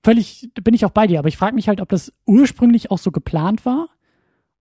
[0.04, 2.98] völlig, bin ich auch bei dir, aber ich frage mich halt, ob das ursprünglich auch
[2.98, 3.88] so geplant war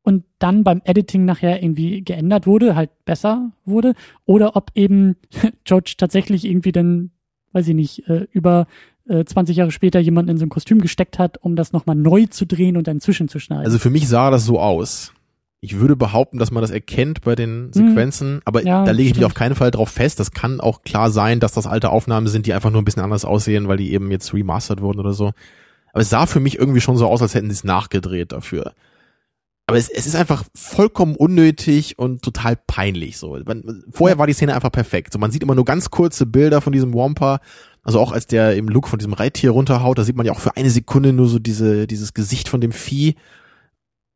[0.02, 3.94] und dann beim Editing nachher irgendwie geändert wurde, halt besser wurde,
[4.26, 5.16] oder ob eben
[5.66, 7.12] George tatsächlich irgendwie dann,
[7.52, 8.68] weiß ich nicht, äh, über
[9.08, 12.26] äh, 20 Jahre später jemanden in so ein Kostüm gesteckt hat, um das nochmal neu
[12.26, 13.66] zu drehen und dann zwischenzuschneiden.
[13.66, 15.14] Also für mich sah das so aus.
[15.64, 18.66] Ich würde behaupten, dass man das erkennt bei den Sequenzen, aber.
[18.66, 19.26] Ja, da lege ich mich stimmt.
[19.28, 20.20] auf keinen Fall drauf fest.
[20.20, 23.02] Das kann auch klar sein, dass das alte Aufnahmen sind, die einfach nur ein bisschen
[23.02, 25.32] anders aussehen, weil die eben jetzt remastered wurden oder so.
[25.94, 28.74] Aber es sah für mich irgendwie schon so aus, als hätten sie es nachgedreht dafür.
[29.66, 33.40] Aber es, es ist einfach vollkommen unnötig und total peinlich so.
[33.46, 35.14] Man, vorher war die Szene einfach perfekt.
[35.14, 37.40] So, man sieht immer nur ganz kurze Bilder von diesem Wampa.
[37.84, 40.40] Also auch als der im Look von diesem Reittier runterhaut, da sieht man ja auch
[40.40, 43.16] für eine Sekunde nur so diese, dieses Gesicht von dem Vieh.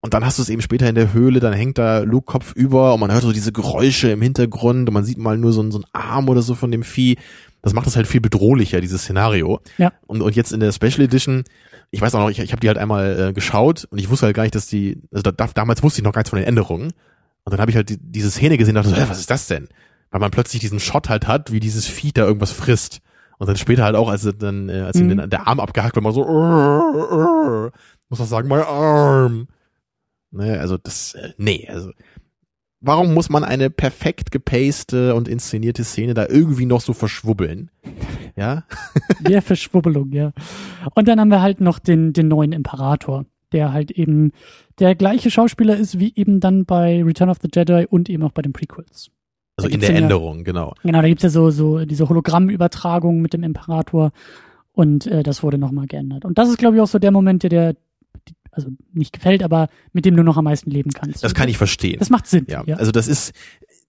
[0.02, 2.54] Und dann hast du es eben später in der Höhle, dann hängt da Luke Kopf
[2.54, 5.62] über und man hört so diese Geräusche im Hintergrund und man sieht mal nur so,
[5.62, 7.18] einen- so einen Arm oder so von dem Vieh.
[7.64, 9.60] Das macht das halt viel bedrohlicher, dieses Szenario.
[9.78, 9.92] Ja.
[10.06, 11.44] Und, und jetzt in der Special Edition,
[11.90, 14.28] ich weiß auch noch, ich, ich habe die halt einmal äh, geschaut und ich wusste
[14.28, 16.40] halt gar nicht, dass die, also da, da, damals wusste ich noch gar nichts von
[16.40, 16.92] den Änderungen.
[17.44, 19.32] Und dann habe ich halt die, diese Szene gesehen und dachte so, hä, was ist
[19.32, 19.68] das denn?
[20.12, 23.00] Weil man plötzlich diesen Shot halt hat, wie dieses Vieh da irgendwas frisst.
[23.40, 25.18] Und dann später halt auch, als dann, äh, als ihm Mhm.
[25.18, 27.72] den, der Arm abgehackt wird, man so, "Arr, arr."
[28.10, 29.48] muss man sagen, my arm.
[30.38, 31.92] Ne, also das, äh, nee, also
[32.80, 37.72] warum muss man eine perfekt gepaste und inszenierte Szene da irgendwie noch so verschwubbeln?
[38.36, 38.64] Ja?
[39.28, 40.32] Der Verschwubbelung, ja.
[40.94, 44.32] Und dann haben wir halt noch den, den neuen Imperator, der halt eben
[44.80, 48.32] der gleiche Schauspieler ist wie eben dann bei Return of the Jedi und eben auch
[48.32, 49.10] bei den Prequels.
[49.58, 50.76] Also in der ja- Änderung, genau.
[50.84, 54.12] Genau, da gibt's ja so, so diese Hologrammübertragung mit dem Imperator
[54.72, 56.26] und äh, das wurde nochmal geändert.
[56.26, 57.76] Und das ist, glaube ich, auch so der Moment, der dir,
[58.52, 61.24] also nicht gefällt, aber mit dem du noch am meisten leben kannst.
[61.24, 62.00] Das kann ich verstehen.
[62.00, 62.46] Das macht Sinn.
[62.50, 62.78] Ja, ja.
[62.78, 63.34] also das ist,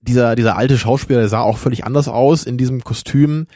[0.01, 3.47] dieser, dieser alte Schauspieler, der sah auch völlig anders aus in diesem Kostüm.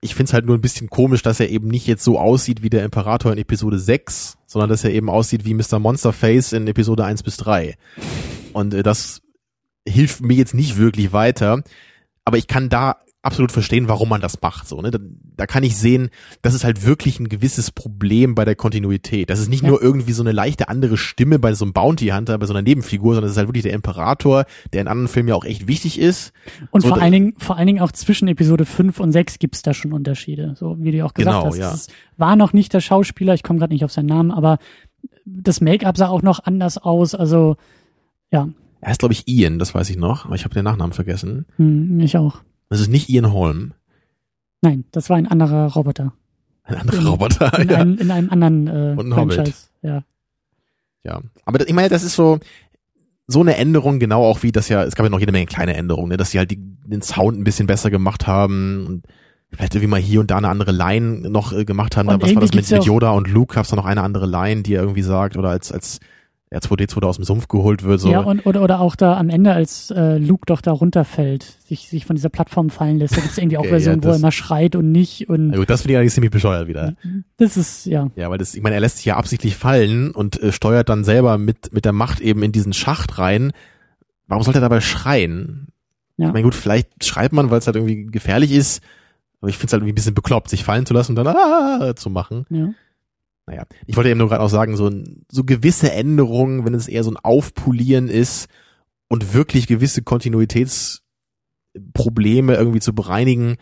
[0.00, 2.70] Ich find's halt nur ein bisschen komisch, dass er eben nicht jetzt so aussieht wie
[2.70, 5.78] der Imperator in Episode 6, sondern dass er eben aussieht wie Mr.
[5.78, 7.76] Monsterface in Episode 1 bis 3.
[8.52, 9.20] Und äh, das
[9.86, 11.62] hilft mir jetzt nicht wirklich weiter,
[12.24, 12.96] aber ich kann da
[13.28, 14.66] absolut verstehen, warum man das macht.
[14.66, 14.90] So, ne?
[14.90, 14.98] da,
[15.36, 16.10] da kann ich sehen,
[16.42, 19.30] das ist halt wirklich ein gewisses Problem bei der Kontinuität.
[19.30, 19.68] Das ist nicht Ja.
[19.68, 22.62] nur irgendwie so eine leichte andere Stimme bei so einem Bounty Hunter, bei so einer
[22.62, 25.68] Nebenfigur, sondern es ist halt wirklich der Imperator, der in anderen Filmen ja auch echt
[25.68, 26.32] wichtig ist.
[26.70, 29.38] Und so vor da- allen Dingen, vor allen Dingen auch zwischen Episode 5 und 6
[29.38, 30.54] gibt's da schon Unterschiede.
[30.56, 31.58] So wie du auch gesagt Genau, hast.
[31.58, 31.72] ja.
[31.72, 34.58] Es war noch nicht der Schauspieler, ich komme gerade nicht auf seinen Namen, aber
[35.24, 37.14] das Make-up sah auch noch anders aus.
[37.14, 37.56] Also,
[38.32, 38.48] ja,
[38.80, 41.46] Er heißt, glaube ich, Ian, das weiß ich noch, aber ich habe den Nachnamen vergessen.
[41.56, 42.38] hm, ich auch.
[42.68, 43.72] Das ist nicht Ian Holm.
[44.60, 46.12] Nein, das war ein anderer Roboter.
[46.64, 47.58] Ein anderer In- Roboter.
[47.58, 47.76] In, ja.
[47.78, 49.34] einem, in einem anderen äh, Und ein Hobbit.
[49.36, 49.68] Franchise.
[49.82, 50.02] Ja.
[51.04, 52.38] Ja, aber das, ich meine, das ist so
[53.30, 55.74] so eine Änderung, genau auch wie das ja, es gab ja noch jede Menge kleine
[55.76, 59.06] Änderungen, ne, dass sie halt die, den Sound ein bisschen besser gemacht haben und
[59.50, 62.08] vielleicht irgendwie mal hier und da eine andere Line noch äh, gemacht haben.
[62.08, 63.54] Und Was war das mit, mit Yoda und Luke?
[63.54, 66.00] Gab's da noch eine andere Line, die er irgendwie sagt oder als als
[66.50, 68.00] R2D2 da aus dem Sumpf geholt wird?
[68.00, 68.10] So.
[68.10, 71.88] Ja, und, oder, oder auch da am Ende, als äh, Luke doch da runterfällt, sich,
[71.88, 74.16] sich von dieser Plattform fallen lässt, da gibt's irgendwie auch Okay, Versionen, ja, wo er
[74.16, 75.28] immer schreit und nicht.
[75.28, 76.94] Und Na gut, das finde ich eigentlich ziemlich bescheuert wieder.
[77.36, 78.10] das ist, ja.
[78.16, 81.04] Ja, weil das, ich meine, er lässt sich ja absichtlich fallen und äh, steuert dann
[81.04, 83.52] selber mit, mit der Macht eben in diesen Schacht rein.
[84.26, 85.68] Warum sollte er dabei schreien?
[86.16, 86.28] Ja.
[86.28, 88.82] Ich meine, gut, vielleicht schreit man, weil es halt irgendwie gefährlich ist,
[89.40, 91.28] aber ich finde es halt irgendwie ein bisschen bekloppt, sich fallen zu lassen und dann
[91.28, 92.46] ah, zu machen.
[92.50, 92.70] ja.
[93.48, 94.92] Naja, ich wollte eben nur gerade auch sagen, so,
[95.30, 98.48] so gewisse Änderungen, wenn es eher so ein Aufpolieren ist
[99.08, 103.56] und wirklich gewisse Kontinuitätsprobleme irgendwie zu bereinigen,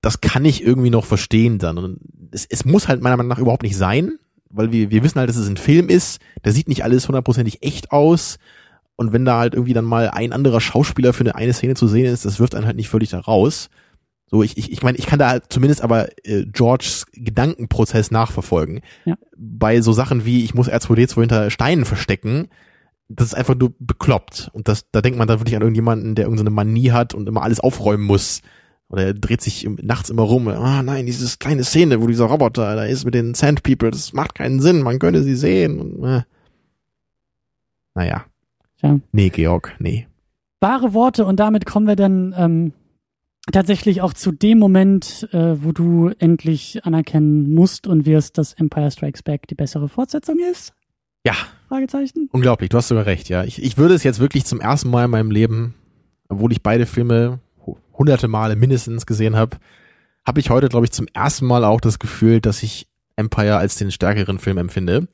[0.00, 1.78] das kann ich irgendwie noch verstehen dann.
[1.78, 2.00] Und
[2.32, 4.18] es, es muss halt meiner Meinung nach überhaupt nicht sein,
[4.50, 7.62] weil wir, wir wissen halt, dass es ein Film ist, da sieht nicht alles hundertprozentig
[7.62, 8.40] echt aus.
[8.96, 11.86] Und wenn da halt irgendwie dann mal ein anderer Schauspieler für eine, eine Szene zu
[11.86, 13.70] sehen ist, das wirft einen halt nicht völlig da raus.
[14.32, 18.80] So, ich, ich, ich meine, ich kann da zumindest aber äh, Georges Gedankenprozess nachverfolgen.
[19.04, 19.14] Ja.
[19.36, 22.48] Bei so Sachen wie, ich muss R2D2 hinter Steinen verstecken,
[23.10, 24.50] das ist einfach nur bekloppt.
[24.54, 27.42] Und das, da denkt man dann wirklich an irgendjemanden, der irgendeine Manie hat und immer
[27.42, 28.40] alles aufräumen muss.
[28.88, 30.48] Oder er dreht sich nachts immer rum.
[30.48, 34.14] Ah nein, diese kleine Szene, wo dieser Roboter da ist mit den Sand People, das
[34.14, 35.78] macht keinen Sinn, man könnte sie sehen.
[35.78, 36.22] Und, äh.
[37.94, 38.24] Naja.
[38.80, 38.98] Tja.
[39.12, 40.06] Nee, Georg, nee.
[40.60, 42.72] Wahre Worte und damit kommen wir dann ähm,
[43.50, 48.90] tatsächlich auch zu dem Moment, äh, wo du endlich anerkennen musst und wirst, dass Empire
[48.90, 50.72] Strikes Back die bessere Fortsetzung ist?
[51.26, 51.34] Ja,
[51.68, 52.28] Fragezeichen.
[52.32, 53.44] unglaublich, du hast sogar recht, ja.
[53.44, 55.74] Ich, ich würde es jetzt wirklich zum ersten Mal in meinem Leben,
[56.28, 59.56] obwohl ich beide Filme hu- hunderte Male mindestens gesehen habe,
[60.26, 62.86] habe ich heute, glaube ich, zum ersten Mal auch das Gefühl, dass ich
[63.16, 65.08] Empire als den stärkeren Film empfinde.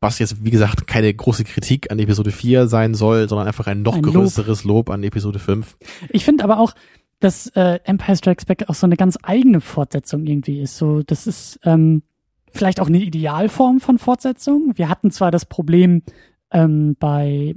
[0.00, 3.80] Was jetzt, wie gesagt, keine große Kritik an Episode 4 sein soll, sondern einfach ein
[3.82, 4.14] noch Ein Lob.
[4.14, 5.76] größeres Lob an Episode 5.
[6.10, 6.74] Ich finde aber auch,
[7.20, 10.76] dass äh, Empire Strikes Back auch so eine ganz eigene Fortsetzung irgendwie ist.
[10.76, 12.02] So, das ist ähm,
[12.50, 14.72] vielleicht auch eine Idealform von Fortsetzung.
[14.76, 16.02] Wir hatten zwar das Problem
[16.50, 17.54] ähm, bei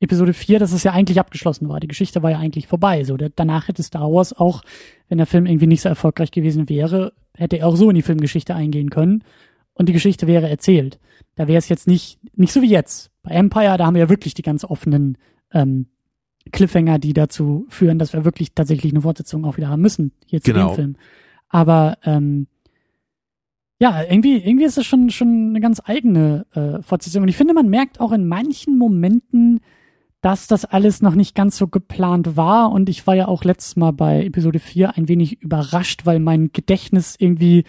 [0.00, 1.78] Episode 4, dass es ja eigentlich abgeschlossen war.
[1.78, 3.04] Die Geschichte war ja eigentlich vorbei.
[3.04, 4.62] So, der, danach hätte Star Wars auch,
[5.08, 8.02] wenn der Film irgendwie nicht so erfolgreich gewesen wäre, hätte er auch so in die
[8.02, 9.24] Filmgeschichte eingehen können
[9.74, 10.98] und die Geschichte wäre erzählt.
[11.36, 13.10] Da wäre es jetzt nicht, nicht so wie jetzt.
[13.22, 15.16] Bei Empire, da haben wir ja wirklich die ganz offenen
[15.52, 15.86] ähm,
[16.52, 20.40] Cliffhanger, die dazu führen, dass wir wirklich tatsächlich eine Fortsetzung auch wieder haben müssen, hier
[20.40, 20.68] zu Genau.
[20.68, 20.96] dem Film.
[21.48, 22.46] Aber ähm,
[23.78, 27.22] ja, irgendwie, irgendwie ist es schon, schon eine ganz eigene äh, Fortsetzung.
[27.22, 29.60] Und ich finde, man merkt auch in manchen Momenten,
[30.20, 32.72] dass das alles noch nicht ganz so geplant war.
[32.72, 36.50] Und ich war ja auch letztes Mal bei Episode 4 ein wenig überrascht, weil mein
[36.52, 37.64] Gedächtnis irgendwie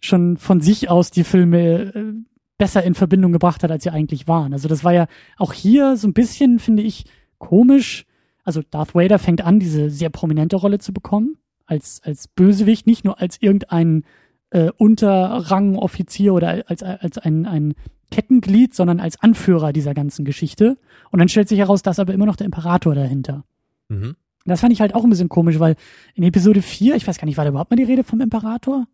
[0.00, 2.12] schon von sich aus die Filme äh,
[2.58, 4.52] besser in Verbindung gebracht hat, als sie eigentlich waren.
[4.52, 5.08] Also das war ja
[5.38, 7.04] auch hier so ein bisschen, finde ich,
[7.38, 8.06] komisch.
[8.44, 11.36] Also Darth Vader fängt an, diese sehr prominente Rolle zu bekommen,
[11.66, 14.04] als, als Bösewicht, nicht nur als irgendein
[14.50, 17.74] äh, Unterrangoffizier oder als, als ein, ein
[18.10, 20.78] Kettenglied, sondern als Anführer dieser ganzen Geschichte.
[21.10, 23.44] Und dann stellt sich heraus, dass aber immer noch der Imperator dahinter.
[23.88, 24.16] Mhm.
[24.44, 25.74] Das fand ich halt auch ein bisschen komisch, weil
[26.14, 28.86] in Episode 4, ich weiß gar nicht, war da überhaupt mal die Rede vom Imperator?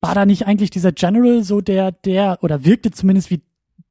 [0.00, 3.42] War da nicht eigentlich dieser General so der, der, oder wirkte zumindest wie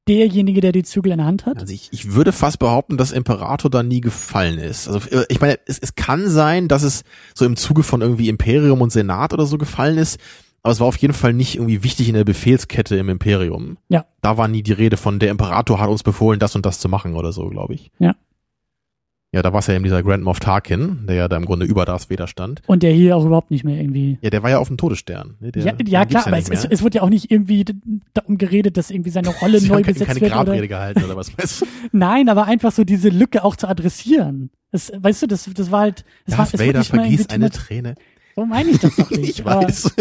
[0.09, 1.59] derjenige, der die Zügel in der Hand hat?
[1.59, 4.87] Also ich, ich würde fast behaupten, dass Imperator da nie gefallen ist.
[4.87, 7.03] Also äh, ich meine, es, es kann sein, dass es
[7.35, 10.19] so im Zuge von irgendwie Imperium und Senat oder so gefallen ist,
[10.63, 13.77] aber es war auf jeden Fall nicht irgendwie wichtig in der Befehlskette im Imperium.
[13.87, 14.05] Ja.
[14.21, 16.89] Da war nie die Rede von, der Imperator hat uns befohlen, das und das zu
[16.89, 17.91] machen oder so, glaube ich.
[17.99, 18.15] Ja.
[19.31, 21.67] Ja, da war es ja eben dieser Grand Moff Tarkin, der ja da im Grunde
[21.67, 22.61] über Darth Vader stand.
[22.65, 24.17] Und der hier auch überhaupt nicht mehr irgendwie.
[24.21, 25.35] Ja, der war ja auf dem Todesstern.
[25.39, 25.51] Ne?
[25.51, 26.71] Der, ja, ja klar, aber es, nicht es, mehr.
[26.71, 27.63] es wurde ja auch nicht irgendwie
[28.13, 30.31] darum geredet, dass irgendwie seine Rolle neu haben keine, besetzt keine wird.
[30.31, 31.65] Grabrede Oder, gehalten oder was weißt du?
[31.91, 34.49] nein, aber einfach so diese Lücke auch zu adressieren.
[34.71, 37.51] Das, weißt du, das, das war halt, es war, Darth es wurde Vader vergießt eine
[37.51, 37.95] Träne.
[38.35, 39.39] So meine ich das doch nicht.
[39.39, 39.93] Ich weiß.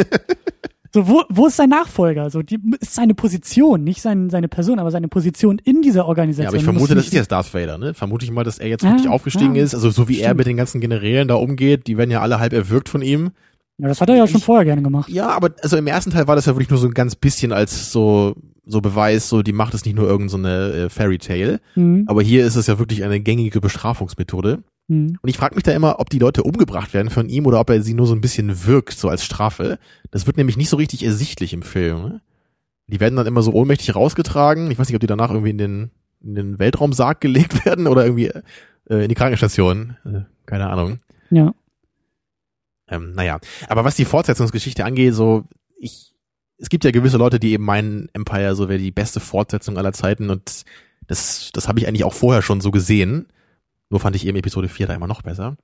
[0.93, 2.31] So, wo, wo ist sein Nachfolger?
[2.31, 6.45] So, die ist seine Position, nicht sein, seine Person, aber seine Position in dieser Organisation.
[6.45, 7.93] Ja, aber ich vermute, das ist jetzt Darth Vader, ne?
[7.93, 9.75] Vermute ich mal, dass er jetzt Ja, wirklich aufgestiegen ja, ist.
[9.75, 10.39] Also so wie er stimmt.
[10.39, 13.31] mit den ganzen Generälen da umgeht, die werden ja alle halb erwürgt von ihm.
[13.79, 15.09] Ja, das hat er ja schon vorher gerne gemacht.
[15.09, 17.53] Ja, aber also im ersten Teil war das ja wirklich nur so ein ganz bisschen
[17.53, 18.35] als so
[18.69, 21.61] so Beweis, so die Macht ist nicht nur irgendeine so eine, äh, Fairy Tale.
[21.75, 22.05] Mhm.
[22.07, 24.63] Aber hier ist es ja wirklich eine gängige Bestrafungsmethode.
[24.89, 25.19] Mhm.
[25.21, 27.71] Und ich frage mich da immer, ob die Leute umgebracht werden von ihm oder ob
[27.71, 29.79] er sie nur so ein bisschen wirkt, so als Strafe.
[30.11, 32.03] Das wird nämlich nicht so richtig ersichtlich im Film.
[32.03, 32.21] Ne?
[32.87, 34.71] Die werden dann immer so ohnmächtig rausgetragen.
[34.71, 35.91] Ich weiß nicht, ob die danach irgendwie in den,
[36.23, 38.31] in den Weltraumsarg gelegt werden oder irgendwie
[38.91, 39.97] äh, in die Krankenstation.
[40.05, 41.01] Äh, keine Ahnung.
[41.31, 41.55] Ja.
[42.91, 43.39] Ähm, naja,
[43.69, 45.45] aber was die Fortsetzungsgeschichte angeht, so
[45.79, 46.08] ich,
[46.59, 49.93] es gibt ja gewisse Leute, die eben meinen, Empire so wäre die beste Fortsetzung aller
[49.93, 50.65] Zeiten und
[51.07, 53.27] das, das habe ich eigentlich auch vorher schon so gesehen.
[53.91, 55.57] Nur fand ich eben Episode 4 da immer noch besser.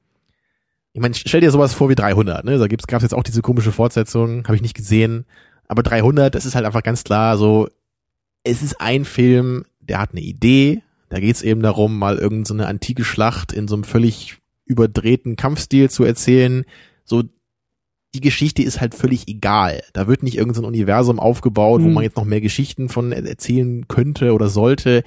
[0.92, 2.56] Ich meine, stell dir sowas vor wie 300, ne?
[2.58, 5.26] Da gibt's gab's jetzt auch diese komische Fortsetzung, habe ich nicht gesehen.
[5.66, 7.68] Aber 300, das ist halt einfach ganz klar so,
[8.44, 10.82] es ist ein Film, der hat eine Idee.
[11.08, 15.90] Da geht's eben darum, mal irgendeine so antike Schlacht in so einem völlig überdrehten Kampfstil
[15.90, 16.64] zu erzählen.
[17.04, 17.24] So,
[18.14, 19.82] die Geschichte ist halt völlig egal.
[19.92, 21.94] Da wird nicht irgendein so Universum aufgebaut, wo Mhm.
[21.94, 25.02] man jetzt noch mehr Geschichten von er- erzählen könnte oder sollte.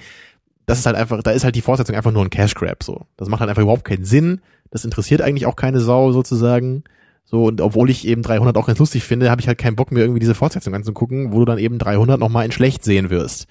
[0.66, 3.06] Das ist halt einfach, da ist halt die Fortsetzung einfach nur ein Cash Grab, so.
[3.16, 4.40] Das macht halt einfach überhaupt keinen Sinn.
[4.70, 6.84] Das interessiert eigentlich auch keine Sau, sozusagen.
[7.24, 9.90] So, und obwohl ich eben 300 auch ganz lustig finde, habe ich halt keinen Bock
[9.92, 13.46] mir irgendwie diese Fortsetzung anzugucken, wo du dann eben 300 nochmal in schlecht sehen wirst.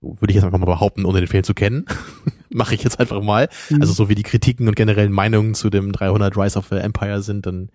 [0.00, 1.84] So würde ich jetzt einfach mal behaupten, ohne den Film zu kennen.
[2.50, 3.48] Mache ich jetzt einfach mal.
[3.70, 3.80] Mhm.
[3.80, 7.22] Also so wie die Kritiken und generellen Meinungen zu dem 300 Rise of the Empire
[7.22, 7.70] sind, dann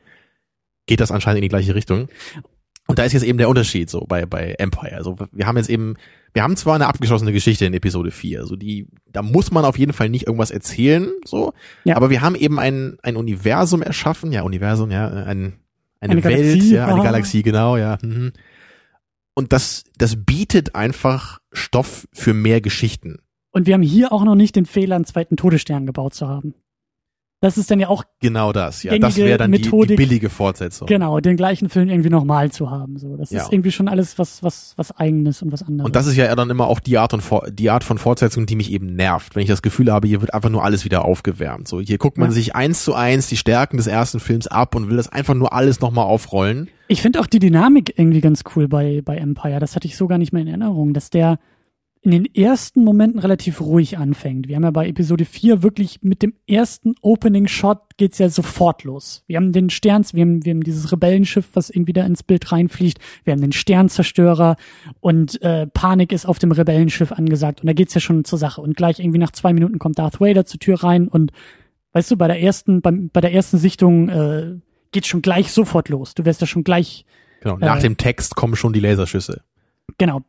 [0.86, 2.08] geht das anscheinend in die gleiche Richtung.
[2.88, 4.96] Und da ist jetzt eben der Unterschied so bei, bei Empire.
[4.96, 5.96] Also wir haben jetzt eben,
[6.34, 9.78] wir haben zwar eine abgeschlossene Geschichte in Episode 4, also die, da muss man auf
[9.78, 11.54] jeden Fall nicht irgendwas erzählen, so,
[11.86, 11.96] Ja.
[11.96, 15.54] aber wir haben eben ein, ein Universum erschaffen, ja, Universum, ja, ein,
[16.02, 17.04] eine, Eine Welt, Galaxie, ja, eine ah.
[17.04, 17.98] Galaxie, genau, ja.
[18.02, 18.34] Mhm.
[19.34, 23.20] Und das, das bietet einfach Stoff für mehr Geschichten.
[23.52, 26.54] Und wir haben hier auch noch nicht den Fehler, einen zweiten Todesstern gebaut zu haben.
[27.44, 28.98] Das ist dann ja auch Genau das, ja.
[28.98, 30.88] Das wäre dann die, die billige Fortsetzung.
[30.88, 32.98] genau den gleichen Film irgendwie nochmal zu haben.
[32.98, 33.42] So, das Ja.
[33.44, 35.86] ist irgendwie schon alles was was was eigenes und was anderes.
[35.86, 37.22] Und das ist ja dann immer auch die Art, und
[37.60, 39.36] die Art von Fortsetzung, die mich eben nervt.
[39.36, 41.68] Wenn ich das Gefühl habe, hier wird einfach nur alles wieder aufgewärmt.
[41.68, 42.34] So, hier guckt man Ja.
[42.34, 45.52] sich eins zu eins die Stärken des ersten Films ab und will das einfach nur
[45.52, 46.70] alles nochmal aufrollen.
[46.88, 49.60] Ich finde auch die Dynamik irgendwie ganz cool bei, bei Empire.
[49.60, 51.40] Das hatte ich so gar nicht mehr in Erinnerung, dass der
[52.04, 54.48] in den ersten Momenten relativ ruhig anfängt.
[54.50, 58.84] Wir haben ja bei Episode 4 wirklich mit dem ersten Opening Shot geht's ja sofort
[58.84, 59.24] los.
[59.28, 62.52] Wir haben den Sterns, wir haben, wir haben dieses Rebellenschiff, was irgendwie da ins Bild
[62.52, 63.00] reinfliegt.
[63.24, 64.58] Wir haben den Sternzerstörer
[65.00, 67.62] und äh, Panik ist auf dem Rebellenschiff angesagt.
[67.62, 68.62] Und da geht's ja schon zur Sache.
[68.62, 71.32] Und gleich irgendwie nach zwei Minuten kommt Darth Vader zur Tür rein und
[71.94, 74.56] weißt du, bei der ersten, beim, bei der ersten Sichtung äh,
[74.92, 76.16] geht's schon gleich sofort los.
[76.16, 77.06] Du wirst ja schon gleich
[77.42, 77.58] Genau.
[77.58, 77.82] Nach Äh.
[77.82, 79.42] dem Text kommen schon die Laserschüsse.
[79.98, 80.22] Genau.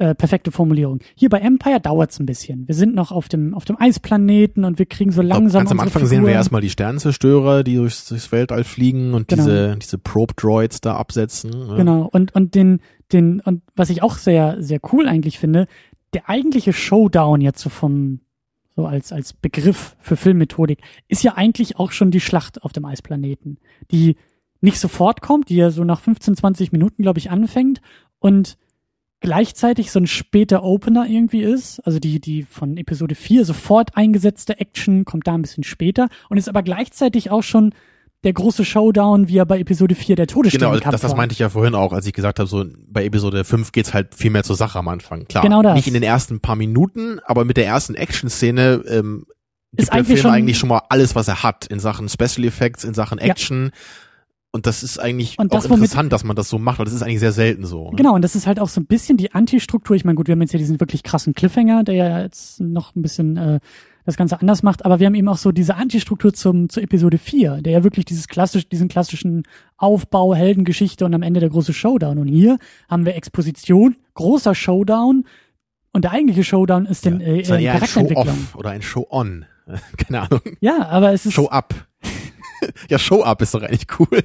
[0.00, 1.00] Äh, perfekte Formulierung.
[1.14, 2.66] Hier bei Empire dauert's ein bisschen.
[2.66, 5.60] Wir sind noch auf dem, auf dem Eisplaneten und wir kriegen so langsam.
[5.60, 6.32] Ganz am Anfang sehen wir Figuren.
[6.32, 9.42] erstmal die Sternenzerstörer, die durchs, durchs Weltall fliegen und Genau.
[9.44, 11.50] diese, diese Probe-Droids da absetzen.
[11.50, 11.74] ne?
[11.76, 12.08] Genau.
[12.10, 12.80] Und, und den,
[13.12, 15.66] den, und was ich auch sehr, sehr cool eigentlich finde,
[16.14, 18.20] der eigentliche Showdown jetzt so vom,
[18.74, 20.78] so als, als Begriff für Filmmethodik,
[21.08, 23.58] ist ja eigentlich auch schon die Schlacht auf dem Eisplaneten,
[23.90, 24.16] die
[24.62, 27.82] nicht sofort kommt, die ja so nach 15, 20 Minuten, glaube ich, anfängt
[28.18, 28.56] und
[29.20, 34.58] gleichzeitig so ein später Opener irgendwie ist, also die, die von Episode 4 sofort eingesetzte
[34.58, 37.74] Action kommt da ein bisschen später und ist aber gleichzeitig auch schon
[38.24, 41.38] der große Showdown, wie er bei Episode 4 der Genau, Todessternenkampf das, das meinte ich
[41.38, 44.42] ja vorhin auch, als ich gesagt habe, so bei Episode 5 geht's halt viel mehr
[44.42, 45.24] zur Sache am Anfang.
[45.26, 45.74] Klar, Genau das.
[45.74, 49.24] nicht in den ersten paar Minuten, aber mit der ersten Action-Szene ähm,
[49.70, 52.08] gibt Ist der eigentlich Film schon- eigentlich schon mal alles, was er hat in Sachen
[52.10, 53.24] Special Effects, in Sachen Ja.
[54.52, 56.84] Und das ist eigentlich Und auch das, womit- interessant, dass man das so macht, weil
[56.84, 57.90] das ist eigentlich sehr selten so.
[57.90, 57.96] Ne?
[57.96, 59.94] Genau, und das ist halt auch so ein bisschen die Antistruktur.
[59.94, 62.96] Ich meine, gut, wir haben jetzt ja diesen wirklich krassen Cliffhanger, der ja jetzt noch
[62.96, 63.60] ein bisschen äh,
[64.06, 67.18] das Ganze anders macht, aber wir haben eben auch so diese Antistruktur zum, zur Episode
[67.18, 69.44] 4, der ja wirklich dieses klassisch, diesen klassischen
[69.76, 72.18] Aufbau, Heldengeschichte und am Ende der große Showdown.
[72.18, 72.58] Und hier
[72.88, 75.26] haben wir Exposition, großer Showdown
[75.92, 78.26] und der eigentliche Showdown ist äh, Das ist äh, eher ein Charakterentwicklung.
[78.26, 79.44] Show-Off oder ein Show-On.
[79.96, 80.40] Keine Ahnung.
[80.60, 81.74] Ja, aber es ist Show-Up.
[82.90, 84.22] Ja, Show-Up ist doch eigentlich cool.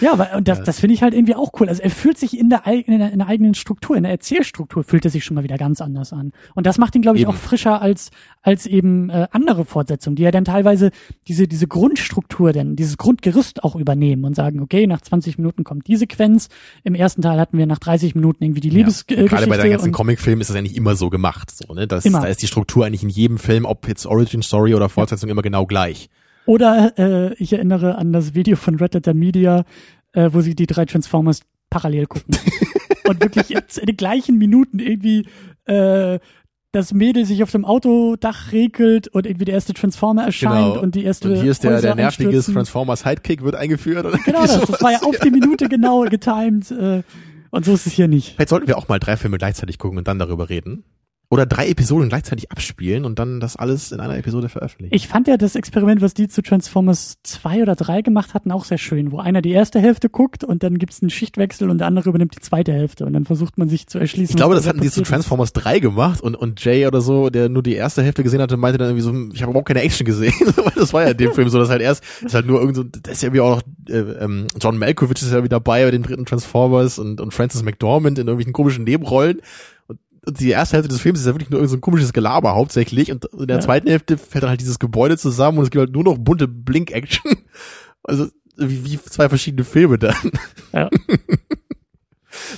[0.00, 1.68] Ja, und das, das finde ich halt irgendwie auch cool.
[1.68, 4.84] Also er fühlt sich in der, in der, in der eigenen Struktur, in der Erzählstruktur
[4.84, 6.32] fühlt er sich schon mal wieder ganz anders an.
[6.54, 7.30] Und das macht ihn, glaube ich, Eben.
[7.30, 8.10] auch frischer als
[8.42, 10.90] als eben äh, andere Fortsetzungen, die ja dann teilweise
[11.26, 15.86] diese diese Grundstruktur, denn dieses Grundgerüst auch übernehmen und sagen, okay, nach 20 Minuten kommt
[15.88, 16.48] die Sequenz.
[16.84, 18.74] Im ersten Teil hatten wir nach 30 Minuten irgendwie die Ja.
[18.76, 19.22] Liebesgeschichte.
[19.22, 21.50] Und Gerade bei den ganzen Comicfilmen ist das eigentlich immer so gemacht.
[21.50, 21.86] So, ne?
[21.86, 22.20] das, Immer.
[22.20, 25.42] Da ist die Struktur eigentlich in jedem Film, ob jetzt Origin Story oder Fortsetzung, immer
[25.42, 26.08] genau gleich.
[26.46, 29.64] Oder äh, ich erinnere an das Video von Red Letter Media,
[30.12, 31.40] äh, wo sie die drei Transformers
[31.70, 32.36] parallel gucken.
[33.08, 35.26] und wirklich jetzt in den gleichen Minuten irgendwie
[35.66, 36.18] äh,
[36.72, 41.04] das Mädel sich auf dem Autodach regelt und irgendwie der erste Transformer erscheint und die
[41.04, 41.38] erste Genau.
[41.38, 42.54] Und hier ist der, Häuser der nervige einstürzen.
[42.54, 44.04] Transformers Sidekick wird eingeführt.
[44.04, 46.70] Oder Genau das, das war ja auf die Minute genau getimed.
[46.70, 47.02] Äh,
[47.50, 48.34] und so ist es hier nicht.
[48.34, 50.84] Vielleicht sollten wir auch mal drei Filme gleichzeitig gucken und dann darüber reden.
[51.28, 54.94] Oder drei Episoden gleichzeitig abspielen und dann das alles in einer Episode veröffentlichen.
[54.94, 58.64] Ich fand ja das Experiment, was die zu Transformers 2 oder 3 gemacht hatten, auch
[58.64, 61.88] sehr schön, wo einer die erste Hälfte guckt und dann gibt's einen Schichtwechsel und der
[61.88, 64.34] andere übernimmt die zweite Hälfte und dann versucht man sich zu erschließen.
[64.34, 65.02] Ich glaube, das da hatten die zu.
[65.02, 68.56] Transformers 3 gemacht und, und Jay oder so, der nur die erste Hälfte gesehen hatte,
[68.56, 70.34] meinte dann irgendwie so, ich habe überhaupt keine Action gesehen.
[70.56, 72.76] Weil das war ja in dem Film so, dass halt erst, ist halt nur irgend
[72.76, 75.84] so, da ist ja irgendwie auch noch, äh, ähm, John Malkovich ist ja wieder dabei
[75.84, 79.40] bei den dritten Transformers und, und Francis McDormand in irgendwelchen komischen Nebenrollen.
[80.28, 83.12] Die erste Hälfte des Films ist ja wirklich nur irgend so ein komisches Gelaber hauptsächlich
[83.12, 83.62] und in der Ja.
[83.62, 86.48] zweiten Hälfte fällt dann halt dieses Gebäude zusammen und es gibt halt nur noch bunte
[86.48, 87.32] Blink-Action.
[88.08, 90.14] Also, wie, wie zwei verschiedene Filme dann.
[90.72, 90.88] Ja.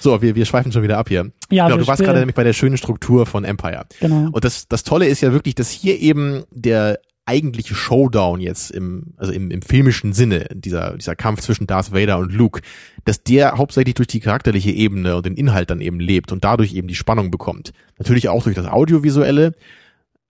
[0.00, 1.30] So, wir, wir schweifen schon wieder ab hier.
[1.50, 3.86] Ja, genau, du warst gerade nämlich bei der schönen Struktur von Empire.
[4.00, 4.28] Genau.
[4.32, 6.98] Und das, das Tolle ist ja wirklich, dass hier eben der
[7.28, 12.18] eigentliche Showdown jetzt im, also im, im filmischen Sinne, dieser, dieser Kampf zwischen Darth Vader
[12.18, 12.62] und Luke,
[13.04, 16.74] dass der hauptsächlich durch die charakterliche Ebene und den Inhalt dann eben lebt und dadurch
[16.74, 17.72] eben die Spannung bekommt.
[17.98, 19.52] Natürlich auch durch das Audiovisuelle,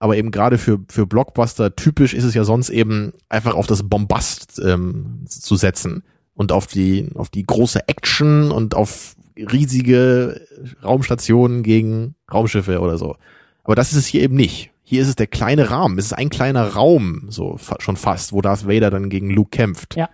[0.00, 3.88] aber eben gerade für, für Blockbuster typisch ist es ja sonst eben einfach auf das
[3.88, 6.02] Bombast ähm, zu setzen
[6.34, 10.40] und auf die, auf die große Action und auf riesige
[10.82, 13.16] Raumstationen gegen Raumschiffe oder so.
[13.62, 14.72] Aber das ist es hier eben nicht.
[14.90, 15.98] Hier ist es der kleine Rahmen.
[15.98, 19.50] Es ist ein kleiner Raum, so fa schon fast, wo Darth Vader dann gegen Luke
[19.50, 19.96] kämpft.
[19.96, 20.08] Ja.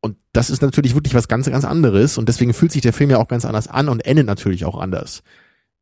[0.00, 2.18] Und das ist natürlich wirklich was ganz, ganz anderes.
[2.18, 4.76] Und deswegen fühlt sich der Film ja auch ganz anders an und endet natürlich auch
[4.76, 5.22] anders.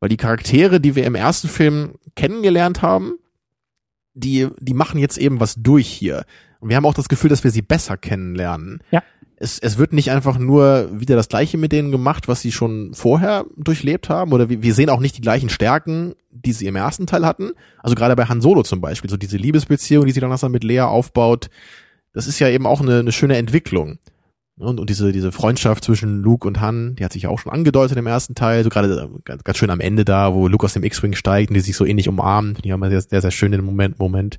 [0.01, 3.15] Weil die Charaktere, die wir im ersten Film kennengelernt haben,
[4.13, 6.27] die, die machen jetzt eben was durch hier.
[6.61, 8.83] Und wir haben auch das Gefühl, dass wir sie besser kennenlernen.
[8.91, 9.03] Ja.
[9.43, 12.95] Es, es wird nicht einfach nur wieder das Gleiche mit denen gemacht, was sie schon
[12.95, 16.77] vorher durchlebt haben, oder wir, wir sehen auch nicht die gleichen Stärken, die sie im
[16.77, 17.51] ersten Teil hatten.
[17.79, 20.83] Also gerade bei Han Solo zum Beispiel, so diese Liebesbeziehung, die sie dann mit Lea
[20.83, 21.51] aufbaut,
[22.13, 23.99] das ist ja eben auch eine, eine schöne Entwicklung.
[24.59, 27.53] Und, und diese, diese Freundschaft zwischen Luke und Han, die hat sich ja auch schon
[27.53, 30.75] angedeutet im ersten Teil, so gerade ganz, ganz schön am Ende da, wo Luke aus
[30.75, 33.31] dem X-Wing steigt und die sich so ähnlich umarmen, finde ich immer sehr, sehr, sehr
[33.33, 34.39] schön in Moment, Moment.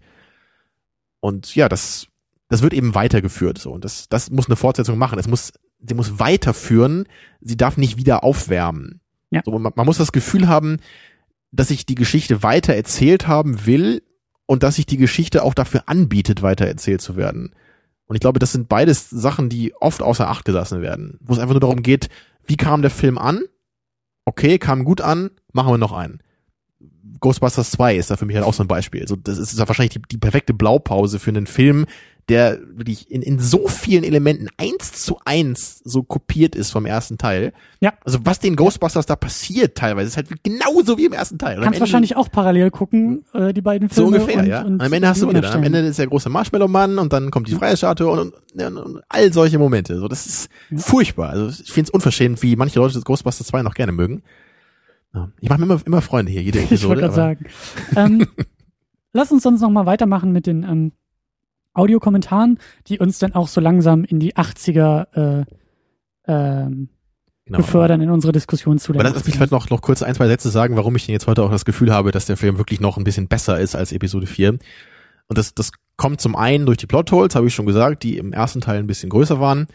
[1.19, 2.07] Und ja, das
[2.53, 5.17] das wird eben weitergeführt so und das das muss eine Fortsetzung machen.
[5.17, 7.05] Es muss sie muss weiterführen,
[7.41, 9.01] sie darf nicht wieder aufwärmen.
[9.31, 9.41] Ja.
[9.43, 10.77] So, man, man muss das Gefühl haben,
[11.51, 14.03] dass ich die Geschichte weiter erzählt haben will
[14.45, 17.55] und dass sich die Geschichte auch dafür anbietet, weiter erzählt zu werden.
[18.05, 21.39] Und ich glaube, das sind beides Sachen, die oft außer Acht gelassen werden, wo es
[21.39, 22.09] einfach nur darum geht,
[22.45, 23.41] wie kam der Film an?
[24.25, 26.21] Okay, kam gut an, machen wir noch einen.
[27.19, 29.01] Ghostbusters 2 ist da für mich halt auch so ein Beispiel.
[29.01, 31.85] Also das ist ja wahrscheinlich die, die perfekte Blaupause für einen Film,
[32.29, 37.17] der wirklich in, in so vielen Elementen eins zu eins so kopiert ist vom ersten
[37.17, 37.51] Teil.
[37.81, 37.93] Ja.
[38.05, 41.57] Also was den Ghostbusters da passiert teilweise, ist halt genauso wie im ersten Teil.
[41.57, 44.19] Und am Kannst wahrscheinlich auch parallel gucken, äh, die beiden so Filme.
[44.19, 44.61] ungefähr, und, ja.
[44.61, 45.65] Und am Ende hast du wieder, am unterstellen.
[45.65, 49.59] Ende ist der große Marshmallow-Mann und dann kommt die Freiheitsstatue und, und, und, all solche
[49.59, 49.99] Momente.
[49.99, 51.31] So, das ist furchtbar.
[51.31, 54.23] Also ich finde es unverschämt, wie manche Leute das Ghostbusters 2 noch gerne mögen.
[55.13, 55.29] Ja.
[55.41, 56.89] Ich mache mir immer, immer Freunde hier, jede Ich Episode.
[56.89, 57.45] wollte gerade sagen.
[57.95, 58.27] ähm,
[59.13, 60.91] lass uns sonst noch mal weitermachen mit den ähm,
[61.73, 65.45] Audiokommentaren, die uns dann auch so langsam in die 80er äh,
[66.27, 66.89] ähm,
[67.45, 67.57] genau.
[67.57, 68.93] befördern in unsere Diskussion zu.
[68.93, 69.37] Aber lass lass mich 80er.
[69.37, 71.65] vielleicht noch, noch kurz ein, zwei Sätze sagen, warum ich denn jetzt heute auch das
[71.65, 74.57] Gefühl habe, dass der Film wirklich noch ein bisschen besser ist als Episode 4.
[75.27, 78.33] Und das, das kommt zum einen durch die Plotholes, habe ich schon gesagt, die im
[78.33, 79.67] ersten Teil ein bisschen größer waren.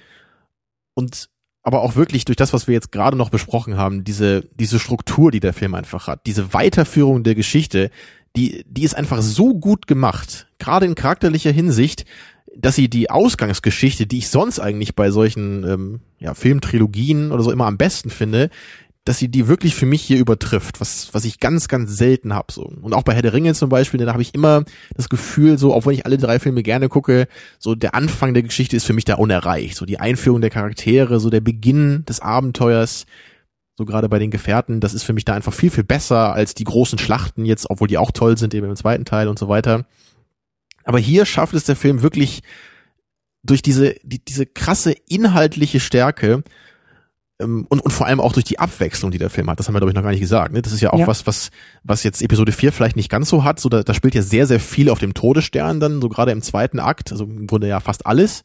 [0.95, 1.29] Und
[1.63, 5.31] aber auch wirklich durch das, was wir jetzt gerade noch besprochen haben, diese, diese Struktur,
[5.31, 7.91] die der Film einfach hat, diese Weiterführung der Geschichte,
[8.37, 12.05] die, die ist einfach so gut gemacht, gerade in charakterlicher Hinsicht,
[12.57, 17.51] dass sie die Ausgangsgeschichte, die ich sonst eigentlich bei solchen ähm, ja, Filmtrilogien oder so
[17.53, 18.51] immer am besten finde,
[19.05, 22.53] dass sie die wirklich für mich hier übertrifft, was, was ich ganz, ganz selten hab
[22.53, 22.63] so.
[22.63, 24.65] Und auch bei Herr der Ringe zum Beispiel, da habe ich immer
[24.95, 27.27] das Gefühl, so, auch wenn ich alle drei Filme gerne gucke,
[27.59, 29.77] so der Anfang der Geschichte ist für mich da unerreicht.
[29.77, 33.07] So die Einführung der Charaktere, so der Beginn des Abenteuers,
[33.79, 36.55] so gerade bei den Gefährten, das ist für mich da einfach viel, viel besser als
[36.55, 39.49] die großen Schlachten jetzt, obwohl die auch toll sind, eben im zweiten Teil und so
[39.49, 39.87] weiter.
[40.89, 42.41] Aber hier schafft es der Film wirklich
[43.43, 46.43] durch diese, die, diese krasse inhaltliche Stärke
[47.39, 49.59] ähm, und, und vor allem auch durch die Abwechslung, die der Film hat.
[49.59, 50.55] Das haben wir, glaube ich, noch gar nicht gesagt.
[50.55, 50.63] Ne?
[50.63, 51.07] Das ist ja auch Ja.
[51.07, 51.51] was, was,
[51.85, 53.61] was jetzt Episode 4 vielleicht nicht ganz so hat.
[53.61, 56.41] So, da, da spielt ja sehr, sehr viel auf dem Todesstern dann, so gerade im
[56.41, 58.45] zweiten Akt, also im Grunde ja fast alles.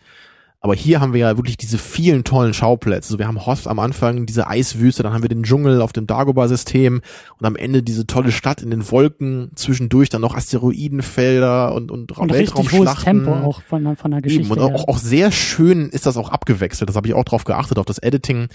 [0.64, 3.12] Aber hier haben wir ja wirklich diese vielen tollen Schauplätze.
[3.12, 6.08] So, wir haben Hoth am Anfang, diese Eiswüste, dann haben wir den Dschungel auf dem
[6.08, 7.02] Dagobah-System
[7.38, 12.14] und am Ende diese tolle Stadt in den Wolken, zwischendurch dann noch Asteroidenfelder und, und,
[12.14, 13.26] und richtig hohes Weltraumschlachten.
[13.26, 14.46] Tempo auch von, von der Geschichte.
[14.46, 16.88] Eben, und auch, auch sehr schön ist das auch abgewechselt.
[16.88, 18.48] Das habe ich auch drauf geachtet, auf das Editing.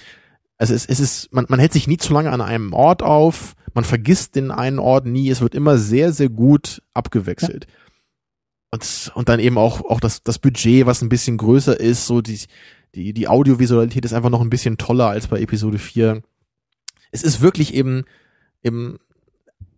[0.56, 3.54] Also es, es ist, man, man hält sich nie zu lange an einem Ort auf,
[3.74, 7.66] man vergisst den einen Ort nie, es wird immer sehr, sehr gut abgewechselt.
[8.70, 12.20] Und, und dann eben auch, auch das, das Budget, was ein bisschen größer ist, so
[12.20, 12.38] die,
[12.94, 16.22] die, die Audiovisualität ist einfach noch ein bisschen toller als bei Episode 4.
[17.10, 18.04] Es ist wirklich eben,
[18.62, 18.98] eben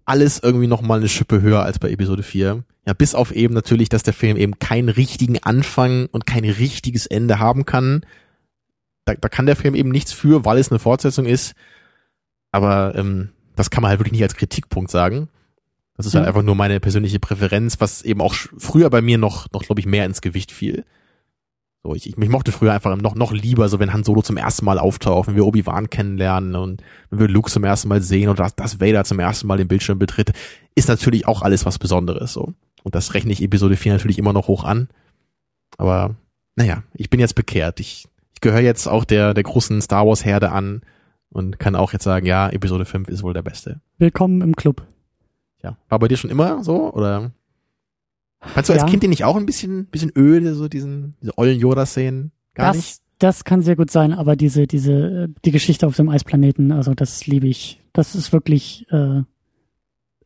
[0.05, 2.65] alles irgendwie noch mal eine Schippe höher als bei Episode 4.
[2.87, 7.07] Ja, bis auf eben natürlich, dass der Film eben keinen richtigen Anfang und kein richtiges
[7.07, 8.05] Ende haben kann.
[9.05, 11.55] Da, da kann der Film eben nichts für, weil es eine Fortsetzung ist.
[12.51, 15.29] Aber ähm, das kann man halt wirklich nicht als Kritikpunkt sagen.
[16.01, 16.29] Das ist halt Ja.
[16.29, 19.87] einfach nur meine persönliche Präferenz, was eben auch früher bei mir noch, noch glaube ich,
[19.87, 20.85] mehr ins Gewicht fiel.
[21.83, 24.37] So, ich, ich mich mochte früher einfach noch, noch lieber, so wenn Han Solo zum
[24.39, 28.29] ersten Mal auftaucht, wenn wir Obi-Wan kennenlernen und wenn wir Luke zum ersten Mal sehen
[28.31, 30.33] oder dass, dass Vader zum ersten Mal den Bildschirm betritt,
[30.75, 32.55] ist natürlich auch alles was Besonderes, so.
[32.83, 34.89] Und das rechne ich Episode 4 natürlich immer noch hoch an.
[35.77, 36.17] Aber,
[36.57, 37.79] naja, ich bin jetzt bekehrt.
[37.81, 40.81] Ich, ich gehöre jetzt auch der, der großen Star Wars Herde an
[41.29, 43.81] und kann auch jetzt sagen, ja, Episode 5 ist wohl der beste.
[43.99, 44.87] Willkommen im Club.
[45.63, 45.77] Ja.
[45.89, 47.33] War bei dir schon immer so, oder?
[48.41, 48.89] Fandst du als Ja.
[48.89, 52.33] Kind den nicht auch ein bisschen, bisschen öde, so diesen, diese ollen Yoda-Szenen?
[52.55, 53.01] Gar das, nicht?
[53.19, 56.95] das kann sehr gut sein, aber diese, diese, äh, die Geschichte auf dem Eisplaneten, also
[56.95, 57.81] das liebe ich.
[57.93, 59.23] Das ist wirklich äh,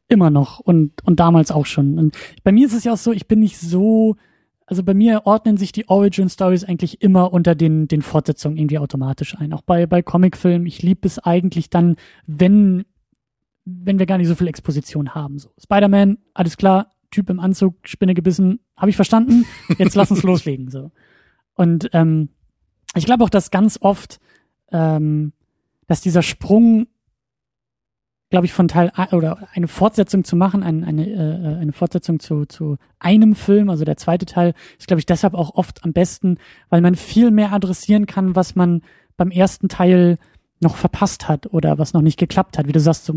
[0.09, 1.99] immer noch und, und damals auch schon.
[1.99, 4.17] Und bei mir ist es ja auch so, ich bin nicht so,
[4.67, 8.79] also bei mir ordnen sich die Origin Stories eigentlich immer unter den, den Fortsetzungen irgendwie
[8.79, 9.53] automatisch ein.
[9.53, 10.67] Auch bei, bei Comicfilmen.
[10.67, 11.97] Ich liebe es eigentlich dann,
[12.27, 12.85] wenn,
[13.65, 15.39] wenn wir gar nicht so viel Exposition haben.
[15.39, 15.51] So.
[15.59, 19.45] Spider-Man, alles klar, Typ im Anzug, Spinne gebissen, habe ich verstanden.
[19.79, 20.71] Jetzt lass uns loslegen.
[20.71, 20.91] So.
[21.55, 22.31] Und ähm,
[22.95, 24.19] ich glaube auch, dass ganz oft,
[24.73, 25.33] ähm,
[25.87, 26.87] dass dieser Sprung
[28.35, 32.19] glaube ich, von Teil a- oder eine Fortsetzung zu machen, ein, eine, äh, eine Fortsetzung
[32.19, 35.93] zu, zu einem Film, also der zweite Teil, ist, glaube ich, deshalb auch oft am
[35.93, 36.39] besten,
[36.69, 38.83] weil man viel mehr adressieren kann, was man
[39.17, 40.19] beim ersten Teil
[40.65, 42.67] noch verpasst hat oder was noch nicht geklappt hat.
[42.67, 43.15] Wie du sagst, so,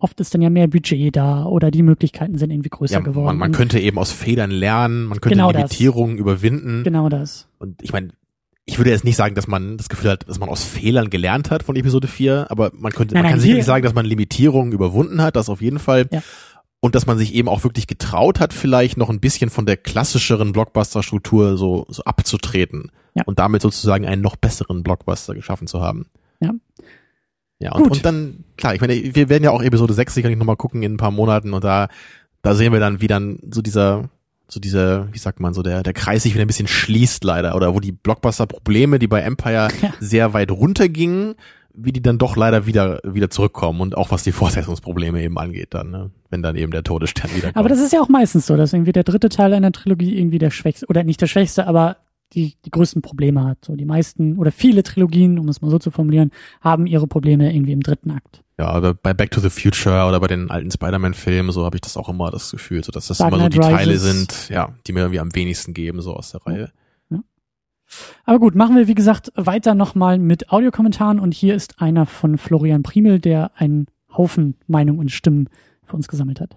[0.00, 3.38] oft ist dann ja mehr Budget da oder die Möglichkeiten sind irgendwie größer Ja, geworden.
[3.38, 5.60] man, könnte eben aus Fehlern lernen, man könnte Genau das.
[5.62, 6.82] Limitierungen überwinden.
[6.82, 7.46] genau das.
[7.60, 8.08] Und ich meine,
[8.64, 11.52] ich würde jetzt nicht sagen, dass man das Gefühl hat, dass man aus Fehlern gelernt
[11.52, 13.94] hat von Episode 4, aber man könnte, Nein, man kann nein, sicherlich hier- sagen, dass
[13.94, 16.08] man Limitierungen überwunden hat, das auf jeden Fall.
[16.10, 16.20] Ja.
[16.80, 19.76] Und dass man sich eben auch wirklich getraut hat, vielleicht noch ein bisschen von der
[19.76, 22.90] klassischeren Blockbuster-Struktur so, so abzutreten.
[23.14, 23.22] Ja.
[23.24, 26.06] Und damit sozusagen einen noch besseren Blockbuster geschaffen zu haben.
[26.40, 26.52] Ja.
[27.58, 30.56] Ja, und, und dann, klar, ich meine, wir werden ja auch Episode 6 sicherlich nochmal
[30.56, 31.88] gucken in ein paar Monaten und da,
[32.42, 34.10] da sehen wir dann, wie dann so dieser,
[34.48, 37.56] so dieser, wie sagt man, so der, der Kreis sich wieder ein bisschen schließt leider
[37.56, 39.94] oder wo die Blockbuster-Probleme, die bei Empire Ja.
[40.00, 41.34] sehr weit runtergingen,
[41.72, 45.72] wie die dann doch leider wieder, wieder zurückkommen und auch was die Fortsetzungsprobleme eben angeht
[45.72, 46.10] dann, ne?
[46.30, 47.56] wenn dann eben der Todesstern wieder kommt.
[47.56, 50.38] Aber das ist ja auch meistens so, dass irgendwie der dritte Teil einer Trilogie irgendwie
[50.38, 51.96] der schwächste, oder nicht der schwächste, aber
[52.32, 53.64] die, die größten Probleme hat.
[53.64, 56.30] So die meisten oder viele Trilogien, um es mal so zu formulieren,
[56.60, 58.42] haben ihre Probleme irgendwie im dritten Akt.
[58.58, 61.96] ja, bei Back to the Future oder bei den alten Spider-Man-Filmen, so habe ich das
[61.96, 64.18] auch immer das Gefühl, so dass das Dark immer so die Knight Teile Rises.
[64.18, 66.70] sind, ja, die mir irgendwie am wenigsten geben, so aus der Reihe.
[68.24, 72.38] Aber gut, machen wir wie gesagt weiter nochmal mit Audiokommentaren und hier ist einer von
[72.38, 73.86] Florian Primel, der einen
[74.16, 75.48] Haufen Meinung und Stimmen
[75.84, 76.56] für uns gesammelt hat.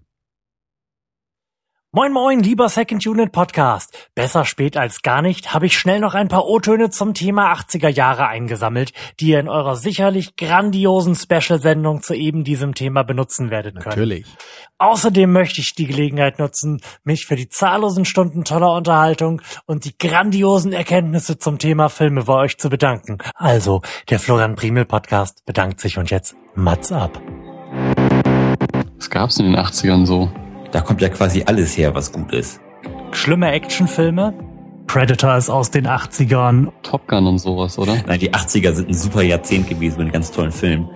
[1.91, 4.11] Moin moin, lieber Second Unit Podcast.
[4.14, 7.88] Besser spät als gar nicht, habe ich schnell noch ein paar O-Töne zum Thema 80er
[7.88, 13.80] Jahre eingesammelt, die ihr in eurer sicherlich grandiosen Special-Sendung zu eben diesem Thema benutzen werdet
[13.80, 13.90] können.
[13.90, 14.28] Natürlich.
[14.78, 19.98] Außerdem möchte ich die Gelegenheit nutzen, mich für die zahllosen Stunden toller Unterhaltung und die
[19.98, 23.18] grandiosen Erkenntnisse zum Thema Filme bei euch zu bedanken.
[23.34, 27.20] Also, der Florian Primel Podcast bedankt sich und jetzt Mats ab.
[28.98, 30.32] Was gab's in den 80ern so?
[30.71, 32.59] Da kommt ja quasi alles her, was gut ist.
[33.11, 34.33] Schlimme Actionfilme?
[34.87, 36.69] Predator ist aus den 80ern.
[36.83, 37.95] Top Gun und sowas, oder?
[38.07, 40.89] Nein, die 80er sind ein super Jahrzehnt gewesen mit ganz tollen Filmen.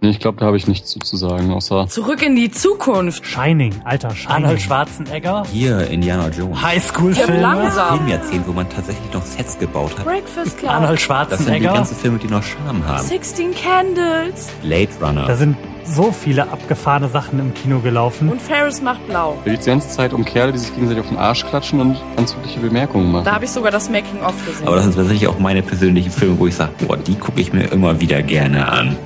[0.00, 3.24] Nee, ich glaube, da habe ich nichts zu, zu sagen, außer Zurück in die Zukunft.
[3.26, 4.30] Shining, alter Shining.
[4.34, 5.44] Arnold Schwarzenegger.
[5.50, 6.60] Hier Indiana Jones.
[6.62, 7.40] Highschool-Filme.
[7.40, 7.96] langsam.
[7.98, 10.04] Filmjahrzehnt, wo man tatsächlich noch Sets gebaut hat.
[10.04, 10.70] Breakfast Club.
[10.70, 11.72] Arnold Das sind die Schwarzenegger.
[11.72, 13.02] ganzen Filme, die noch Charme haben.
[13.02, 14.48] 16 Candles.
[14.62, 15.26] Blade Runner.
[15.26, 18.28] Da sind so viele abgefahrene Sachen im Kino gelaufen.
[18.28, 19.38] Und Ferris macht blau.
[19.44, 21.96] da geht's die ganze Zeit um Kerle, die sich gegenseitig auf den Arsch klatschen und
[22.16, 23.24] anzügliche Bemerkungen machen.
[23.24, 24.66] Da habe ich sogar das Making-of gesehen.
[24.66, 27.52] Aber das sind tatsächlich auch meine persönlichen Filme, wo ich sage, boah, die gucke ich
[27.52, 28.96] mir immer wieder gerne an.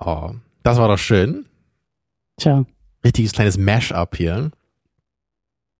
[0.00, 0.30] Oh,
[0.62, 1.46] das war doch schön.
[2.38, 2.64] Tja,
[3.04, 4.50] Richtiges kleines Mash-up hier.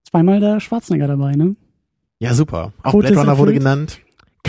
[0.09, 1.55] zweimal der Schwarzenegger dabei, ne?
[2.19, 2.73] Ja, super.
[2.83, 3.99] Auch Blade Runner wurde genannt.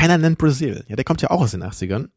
[0.01, 0.85] Keiner nennt Brasil.
[0.89, 2.09] Ja, der kommt ja auch aus den 80ern.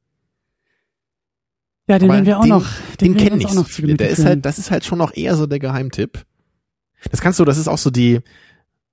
[1.88, 2.68] Ja, den Aber werden wir auch den- noch,
[3.02, 3.98] Den wir kennen nicht auch so noch zu viele.
[3.98, 6.26] Der ist halt, das ist halt schon noch eher so der Geheimtipp.
[7.12, 8.22] Das kannst du, das ist auch so die,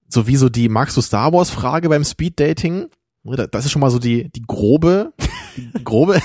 [0.09, 2.89] so wie so die, magst du Star Wars Frage beim Speed Dating?
[3.23, 5.13] Oder Das ist schon mal so die, die grobe,
[5.57, 6.21] die grobe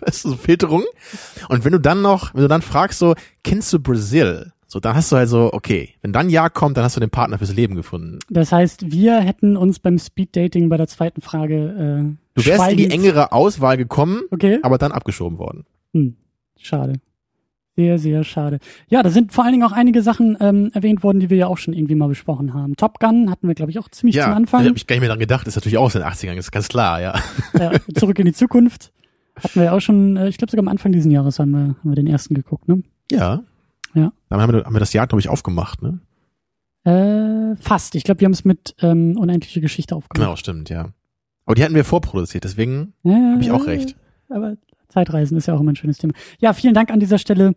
[0.00, 0.84] weißt du, so Filterung.
[1.48, 3.14] Und wenn du dann noch, wenn du dann fragst so,
[3.44, 4.52] kennst du Brasil?
[4.70, 7.08] So, dann hast du halt so, okay, wenn dann Ja kommt, dann hast du den
[7.08, 8.18] Partner fürs Leben gefunden.
[8.28, 12.76] Das heißt, wir hätten uns beim Speeddating bei der zweiten Frage äh, Du wärst in
[12.76, 14.58] die engere Auswahl gekommen, Okay.
[14.62, 15.64] aber dann abgeschoben worden.
[15.94, 16.16] Hm,
[16.60, 17.00] schade.
[17.76, 18.58] Sehr, sehr schade.
[18.88, 21.46] Ja, da sind vor allen Dingen auch einige Sachen ähm, erwähnt worden, die wir ja
[21.46, 22.76] auch schon irgendwie mal besprochen haben.
[22.76, 24.60] Top Gun hatten wir, glaube ich, auch ziemlich ja, zum ich Anfang.
[24.64, 26.68] habe mich gar nicht mehr dran gedacht, ist natürlich auch aus den 80ern, ist ganz
[26.68, 27.14] klar, ja.
[27.58, 28.92] ja, zurück in die Zukunft.
[29.36, 31.58] Hatten wir ja auch schon, äh, ich glaube sogar am Anfang dieses Jahres haben wir,
[31.60, 32.82] haben wir den ersten geguckt, ne?
[33.10, 33.44] Ja.
[33.94, 34.12] Ja.
[34.28, 36.00] Dann haben wir, haben wir das Jahr, glaube ich, aufgemacht, ne?
[36.84, 37.94] Äh, fast.
[37.94, 40.24] Ich glaube, wir haben es mit ähm, Unendliche Geschichte aufgemacht.
[40.24, 40.88] Genau, stimmt, ja.
[41.44, 43.96] Aber die hatten wir vorproduziert, deswegen Ja, habe ich auch recht.
[44.28, 44.56] Aber
[44.88, 46.12] Zeitreisen ist ja auch immer ein schönes Thema.
[46.38, 47.54] Ja, vielen Dank an dieser Stelle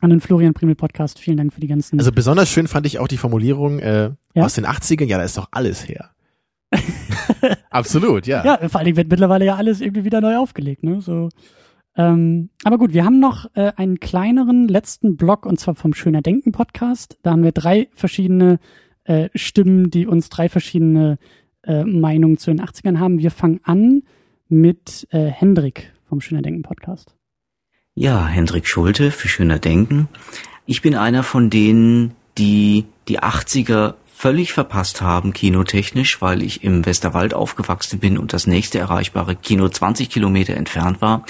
[0.00, 1.18] an den Florian Primel Podcast.
[1.18, 1.98] Vielen Dank für die ganzen.
[1.98, 4.44] Also besonders schön fand ich auch die Formulierung äh, Ja?
[4.44, 6.10] aus den 80ern, ja, da ist doch alles her.
[7.70, 8.44] Absolut, ja.
[8.44, 11.00] ja, vor allen Dingen wird mittlerweile ja alles irgendwie wieder neu aufgelegt, ne?
[11.00, 11.28] So.
[11.98, 16.22] Ähm, aber gut, wir haben noch äh, einen kleineren letzten Block und zwar vom Schöner
[16.22, 17.18] Denken Podcast.
[17.22, 18.60] Da haben wir drei verschiedene
[19.02, 21.18] äh, Stimmen, die uns drei verschiedene
[21.64, 23.18] äh, Meinungen zu den 80ern haben.
[23.18, 24.04] Wir fangen an
[24.48, 27.16] mit äh, Hendrik vom Schöner Denken Podcast.
[27.94, 30.08] Ja, Hendrik Schulte für Schöner Denken.
[30.66, 36.86] Ich bin einer von denen, die die 80er völlig verpasst haben, kinotechnisch, weil ich im
[36.86, 41.24] Westerwald aufgewachsen bin und das nächste erreichbare Kino 20 Kilometer entfernt war.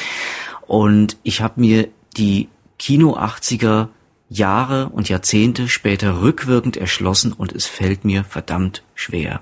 [0.69, 3.89] Und ich habe mir die Kino 80er
[4.28, 9.40] Jahre und Jahrzehnte später rückwirkend erschlossen und es fällt mir verdammt schwer.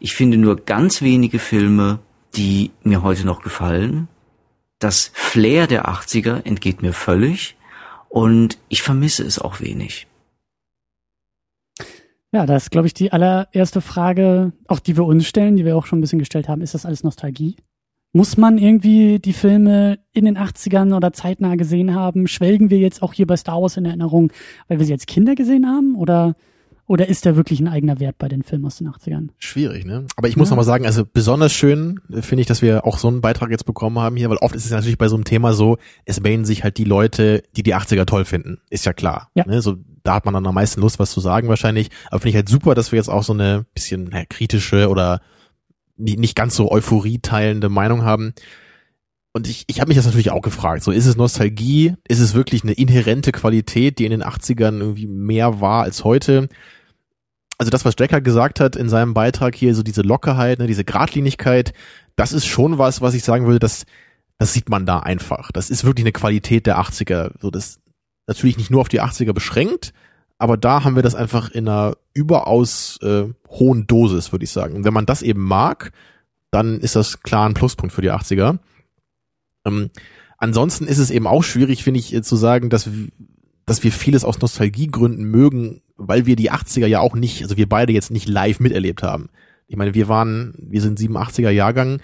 [0.00, 2.00] Ich finde nur ganz wenige Filme,
[2.34, 4.08] die mir heute noch gefallen.
[4.80, 7.56] das Flair der 80er entgeht mir völlig
[8.10, 10.06] und ich vermisse es auch wenig.
[12.32, 15.76] Ja, das ist, glaube ich, die allererste Frage, auch die wir uns stellen, die wir
[15.76, 16.60] auch schon ein bisschen gestellt haben.
[16.60, 17.56] Ist das alles Nostalgie?
[18.16, 22.28] Muss man irgendwie die Filme in den 80ern oder zeitnah gesehen haben?
[22.28, 24.32] Schwelgen wir jetzt auch hier bei Star Wars in Erinnerung,
[24.68, 25.96] weil wir sie als Kinder gesehen haben?
[25.96, 26.36] Oder,
[26.86, 29.30] oder ist der wirklich ein eigener Wert bei den Filmen aus den 80ern?
[29.40, 30.06] Schwierig, ne?
[30.14, 30.52] Aber ich muss ja.
[30.52, 33.66] noch mal sagen, also besonders schön finde ich, dass wir auch so einen Beitrag jetzt
[33.66, 36.44] bekommen haben hier, weil oft ist es natürlich bei so einem Thema so, es melden
[36.44, 38.60] sich halt die Leute, die die 80er toll finden.
[38.70, 39.30] Ist ja klar.
[39.34, 39.44] Ja.
[39.44, 39.60] Ne?
[39.60, 39.74] So
[40.04, 41.90] da hat man dann am meisten Lust, was zu sagen wahrscheinlich.
[42.10, 45.20] Aber finde ich halt super, dass wir jetzt auch so eine bisschen naja, kritische oder
[45.96, 48.34] nicht, ganz so Euphorie teilende Meinung haben.
[49.32, 50.84] Und ich, ich habe mich das natürlich auch gefragt.
[50.84, 51.94] So, ist es Nostalgie?
[52.06, 56.48] Ist es wirklich eine inhärente Qualität, die in den 80ern irgendwie mehr war als heute?
[57.58, 60.84] Also das, was Jacker gesagt hat in seinem Beitrag hier, so diese Lockerheit, ne, diese
[60.84, 61.72] Gradlinigkeit,
[62.16, 63.86] das ist schon was, was ich sagen würde, das,
[64.38, 65.50] das sieht man da einfach.
[65.52, 67.32] Das ist wirklich eine Qualität der 80er.
[67.40, 67.80] So, das,
[68.26, 69.92] natürlich nicht nur auf die 80er beschränkt,
[70.38, 74.74] aber da haben wir das einfach in einer überaus äh, hohen Dosis, würde ich sagen.
[74.74, 75.92] Und wenn man das eben mag,
[76.50, 78.58] dann ist das klar ein Pluspunkt für die 80er.
[79.64, 79.90] Ähm,
[80.38, 82.88] ansonsten ist es eben auch schwierig, finde ich, äh, zu sagen, dass,
[83.66, 87.68] dass wir vieles aus Nostalgiegründen mögen, weil wir die 80er ja auch nicht, also wir
[87.68, 89.30] beide jetzt nicht live miterlebt haben.
[89.66, 92.00] Ich meine, wir waren, wir sind 87er Jahrgang.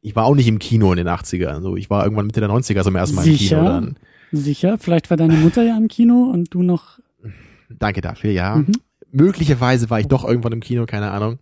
[0.00, 1.48] Ich war auch nicht im Kino in den 80ern.
[1.48, 3.58] Also ich war irgendwann Mitte der 90er zum ersten Mal Sicher?
[3.58, 3.96] im Kino dann.
[4.32, 7.00] Sicher, vielleicht war deine Mutter ja im Kino und du noch.
[7.78, 8.56] Danke dafür, ja.
[8.56, 8.72] Mhm.
[9.12, 11.38] Möglicherweise war ich doch irgendwann im Kino, keine Ahnung.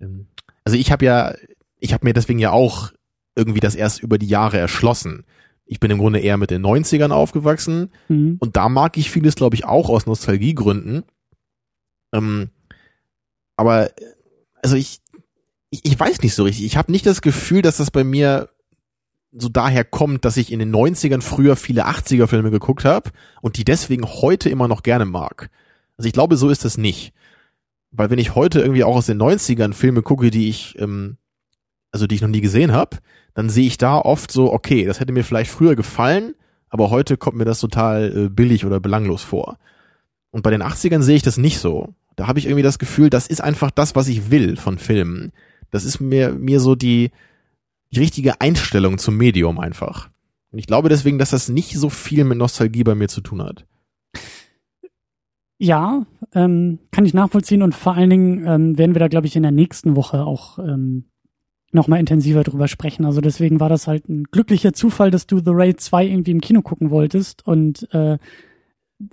[0.00, 0.26] Ähm,
[0.64, 1.34] also ich habe ja,
[1.78, 2.92] ich habe mir deswegen ja auch
[3.36, 5.24] irgendwie das erst über die Jahre erschlossen.
[5.64, 8.36] Ich bin im Grunde eher mit den 90ern aufgewachsen mhm.
[8.40, 11.04] und da mag ich vieles, glaube ich, auch aus Nostalgiegründen.
[12.12, 12.50] Ähm,
[13.56, 13.90] aber
[14.62, 15.00] also ich,
[15.70, 16.64] ich, ich weiß nicht so richtig.
[16.64, 18.48] Ich habe nicht das Gefühl, dass das bei mir
[19.38, 23.10] so daher kommt, dass ich in den 90ern früher viele 80er Filme geguckt habe
[23.40, 25.50] und die deswegen heute immer noch gerne mag.
[25.96, 27.12] Also ich glaube, so ist das nicht.
[27.90, 31.16] Weil wenn ich heute irgendwie auch aus den 90ern Filme gucke, die ich, ähm,
[31.90, 32.98] also die ich noch nie gesehen habe,
[33.34, 36.34] dann sehe ich da oft so, okay, das hätte mir vielleicht früher gefallen,
[36.68, 39.58] aber heute kommt mir das total äh, billig oder belanglos vor.
[40.30, 41.94] Und bei den 80ern sehe ich das nicht so.
[42.16, 45.32] Da habe ich irgendwie das Gefühl, das ist einfach das, was ich will von Filmen.
[45.70, 47.10] Das ist mir, mir so die,
[47.92, 50.10] die richtige Einstellung zum Medium einfach.
[50.50, 53.42] Und ich glaube deswegen, dass das nicht so viel mit Nostalgie bei mir zu tun
[53.42, 53.66] hat.
[55.58, 59.34] Ja, ähm, kann ich nachvollziehen und vor allen Dingen ähm, werden wir da, glaube ich,
[59.34, 61.04] in der nächsten Woche auch ähm,
[61.72, 63.04] nochmal intensiver drüber sprechen.
[63.04, 66.40] Also deswegen war das halt ein glücklicher Zufall, dass du The Raid 2 irgendwie im
[66.40, 68.18] Kino gucken wolltest und äh,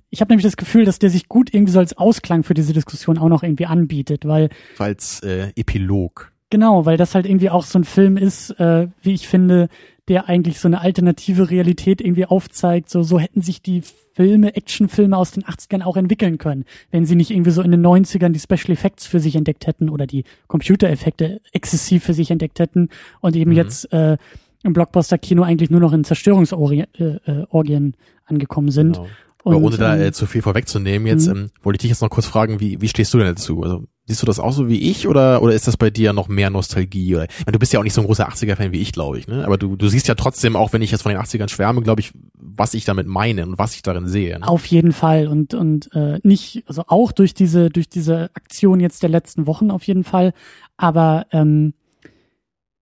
[0.10, 2.74] ich habe nämlich das Gefühl, dass der sich gut irgendwie so als Ausklang für diese
[2.74, 4.50] Diskussion auch noch irgendwie anbietet, weil
[4.80, 6.32] als äh, Epilog.
[6.50, 9.68] Genau, weil das halt irgendwie auch so ein Film ist, äh, wie ich finde,
[10.08, 12.90] der eigentlich so eine alternative Realität irgendwie aufzeigt.
[12.90, 13.82] So, so hätten sich die
[14.14, 17.86] Filme, Actionfilme aus den 80ern auch entwickeln können, wenn sie nicht irgendwie so in den
[17.86, 22.60] 90ern die Special Effects für sich entdeckt hätten oder die Computereffekte exzessiv für sich entdeckt
[22.60, 22.90] hätten
[23.20, 23.58] und eben mhm.
[23.58, 24.18] jetzt äh,
[24.64, 27.92] im Blockbuster-Kino eigentlich nur noch in Zerstörungsorgien äh, äh,
[28.26, 28.98] angekommen sind.
[28.98, 29.08] Genau.
[29.44, 31.36] Und, ohne da äh, zu viel vorwegzunehmen, jetzt mhm.
[31.36, 33.62] ähm, wollte ich dich jetzt noch kurz fragen, wie, wie stehst du denn dazu?
[33.62, 36.28] Also siehst du das auch so wie ich oder, oder ist das bei dir noch
[36.28, 37.16] mehr Nostalgie?
[37.16, 39.28] Oder, meine, du bist ja auch nicht so ein großer 80er-Fan wie ich, glaube ich,
[39.28, 39.46] ne?
[39.46, 42.02] Aber du, du siehst ja trotzdem, auch wenn ich jetzt von den 80ern schwärme, glaube
[42.02, 44.40] ich, was ich damit meine und was ich darin sehe.
[44.40, 44.48] Ne?
[44.48, 49.02] Auf jeden Fall und, und äh, nicht, also auch durch diese, durch diese Aktion jetzt
[49.02, 50.34] der letzten Wochen auf jeden Fall.
[50.78, 51.74] Aber ähm,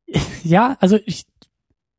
[0.43, 1.23] ja, also ich,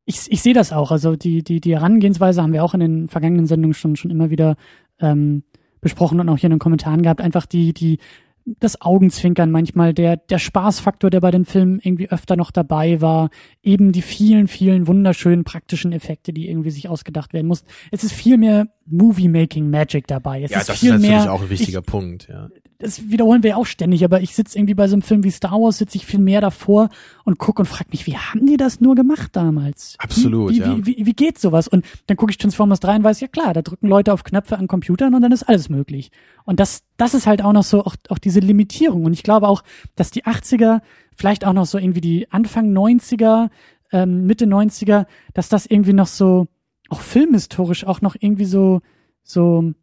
[0.05, 0.91] ich, ich sehe das auch.
[0.91, 4.29] Also die, die, die Herangehensweise haben wir auch in den vergangenen Sendungen schon, schon immer
[4.29, 4.55] wieder
[4.99, 5.43] ähm,
[5.81, 7.21] besprochen und auch hier in den Kommentaren gehabt.
[7.21, 7.97] Einfach die, die,
[8.45, 13.29] das Augenzwinkern manchmal, der, der Spaßfaktor, der bei den Filmen irgendwie öfter noch dabei war,
[13.63, 17.67] eben die vielen, vielen wunderschönen praktischen Effekte, die irgendwie sich ausgedacht werden mussten.
[17.91, 20.43] Es ist viel mehr Movie-Making-Magic dabei.
[20.43, 22.49] Es ja, ist das viel ist natürlich mehr, auch ein wichtiger ich, Punkt, ja
[22.79, 25.53] das wiederholen wir auch ständig, aber ich sitze irgendwie bei so einem Film wie Star
[25.53, 26.89] Wars, sitze ich viel mehr davor
[27.23, 29.95] und gucke und frage mich, wie haben die das nur gemacht damals?
[29.99, 30.77] Absolut, wie, wie, ja.
[30.77, 31.67] Wie, wie, wie geht sowas?
[31.67, 34.57] Und dann gucke ich Transformers 3 und weiß, ja klar, da drücken Leute auf Knöpfe
[34.57, 36.11] an Computern und dann ist alles möglich.
[36.43, 39.05] Und das, das ist halt auch noch so, auch, auch diese Limitierung.
[39.05, 39.63] Und ich glaube auch,
[39.95, 40.81] dass die 80er,
[41.15, 43.49] vielleicht auch noch so irgendwie die Anfang 90er,
[43.91, 46.47] ähm, Mitte 90er, dass das irgendwie noch so,
[46.89, 48.81] auch filmhistorisch auch noch irgendwie so,
[49.23, 49.73] so,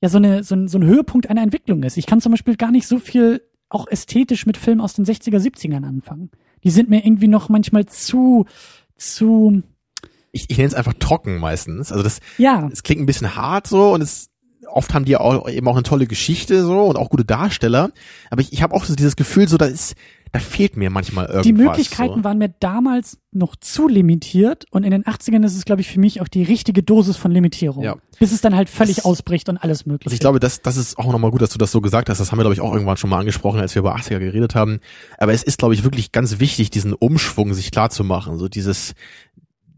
[0.00, 1.96] ja so, eine, so, ein, so ein Höhepunkt einer Entwicklung ist.
[1.96, 5.38] Ich kann zum Beispiel gar nicht so viel auch ästhetisch mit Filmen aus den 60er,
[5.38, 6.30] 70ern anfangen.
[6.64, 8.46] Die sind mir irgendwie noch manchmal zu,
[8.96, 9.62] zu.
[10.32, 11.92] Ich, ich nenne es einfach trocken meistens.
[11.92, 12.68] Also das, ja.
[12.72, 14.30] es klingt ein bisschen hart so und es
[14.66, 17.90] oft haben die auch eben auch eine tolle Geschichte so und auch gute Darsteller.
[18.30, 19.94] Aber ich, ich habe auch so dieses Gefühl, so da ist,
[20.32, 21.46] da fehlt mir manchmal irgendwas.
[21.46, 22.24] Die Möglichkeiten so.
[22.24, 25.98] waren mir damals noch zu limitiert und in den 80ern ist es, glaube ich, für
[25.98, 27.82] mich auch die richtige Dosis von Limitierung.
[27.82, 27.96] Ja.
[28.18, 30.06] Bis es dann halt völlig Das- ausbricht und alles mögliche.
[30.06, 32.18] Also ich glaube, das, das ist auch nochmal gut, dass du das so gesagt hast.
[32.18, 34.54] Das haben wir, glaube ich, auch irgendwann schon mal angesprochen, als wir über 80er geredet
[34.54, 34.80] haben.
[35.18, 38.38] Aber es ist, glaube ich, wirklich ganz wichtig, diesen Umschwung sich klar zu machen.
[38.38, 38.94] So dieses,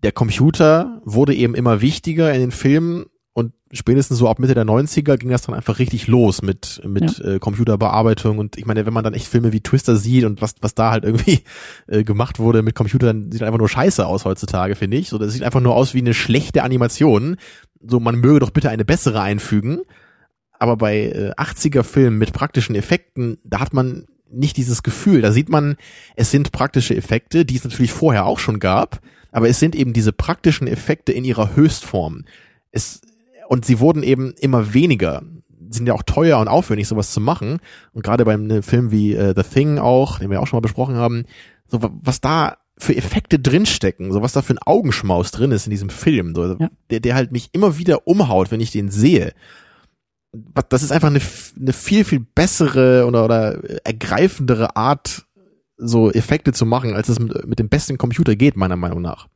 [0.03, 4.67] der Computer wurde eben immer wichtiger in den Filmen und spätestens so ab Mitte der
[4.67, 8.39] 90er ging das dann einfach richtig los mit, mit äh, Computerbearbeitung.
[8.39, 10.91] Und ich meine, wenn man dann echt Filme wie Twister sieht und was, was da
[10.91, 11.41] halt irgendwie
[11.87, 15.09] äh, gemacht wurde mit Computern, sieht einfach nur scheiße aus heutzutage, finde ich.
[15.09, 17.37] So, das sieht einfach nur aus wie eine schlechte Animation.
[17.81, 19.81] So, man möge doch bitte eine bessere einfügen.
[20.59, 25.23] Aber bei äh, 80er Filmen mit praktischen Effekten, da hat man nicht dieses Gefühl.
[25.23, 25.77] Da sieht man,
[26.17, 29.01] es sind praktische Effekte, die es natürlich vorher auch schon gab,
[29.31, 32.25] aber es sind eben diese praktischen Effekte in ihrer Höchstform.
[32.71, 33.01] Es,
[33.53, 35.23] und sie wurden eben immer weniger.
[35.70, 37.59] Sie sind ja auch teuer und aufwendig, sowas zu machen.
[37.93, 40.62] Und gerade beim ne, Film wie äh, The Thing auch, den wir auch schon mal
[40.62, 41.24] besprochen haben,
[41.66, 45.66] so wa- was da für Effekte drinstecken, so was da für ein Augenschmaus drin ist
[45.66, 46.70] in diesem Film, so, Ja.
[46.91, 49.33] der, der halt mich immer wieder umhaut, wenn ich den sehe
[50.70, 51.20] das ist einfach eine,
[51.61, 55.27] eine viel, viel bessere oder, oder ergreifendere Art,
[55.77, 59.29] so Effekte zu machen, als es mit, mit dem besten Computer geht, meiner Meinung nach.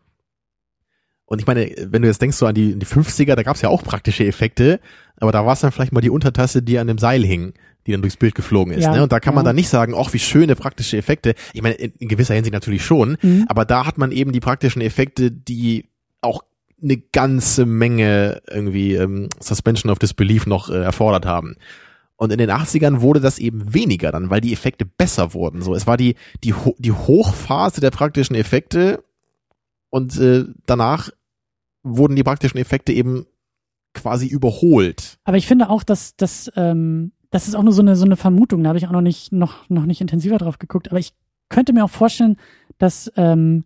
[1.27, 3.69] Und ich meine, wenn du jetzt denkst so an die, die 50er, da gab's ja
[3.69, 4.81] auch praktische Effekte,
[5.19, 7.53] aber da war es dann vielleicht mal die Untertasse, die an dem Seil hing,
[7.87, 8.85] die dann durchs Bild geflogen ist.
[8.85, 9.03] Ja, ne?
[9.03, 9.49] Und da kann man ja.
[9.49, 11.35] dann nicht sagen, ach, wie schöne praktische Effekte.
[11.53, 13.47] Ich meine, in, in gewisser Hinsicht natürlich schon, Mhm.
[13.49, 15.89] aber da hat man eben die praktischen Effekte, die
[16.21, 16.43] auch
[16.83, 21.57] eine ganze Menge irgendwie ähm, Suspension of Disbelief noch äh, erfordert haben.
[22.17, 25.61] Und in den 80ern wurde das eben weniger dann, weil die Effekte besser wurden.
[25.61, 29.03] So, es war die die die Hochphase der praktischen Effekte
[29.91, 31.11] und äh, danach
[31.83, 33.27] wurden die praktischen Effekte eben
[33.95, 35.19] quasi überholt.
[35.25, 38.17] Aber ich finde auch, dass das, ähm, das ist auch nur so eine, so eine
[38.17, 38.63] Vermutung.
[38.63, 40.91] Da habe ich auch noch nicht, noch, noch nicht intensiver drauf geguckt.
[40.91, 41.15] Aber ich
[41.49, 42.37] könnte mir auch vorstellen,
[42.79, 43.65] dass ähm,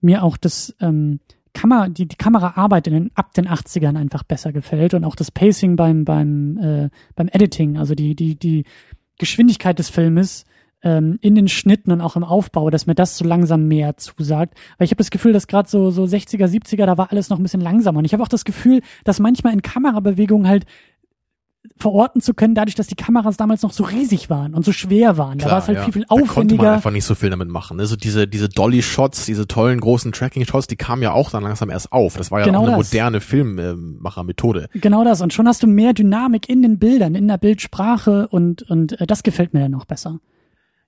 [0.00, 1.20] mir auch das ähm,
[1.54, 5.30] Kamera, die, die Kameraarbeit in den, ab den 80ern einfach besser gefällt und auch das
[5.30, 8.64] Pacing beim, beim, äh, beim Editing, also die, die, die
[9.18, 10.44] Geschwindigkeit des Filmes
[10.82, 14.54] ähm, in den Schnitten und auch im Aufbau, dass mir das so langsam mehr zusagt.
[14.78, 17.38] Weil ich habe das Gefühl, dass gerade so, so 60er, 70er, da war alles noch
[17.38, 17.98] ein bisschen langsamer.
[17.98, 20.66] Und ich habe auch das Gefühl, dass manchmal in Kamerabewegungen halt
[21.76, 25.16] verorten zu können, dadurch, dass die Kameras damals noch so riesig waren und so schwer
[25.16, 25.38] waren.
[25.38, 25.84] da war es halt ja.
[25.84, 26.72] viel, viel Da konnte man aufwendiger.
[26.72, 27.78] einfach nicht so viel damit machen.
[27.78, 31.92] Also diese, diese Dolly-Shots, diese tollen großen Tracking-Shots, die kamen ja auch dann langsam erst
[31.92, 32.16] auf.
[32.16, 32.90] Das war ja Genau auch eine das.
[32.90, 34.68] moderne Filmmacher-Methode.
[34.74, 35.20] Genau das.
[35.20, 39.06] Und schon hast du mehr Dynamik in den Bildern, in der Bildsprache und, und äh,
[39.06, 40.18] das gefällt mir dann noch besser.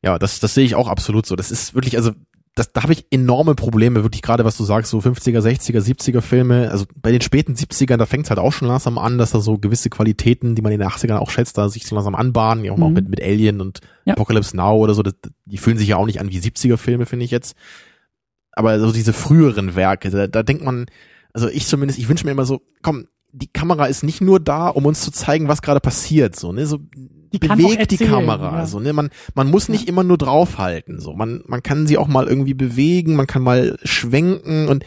[0.05, 1.35] Ja, das, das sehe ich auch absolut so.
[1.37, 2.13] Das ist wirklich, also
[2.57, 6.21] das, da habe ich enorme Probleme, wirklich gerade, was du sagst, so 50er, 60er, 70er
[6.21, 6.71] Filme.
[6.71, 9.41] Also bei den späten 70ern, da fängt es halt auch schon langsam an, dass da
[9.41, 12.65] so gewisse Qualitäten, die man in den 80ern auch schätzt, da sich so langsam anbahnen,
[12.65, 12.93] ja auch, Mhm.
[12.93, 14.13] mit, mit Alien und Ja.
[14.15, 15.15] Apocalypse Now oder so, das,
[15.47, 17.57] die fühlen sich ja auch nicht an wie 70er Filme, finde ich jetzt.
[18.53, 20.87] Aber so diese früheren Werke, da, da denkt man,
[21.33, 24.69] also ich zumindest, ich wünsche mir immer so, komm, die Kamera ist nicht nur da,
[24.69, 26.79] um uns zu zeigen, was gerade passiert, so, ne, so,
[27.33, 28.67] Die bewegt die erzählen, Kamera, ja.
[28.67, 32.07] so, ne, man, man muss nicht immer nur draufhalten, so, man, man kann sie auch
[32.07, 34.85] mal irgendwie bewegen, man kann mal schwenken und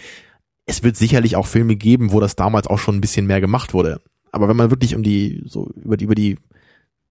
[0.66, 3.74] es wird sicherlich auch Filme geben, wo das damals auch schon ein bisschen mehr gemacht
[3.74, 4.02] wurde.
[4.32, 6.38] Aber wenn man wirklich um die, so, über die, über die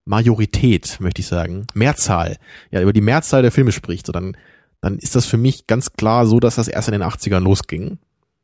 [0.04, 2.36] Majorität, möchte ich sagen, Mehrzahl,
[2.70, 4.36] ja, über die Mehrzahl der Filme spricht, so, dann,
[4.80, 7.98] dann ist das für mich ganz klar so, dass das erst in den 80ern losging.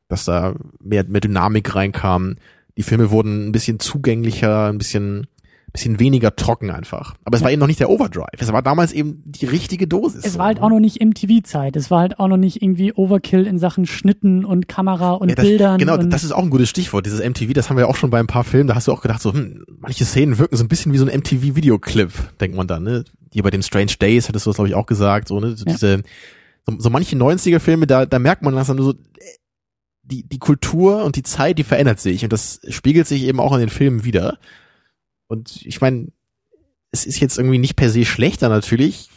[0.09, 2.36] Dass da mehr, mehr Dynamik reinkam.
[2.77, 5.27] Die Filme wurden ein bisschen zugänglicher, ein bisschen,
[5.73, 7.15] bisschen weniger trocken einfach.
[7.24, 8.27] Aber es war eben noch nicht der Overdrive.
[8.39, 10.24] Es war damals eben die richtige Dosis.
[10.24, 10.65] Es war halt ne?
[10.65, 11.77] auch noch nicht MTV-Zeit.
[11.77, 15.35] Es war halt auch noch nicht irgendwie Overkill in Sachen Schnitten und Kamera und Ja,
[15.35, 15.78] das, Bildern.
[15.78, 18.19] Genau, das ist auch ein gutes Stichwort, dieses MTV, das haben wir auch schon bei
[18.20, 20.69] ein paar Filmen, da hast du auch gedacht, so, hm, manche Szenen wirken so ein
[20.69, 23.05] bisschen wie so ein MTV-Videoclip, denkt man dann, ne?
[23.32, 25.57] Hier bei den Strange Days hattest du das, glaube ich, auch gesagt, so, ne?
[25.57, 25.73] So, Ja.
[25.73, 26.03] diese,
[26.66, 28.97] so, so manche 90er-Filme, da, da merkt man langsam nur so, äh,
[30.12, 33.55] die, die Kultur und die Zeit, die verändert sich und das spiegelt sich eben auch
[33.55, 34.39] in den Filmen wieder.
[35.26, 36.09] Und ich meine,
[36.90, 39.09] es ist jetzt irgendwie nicht per se schlechter natürlich,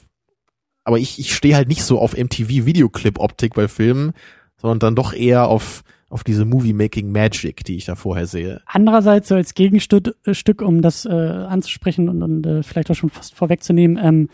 [0.86, 4.14] aber ich, ich stehe halt nicht so auf MTV-Videoclip-Optik bei Filmen,
[4.56, 8.62] sondern dann doch eher auf, auf diese Movie-Making-Magic, die ich da vorher sehe.
[8.66, 13.10] Andererseits so als Gegenstück, äh, um das äh, anzusprechen und, und äh, vielleicht auch schon
[13.10, 14.30] fast vorwegzunehmen, ähm,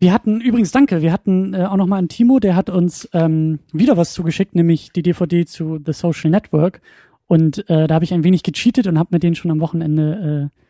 [0.00, 3.60] wir hatten, übrigens danke, wir hatten äh, auch nochmal einen Timo, der hat uns ähm,
[3.72, 6.80] wieder was zugeschickt, nämlich die DVD zu The Social Network.
[7.26, 10.50] Und äh, da habe ich ein wenig gecheatet und habe mir den schon am Wochenende
[10.50, 10.60] äh,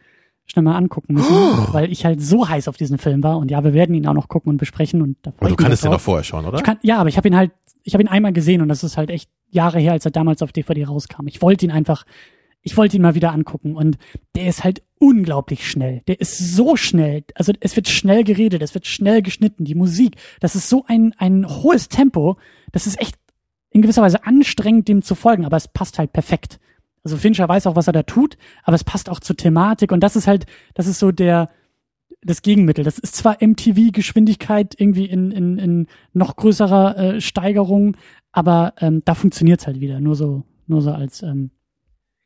[0.51, 1.33] schnell mal angucken müssen,
[1.73, 3.39] weil ich halt so heiß auf diesen Film war.
[3.39, 5.01] Und ja, wir werden ihn auch noch gucken und besprechen.
[5.01, 5.81] Und da Aber du den drauf.
[5.81, 6.61] doch vorher schon, oder?
[6.61, 7.53] Kann, ja, aber ich habe ihn halt,
[7.85, 10.43] ich habe ihn einmal gesehen und das ist halt echt Jahre her, als er damals
[10.43, 11.29] auf DVD rauskam.
[11.29, 12.05] Ich wollte ihn einfach
[12.63, 13.99] ich wollte ihn mal wieder angucken und
[14.35, 16.03] der ist halt unglaublich schnell.
[16.09, 17.25] Der ist so schnell.
[17.35, 21.15] Also es wird schnell geredet, es wird schnell geschnitten, die Musik, das ist so ein,
[21.19, 22.37] ein hohes Tempo,
[22.73, 23.17] das ist echt
[23.71, 26.61] in gewisser Weise anstrengend, dem zu folgen, aber es passt halt perfekt.
[27.03, 30.01] Also Fincher weiß auch, was er da tut, aber es passt auch zur Thematik und
[30.01, 31.49] das ist halt, das ist so der,
[32.23, 32.85] das Gegenmittel.
[32.85, 37.97] Das ist zwar MTV-Geschwindigkeit irgendwie in, in, in noch größerer äh, Steigerung,
[38.33, 40.01] aber ähm, da funktioniert's halt wieder.
[40.01, 41.51] Nur so, nur so als ähm,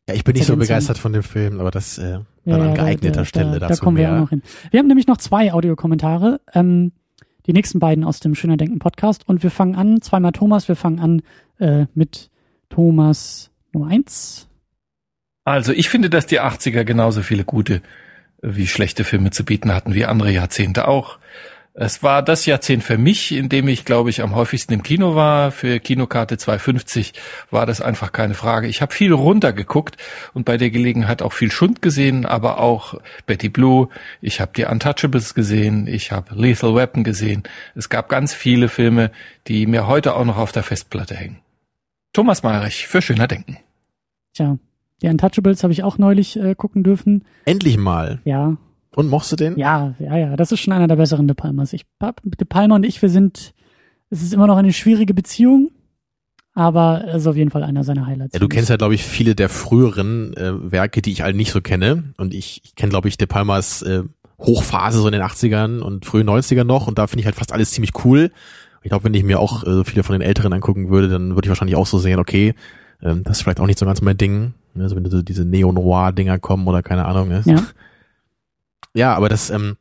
[0.09, 2.75] Ja, ich bin nicht so begeistert von dem Film, aber das äh, dann Ja, an
[2.75, 4.17] geeigneter da, Stelle da, dazu da kommen wir mehr.
[4.17, 4.43] auch noch hin.
[4.71, 6.41] Wir haben nämlich noch zwei Audiokommentare.
[6.53, 6.93] Ähm,
[7.47, 9.29] die nächsten beiden aus dem Schöner Denken Podcast.
[9.29, 11.23] Und wir fangen an, zweimal Thomas, wir fangen an
[11.59, 12.31] äh, mit
[12.69, 14.49] Thomas Nummer eins.
[15.45, 17.83] Also ich finde, dass die 80er genauso viele gute
[18.41, 21.19] wie schlechte Filme zu bieten hatten, wie andere Jahrzehnte auch.
[21.77, 25.17] Es war das Jahrzehnt für mich, in dem ich, glaube ich, am häufigsten im Kino
[25.17, 25.51] war.
[25.51, 27.15] Für Kinokarte 2,50
[27.51, 28.69] war das einfach keine Frage.
[28.69, 29.97] Ich habe viel runtergeguckt
[30.35, 32.95] und bei der Gelegenheit auch viel Schund gesehen, aber auch
[33.27, 33.89] Betty Blue.
[34.21, 35.89] Ich habe die Untouchables gesehen.
[35.89, 37.43] Ich habe Lethal Weapon gesehen.
[37.75, 39.11] Es gab ganz viele Filme,
[39.49, 41.41] die mir heute auch noch auf der Festplatte hängen.
[42.13, 43.57] Thomas Meyerich für Schöner Denken.
[44.33, 44.59] Tja,
[45.03, 47.25] die Untouchables habe ich auch neulich äh, gucken dürfen.
[47.47, 48.21] Endlich mal.
[48.25, 48.59] Ja,
[48.95, 49.59] Und mochst du den?
[49.59, 50.37] ja, ja, ja.
[50.37, 51.73] Das ist schon einer der besseren De Palmas.
[51.73, 53.55] Ich, De Palma und ich, wir sind,
[54.11, 55.71] es ist immer noch eine schwierige Beziehung,
[56.55, 58.35] aber es ist auf jeden Fall einer seiner Highlights.
[58.35, 61.51] Ja, du kennst ja, glaube ich, viele der früheren äh, Werke, die ich halt nicht
[61.51, 62.15] so kenne.
[62.17, 64.05] Und ich, ich kenne, glaube ich, De Palmas äh,
[64.39, 66.87] Hochphase so in den 80ern und frühen 90ern noch.
[66.87, 68.31] Und da finde ich halt fast alles ziemlich cool.
[68.83, 71.47] Ich glaube, wenn ich mir auch äh, viele von den Älteren angucken würde, dann würde
[71.47, 72.55] ich wahrscheinlich auch so sehen, okay,
[73.03, 74.55] ähm, das ist vielleicht auch nicht so ganz mein Ding.
[74.79, 77.29] Also wenn so diese Neo-Noir-Dinger kommen oder keine Ahnung.
[77.29, 77.43] Ne?
[77.47, 77.63] Ja.
[78.95, 79.77] Ja, aber das, ähm,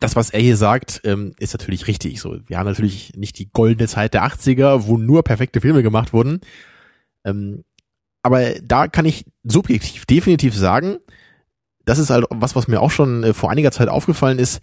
[0.00, 2.20] das, was er hier sagt, ähm, ist natürlich richtig.
[2.20, 6.12] So, wir haben natürlich nicht die goldene Zeit der 80er, wo nur perfekte Filme gemacht
[6.12, 6.40] wurden.
[7.24, 7.64] Ähm,
[8.22, 10.98] aber da kann ich subjektiv definitiv sagen,
[11.84, 14.60] das ist halt was, was mir auch schon äh, vor einiger Zeit aufgefallen ist.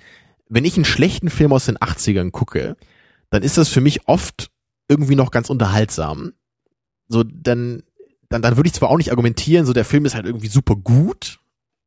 [0.49, 2.75] Wenn ich einen schlechten Film aus den 80ern gucke,
[3.29, 4.51] dann ist das für mich oft
[4.87, 6.33] irgendwie noch ganz unterhaltsam.
[7.07, 7.83] So, dann,
[8.29, 10.75] dann, dann würde ich zwar auch nicht argumentieren, so der Film ist halt irgendwie super
[10.75, 11.39] gut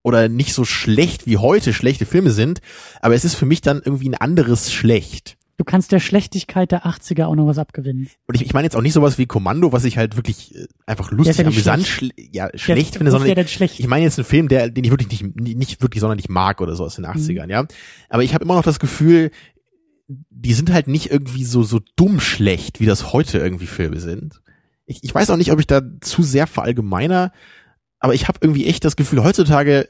[0.06, 2.60] oder nicht so schlecht wie heute schlechte Filme sind,
[3.02, 5.36] aber es ist für mich dann irgendwie ein anderes Schlecht.
[5.56, 8.08] Du kannst der Schlechtigkeit der 80er auch noch was abgewinnen.
[8.28, 10.66] Und ich, ich meine jetzt auch nicht sowas wie Kommando, was ich halt wirklich äh,
[10.86, 12.14] einfach lustig, ja amüsant, schlecht.
[12.18, 13.80] schle ja, schlecht Der- finde, sondern schlecht?
[13.80, 16.76] ich meine jetzt einen Film, der, den ich wirklich nicht, nicht wirklich sonderlich mag oder
[16.76, 17.02] so aus Mhm.
[17.02, 17.66] den 80ern, ja.
[18.08, 19.30] Aber ich habe immer noch das Gefühl,
[20.08, 24.40] die sind halt nicht irgendwie so, so dumm schlecht, wie das heute irgendwie Filme sind.
[24.84, 27.32] Ich, ich weiß auch nicht, ob ich da zu sehr verallgemeiner,
[28.06, 29.88] aber ich habe irgendwie echt das Gefühl, heutzutage,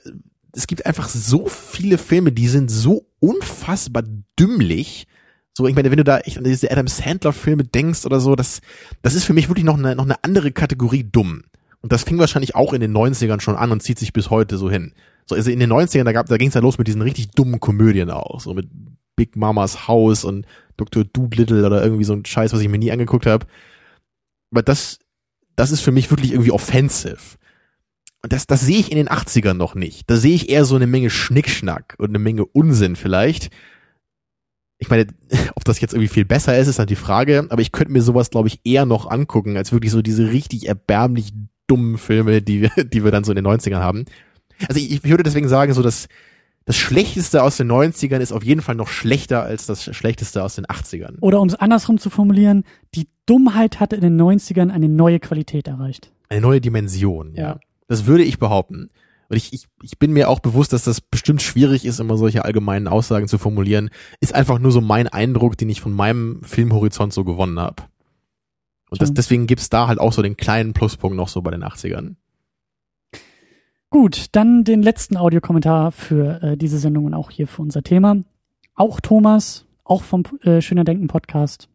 [0.53, 4.05] es gibt einfach so viele Filme, die sind so unfassbar
[4.41, 5.07] dümmlich.
[5.53, 8.35] So, ich meine, wenn du da echt an diese Adam Sandler Filme denkst oder so,
[8.35, 8.63] das,
[9.03, 11.45] das ist für mich wirklich noch eine, noch eine andere Kategorie dumm.
[11.83, 14.57] Und das fing wahrscheinlich auch in den 90ern schon an und zieht sich bis heute
[14.57, 14.95] so hin.
[15.27, 17.33] So, also in den 90ern, da gab, da ging es ja los mit diesen richtig
[17.33, 18.41] dummen Komödien auch.
[18.41, 18.67] So mit
[19.15, 20.47] Big Mamas Haus und
[20.79, 21.05] Dr.
[21.05, 23.45] Doolittle oder irgendwie so ein Scheiß, was ich mir nie angeguckt habe.
[24.53, 25.01] Aber das,
[25.55, 27.37] das ist für mich wirklich irgendwie offensive.
[28.27, 30.11] Und das, das sehe ich in den 80ern noch nicht.
[30.11, 33.51] Da sehe ich eher so eine Menge Schnickschnack und eine Menge Unsinn vielleicht.
[34.79, 35.07] Ich meine,
[35.55, 38.03] ob das jetzt irgendwie viel besser ist, ist halt die Frage, aber ich könnte mir
[38.03, 41.35] sowas, glaube ich, eher noch angucken, als wirklich so diese richtig erbärmlich
[41.69, 44.07] dummen Filme, die wir, die wir dann so in den 90ern haben.
[44.67, 46.09] Also ich, ich würde deswegen sagen, so das,
[46.65, 50.57] das Schlechteste aus den 90ern ist auf jeden Fall noch schlechter als das Schlechteste aus
[50.57, 51.21] den 80ern.
[51.21, 52.65] Oder um es andersrum zu formulieren,
[52.97, 56.11] die Dummheit hat in den 90ern eine neue Qualität erreicht.
[56.29, 57.51] Eine neue Dimension, ja.
[57.51, 57.61] Ja.
[57.89, 58.91] Das würde ich behaupten.
[59.29, 62.45] Und ich, ich, ich bin mir auch bewusst, dass das bestimmt schwierig ist, immer solche
[62.45, 63.91] allgemeinen Aussagen zu formulieren.
[64.21, 67.83] Ist einfach nur so mein Eindruck, den ich von meinem Filmhorizont so gewonnen habe.
[68.89, 71.65] Und das, deswegen gibt's da halt auch so den kleinen Pluspunkt noch so bei den
[71.65, 72.15] 80ern.
[73.91, 78.17] Gut, dann den letzten Audiokommentar für äh, diese Sendung und auch hier für unser Thema.
[78.75, 81.69] Auch Thomas, auch vom äh, Schöner Denken Podcast.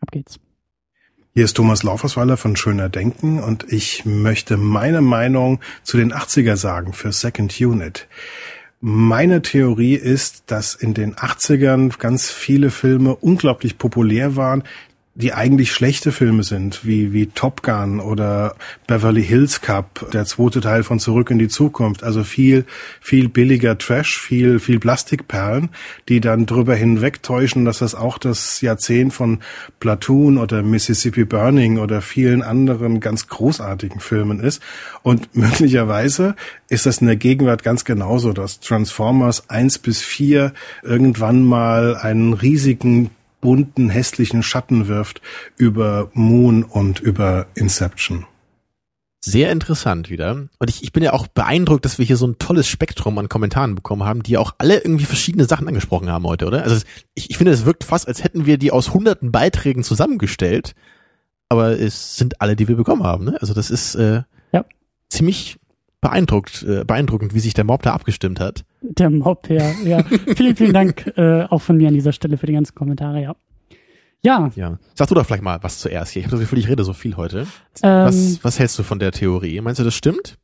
[0.00, 0.38] Ab geht's.
[1.38, 6.56] Hier ist Thomas Laufersweiler von Schöner Denken und ich möchte meine Meinung zu den 80er
[6.56, 8.08] sagen für Second Unit.
[8.80, 14.64] Meine Theorie ist, dass in den 80ern ganz viele Filme unglaublich populär waren,
[15.18, 18.54] die eigentlich schlechte Filme sind, wie, wie Top Gun oder
[18.86, 22.04] Beverly Hills Cup, der zweite Teil von Zurück in die Zukunft.
[22.04, 22.64] Also viel,
[23.00, 25.70] viel billiger Trash, viel, viel Plastikperlen,
[26.08, 29.40] die dann drüber hinwegtäuschen, dass das auch das Jahrzehnt von
[29.80, 34.62] Platoon oder Mississippi Burning oder vielen anderen ganz großartigen Filmen ist.
[35.02, 36.36] Und möglicherweise
[36.68, 40.52] ist das in der Gegenwart ganz genauso, dass Transformers 1 bis 4
[40.84, 45.20] irgendwann mal einen riesigen bunten, hässlichen Schatten wirft
[45.56, 48.26] über Moon und über Inception.
[49.20, 50.32] sehr interessant wieder.
[50.58, 53.28] Und ich, ich bin ja auch beeindruckt, dass wir hier so ein tolles Spektrum an
[53.28, 56.62] Kommentaren bekommen haben, die auch alle irgendwie verschiedene Sachen angesprochen haben heute, oder?
[56.62, 56.76] Also
[57.14, 60.74] ich, ich finde, es wirkt fast, als hätten wir die aus hunderten Beiträgen zusammengestellt.
[61.50, 63.24] Aber es sind alle, die wir bekommen haben.
[63.24, 63.36] Ne?
[63.40, 64.64] Also das ist äh, Ja.
[65.10, 65.58] ziemlich
[66.00, 68.64] beeindruckt, äh, beeindruckend, wie sich der Mob da abgestimmt hat.
[68.82, 69.72] Der Mob, ja.
[69.84, 70.02] ja.
[70.36, 73.36] vielen, vielen Dank äh, auch von mir an dieser Stelle für die ganzen Kommentare, ja.
[74.20, 74.78] Ja, Ja.
[74.94, 76.20] Sag du doch vielleicht mal was zuerst hier.
[76.20, 77.46] Ich habe das Gefühl, ich rede so viel heute.
[77.82, 79.60] Ähm, was, was hältst du von der Theorie?
[79.60, 80.38] Meinst du, das stimmt?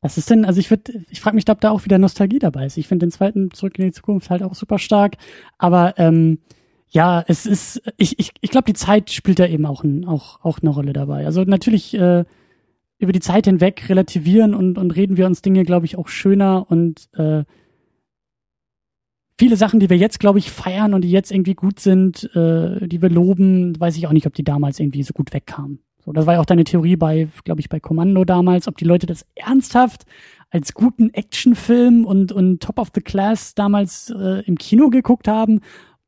[0.00, 2.66] was ist denn, also ich würde, ich frage mich, ob da auch wieder Nostalgie dabei
[2.66, 2.76] ist.
[2.76, 5.16] Ich finde den zweiten Zurück in die Zukunft halt auch super stark.
[5.58, 6.38] Aber ähm,
[6.88, 10.42] ja, es ist, ich, ich, ich glaube, die Zeit spielt da eben auch, ein, auch,
[10.44, 11.26] auch eine Rolle dabei.
[11.26, 12.24] Also natürlich äh,
[12.98, 16.66] über die Zeit hinweg relativieren und, und reden wir uns Dinge, glaube ich, auch schöner
[16.68, 17.44] und äh,
[19.38, 22.86] viele Sachen, die wir jetzt, glaube ich, feiern und die jetzt irgendwie gut sind, äh,
[22.88, 25.78] die wir loben, weiß ich auch nicht, ob die damals irgendwie so gut wegkamen.
[26.04, 28.84] So, das war ja auch deine Theorie bei, glaube ich, bei Kommando damals, ob die
[28.84, 30.04] Leute das ernsthaft
[30.50, 35.60] als guten Actionfilm und, und Top of the Class damals äh, im Kino geguckt haben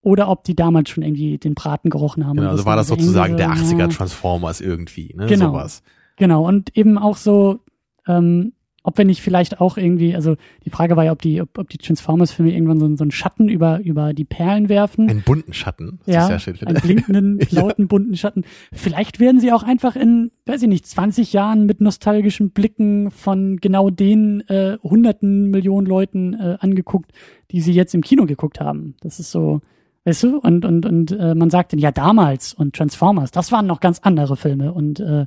[0.03, 2.37] oder ob die damals schon irgendwie den Braten gerochen haben.
[2.37, 3.89] Genau, also war das sozusagen der irgendwie 80er so, ja.
[3.89, 5.27] Transformers irgendwie, ne?
[5.27, 5.51] Genau.
[5.51, 5.83] Sowas.
[6.21, 7.61] Genau, und eben auch so,
[8.07, 8.53] ähm,
[8.83, 10.37] ob wir nicht vielleicht auch irgendwie, also
[10.67, 13.49] die Frage war ja, ob die, ob, ob die Transformers-Filme irgendwann so, so einen Schatten
[13.49, 15.09] über, über die Perlen werfen.
[15.09, 15.99] Einen bunten Schatten.
[16.05, 16.69] Das ja, ist sehr schön.
[16.69, 18.45] einen blinkenden, lauten, bunten Schatten.
[18.71, 23.57] Vielleicht werden sie auch einfach in, weiß ich nicht, 20 Jahren mit nostalgischen Blicken von
[23.57, 27.13] genau den äh, hunderten Millionen Leuten äh, angeguckt,
[27.53, 28.95] die sie jetzt im Kino geguckt haben.
[29.01, 29.63] Das ist so,
[30.05, 33.67] weißt du, und, und, und äh, man sagt dann, ja, damals und Transformers, das waren
[33.67, 35.25] noch ganz andere Filme und äh,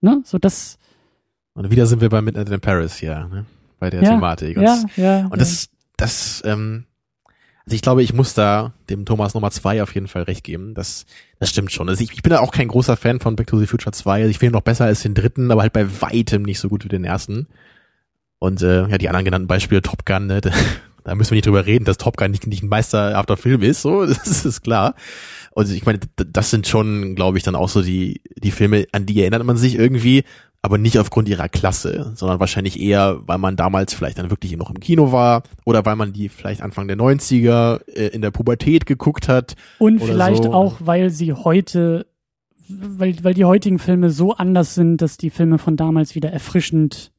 [0.00, 0.78] ne, so das,
[1.54, 3.46] Und wieder sind wir bei Midnight in Paris hier, ne?
[3.78, 4.56] bei der Ja, Thematik.
[4.56, 6.84] Und, ja, ja, und das, das, ähm,
[7.64, 10.74] also ich glaube, ich muss da dem Thomas Nummer zwei auf jeden Fall recht geben.
[10.74, 11.06] Das,
[11.38, 11.88] das stimmt schon.
[11.88, 14.20] Also ich, ich bin da auch kein großer Fan von Back to the Future 2.
[14.22, 16.68] Also ich finde ihn noch besser als den dritten, aber halt bei weitem nicht so
[16.68, 17.46] gut wie den ersten.
[18.38, 20.50] Und äh, ja, die anderen genannten Beispiele, Top Gun, ne, da,
[21.04, 23.82] da müssen wir nicht drüber reden, dass Top Gun nicht, nicht ein meisterhafter Film ist,
[23.82, 24.94] so, das ist klar.
[25.60, 29.04] Und ich meine, das sind schon, glaube ich, dann auch so die, die Filme, an
[29.04, 30.24] die erinnert man sich irgendwie,
[30.62, 34.70] aber nicht aufgrund ihrer Klasse, sondern wahrscheinlich eher, weil man damals vielleicht dann wirklich noch
[34.70, 38.86] im Kino war oder weil man die vielleicht Anfang der 90er äh, in der Pubertät
[38.86, 39.54] geguckt hat.
[39.78, 40.52] Und vielleicht so.
[40.52, 42.06] auch, weil sie heute,
[42.68, 47.12] weil, weil die heutigen Filme so anders sind, dass die Filme von damals wieder erfrischend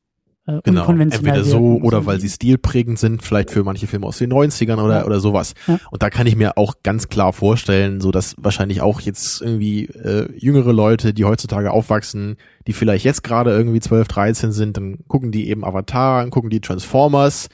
[0.48, 1.86] äh, Genau, unkonventionell entweder so wirken.
[1.86, 5.06] oder weil sie stilprägend sind, vielleicht für manche Filme aus den 90ern oder, Ja.
[5.06, 5.54] oder sowas.
[5.68, 5.80] Ja.
[5.92, 9.86] Und da kann ich mir auch ganz klar vorstellen, so dass wahrscheinlich auch jetzt irgendwie
[9.86, 12.38] äh, jüngere Leute, die heutzutage aufwachsen,
[12.68, 16.62] die vielleicht jetzt gerade irgendwie 12, 13 sind, dann gucken die eben Avatar, gucken die
[16.62, 17.50] Transformers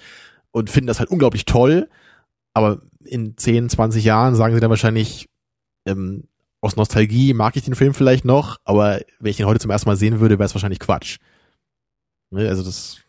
[0.52, 1.90] und finden das halt unglaublich toll.
[2.54, 5.30] Aber in 10, 20 Jahren sagen sie dann wahrscheinlich,
[5.86, 6.24] ähm,
[6.60, 9.88] aus Nostalgie mag ich den Film vielleicht noch, aber wenn ich ihn heute zum ersten
[9.88, 11.18] Mal sehen würde, wäre es wahrscheinlich Quatsch.
[12.32, 12.99] Ne, Also das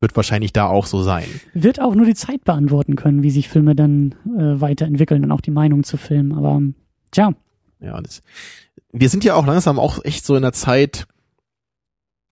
[0.00, 1.26] wird wahrscheinlich da auch so sein.
[1.52, 5.42] Wird auch nur die Zeit beantworten können, wie sich Filme dann äh, weiterentwickeln und auch
[5.42, 6.32] die Meinung zu Filmen.
[6.32, 6.62] Aber
[7.10, 7.34] tja,
[7.80, 8.22] Ja, das,
[8.92, 11.06] wir sind ja auch langsam auch echt so in der Zeit,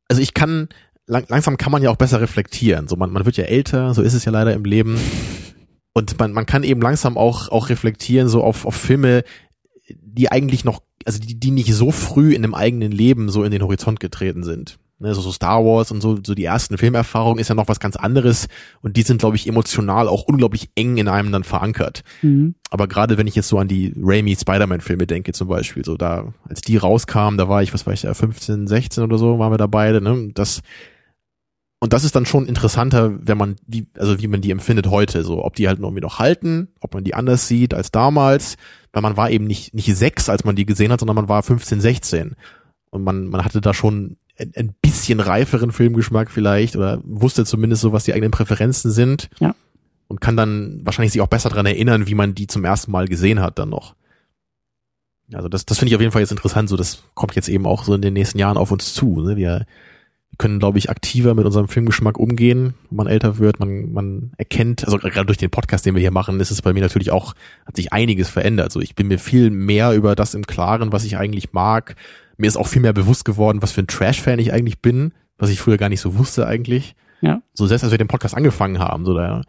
[0.08, 0.68] also ich kann,
[1.06, 2.88] lang, langsam kann man ja auch besser reflektieren.
[2.88, 4.98] So, man, man wird ja älter, so ist es ja leider im Leben.
[5.92, 9.24] Und man, man kann eben langsam auch, auch reflektieren, so auf, auf Filme,
[9.88, 13.50] die eigentlich noch, also die, die nicht so früh in dem eigenen Leben so in
[13.50, 14.78] den Horizont getreten sind.
[15.00, 17.78] Ne, so, so Star Wars und so, so die ersten Filmerfahrungen ist ja noch was
[17.78, 18.48] ganz anderes
[18.82, 22.02] und die sind, glaube ich, emotional auch unglaublich eng in einem dann verankert.
[22.22, 22.56] mhm.
[22.70, 26.34] Aber gerade wenn ich jetzt so an die Raimi Spider-Man-Filme denke zum Beispiel, so da,
[26.48, 29.52] als die rauskamen, da war ich, was war ich da, 15, 16 oder so, waren
[29.52, 30.30] wir da beide, ne?
[30.34, 30.62] Das,
[31.78, 35.22] und das ist dann schon interessanter, wenn man die, also wie man die empfindet heute,
[35.22, 38.56] so, ob die halt irgendwie noch halten, ob man die anders sieht als damals,
[38.92, 41.44] weil man war eben nicht, nicht sechs, als man die gesehen hat, sondern man war
[41.44, 42.34] 15, 16.
[42.90, 47.92] Und man, man hatte da schon ein, bisschen reiferen Filmgeschmack vielleicht oder wusste zumindest so,
[47.92, 49.28] was die eigenen Präferenzen sind.
[49.40, 49.54] Ja.
[50.06, 53.08] Und kann dann wahrscheinlich sich auch besser dran erinnern, wie man die zum ersten Mal
[53.08, 53.94] gesehen hat dann noch.
[55.32, 56.68] Also das, das finde ich auf jeden Fall jetzt interessant.
[56.68, 59.20] So, das kommt jetzt eben auch so in den nächsten Jahren auf uns zu.
[59.20, 59.36] Ne?
[59.36, 59.66] Wir
[60.38, 63.58] können, glaube ich, aktiver mit unserem Filmgeschmack umgehen, wenn man älter wird.
[63.58, 66.72] Man, man erkennt, also gerade durch den Podcast, den wir hier machen, ist es bei
[66.72, 67.34] mir natürlich auch,
[67.66, 68.70] hat sich einiges verändert.
[68.70, 71.96] So, ich bin mir viel mehr über das im Klaren, was ich eigentlich mag.
[72.36, 75.50] Mir ist auch viel mehr bewusst geworden, was für ein Trash-Fan ich eigentlich bin, was
[75.50, 76.94] ich früher gar nicht so wusste eigentlich.
[77.20, 77.42] Ja.
[77.52, 79.42] So selbst als wir den Podcast angefangen haben, so da,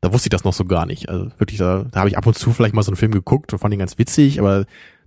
[0.00, 1.08] da wusste ich das noch so gar nicht.
[1.08, 3.52] Also wirklich, da, da habe ich ab und zu vielleicht mal so einen Film geguckt
[3.52, 4.64] und fand ihn ganz witzig, aber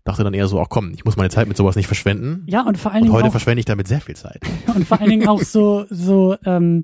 [0.10, 2.44] dachte dann eher so, ach komm, ich muss meine Zeit mit sowas nicht verschwenden.
[2.48, 4.42] ja und vor allen Und Dingen heute auch, verschwende ich damit sehr viel Zeit.
[4.76, 6.84] und vor allen Dingen auch so so ähm,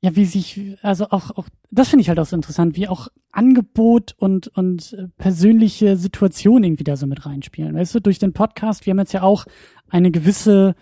[0.00, 3.08] ja wie sich also auch auch das finde ich halt auch so interessant, wie auch
[3.32, 7.74] Angebot und und persönliche Situationen irgendwie da so mit reinspielen.
[7.74, 9.46] Weißt du, durch den Podcast, wir haben jetzt ja auch
[9.88, 10.74] eine gewisse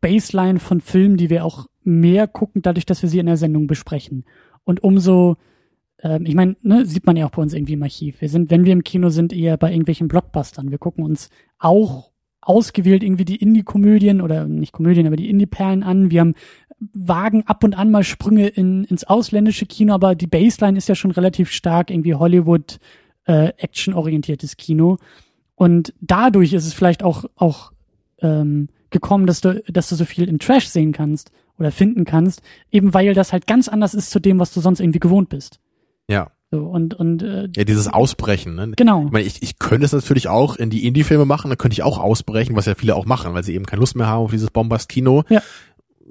[0.00, 3.66] Baseline von Filmen, die wir auch mehr gucken, dadurch, dass wir sie in der Sendung
[3.66, 4.24] besprechen.
[4.64, 5.36] Und umso,
[6.02, 8.20] ähm, ich meine, ne, sieht man ja auch bei uns irgendwie im Archiv.
[8.20, 10.70] Wir sind, wenn wir im Kino sind, eher bei irgendwelchen Blockbustern.
[10.70, 12.10] Wir gucken uns auch
[12.40, 16.10] ausgewählt irgendwie die Indie-Komödien oder nicht Komödien, aber die Indie-Perlen an.
[16.10, 16.34] Wir haben
[16.92, 20.94] wagen ab und an mal Sprünge in, ins ausländische Kino, aber die Baseline ist ja
[20.94, 22.78] schon relativ stark irgendwie Hollywood
[23.26, 24.96] äh, Action-orientiertes Kino.
[25.54, 27.72] Und dadurch ist es vielleicht auch, auch
[28.22, 32.40] ähm, gekommen, dass du, dass du so viel im Trash sehen kannst oder finden kannst,
[32.72, 35.60] eben weil das halt ganz anders ist zu dem, was du sonst irgendwie gewohnt bist.
[36.10, 36.30] Ja.
[36.50, 38.56] So, und, und äh, Ja, dieses Ausbrechen.
[38.56, 38.72] Ne?
[38.76, 39.04] Genau.
[39.06, 41.84] Ich, meine, ich, ich könnte es natürlich auch in die Indie-Filme machen, dann könnte ich
[41.84, 44.32] auch ausbrechen, was ja viele auch machen, weil sie eben keine Lust mehr haben auf
[44.32, 45.22] dieses Bombast-Kino.
[45.28, 45.42] Ja.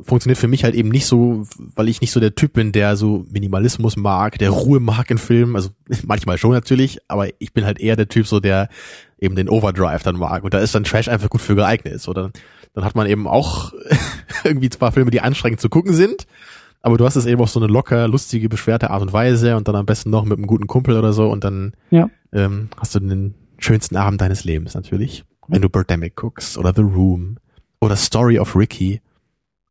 [0.02, 1.46] Funktioniert für mich halt eben nicht so,
[1.76, 5.18] weil ich nicht so der Typ bin, der so Minimalismus mag, der Ruhe mag in
[5.18, 5.58] Filmen.
[5.58, 5.72] Also
[6.06, 8.70] manchmal schon natürlich, aber ich bin halt eher der Typ, so der
[9.20, 10.46] eben den Overdrive dann mag.
[10.46, 12.08] Und da ist dann Trash einfach gut für geeignet.
[12.08, 12.32] Oder
[12.74, 13.74] dann hat man eben auch
[14.46, 16.28] irgendwie zwar Filme, die anstrengend zu gucken sind,
[16.82, 19.68] aber du hast es eben auf so eine locker, lustige, beschwerte Art und Weise und
[19.68, 22.10] dann am besten noch mit einem guten Kumpel oder so und dann Ja.
[22.32, 25.24] ähm, hast du den schönsten Abend deines Lebens natürlich.
[25.48, 27.38] Wenn du Birdemic guckst oder The Room
[27.82, 29.02] oder Story of Ricky.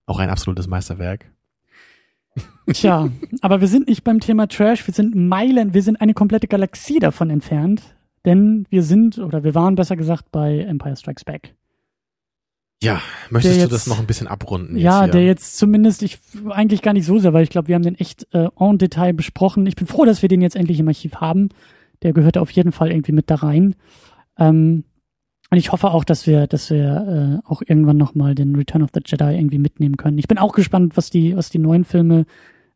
[0.06, 1.26] Auch ein absolutes Meisterwerk.
[2.72, 3.09] Tja,
[3.43, 6.98] aber wir sind nicht beim Thema Trash, wir sind Meilen, wir sind eine komplette Galaxie
[6.98, 7.82] davon entfernt,
[8.24, 11.55] denn wir sind, oder wir waren besser gesagt bei Empire Strikes Back.
[12.83, 13.01] Ja,
[13.31, 14.77] möchtest Der du das jetzt- noch ein bisschen abrunden?
[14.77, 15.13] jetzt Ja, hier?
[15.13, 16.19] der jetzt zumindest, ich
[16.51, 19.13] eigentlich gar nicht so sehr, weil ich glaube, wir haben den echt äh, en Detail
[19.15, 19.67] besprochen.
[19.67, 21.49] Ich bin froh, dass wir den jetzt endlich im Archiv haben.
[22.03, 23.75] Der gehört auf jeden Fall irgendwie mit da rein.
[24.39, 24.85] Ähm,
[25.51, 28.91] und ich hoffe auch, dass wir, dass wir äh, auch irgendwann nochmal den Return of
[28.95, 30.19] the Jedi irgendwie mitnehmen können.
[30.19, 32.27] Ich bin auch gespannt, was die, was die neuen Filme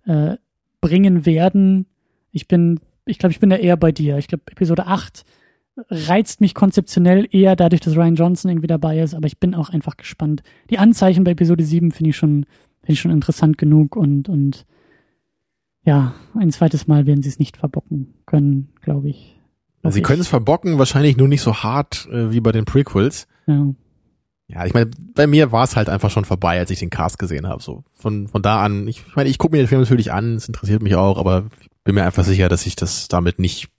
[0.06, 0.36] äh,
[0.80, 1.86] bringen werden.
[2.32, 4.18] Ich bin, ich glaube, ich bin da eher bei dir.
[4.18, 5.24] Ich glaube, Episode 8
[5.88, 9.70] reizt mich konzeptionell eher dadurch, dass Ryan Johnson irgendwie dabei ist, aber ich bin auch
[9.70, 10.42] einfach gespannt.
[10.70, 12.46] Die Anzeichen bei Episode 7 finde ich schon,
[12.80, 14.66] finde ich schon interessant genug und, und
[15.84, 19.38] ja, ein zweites Mal werden sie es nicht verbocken können, glaube ich.
[19.84, 23.26] Sie können es verbocken, wahrscheinlich nur nicht so hart äh, wie bei den Prequels.
[23.46, 23.74] Ja.
[24.46, 27.18] Ja, ich meine, bei mir war es halt einfach schon vorbei, als ich den Cast
[27.18, 27.62] gesehen habe.
[27.62, 30.46] So von von da an, ich meine, ich gucke mir den Film natürlich an, es
[30.46, 33.70] interessiert mich auch, aber ich bin mir einfach sicher, dass ich das damit nicht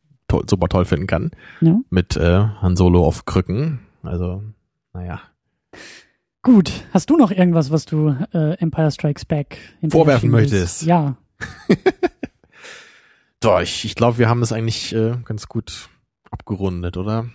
[0.42, 1.32] to super toll finden kann.
[1.62, 1.80] Ja.
[1.90, 3.80] Mit äh, Han Solo auf Krücken.
[4.04, 4.44] Also,
[4.94, 5.22] naja.
[6.42, 9.58] Gut, hast du noch irgendwas, was du äh, Empire Strikes Back
[9.90, 10.84] Vorwerfen möchtest.
[10.84, 11.16] Ja.
[13.40, 15.90] Doch, ich, ich glaube, wir haben das eigentlich äh, ganz gut
[16.32, 17.28] abgerundet, oder?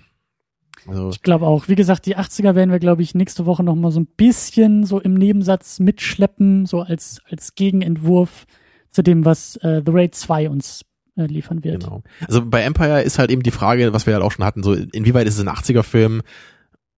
[0.86, 1.68] Also, Ich glaube auch.
[1.68, 4.84] Wie gesagt, die 80er werden wir, glaube ich, nächste Woche noch mal so ein bisschen
[4.84, 8.46] so im Nebensatz mitschleppen, so als, als Gegenentwurf
[8.90, 10.84] zu dem, was äh, The Raid 2 uns
[11.18, 11.84] äh, liefern wird.
[11.84, 12.02] Genau.
[12.26, 14.72] Also bei Empire ist halt eben die Frage, was wir halt auch schon hatten, so
[14.72, 16.22] inwieweit ist es ein 80er-Film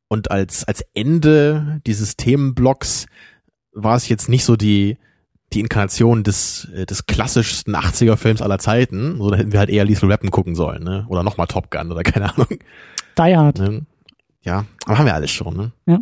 [0.09, 3.06] und als, als Ende dieses Themenblocks
[3.72, 4.98] war es jetzt nicht so die,
[5.52, 9.84] die Inkarnation des, äh, des klassischsten 80er-Films aller Zeiten, so da hätten wir halt eher
[9.84, 11.06] Lethal Weapon gucken sollen, ne?
[11.09, 12.48] Oder nochmal Top Gun oder keine Ahnung.
[13.18, 13.59] Die Hard.
[13.59, 13.86] Ne?
[14.42, 15.72] Ja, aber haben wir alles schon, ne?
[15.86, 15.98] Ja.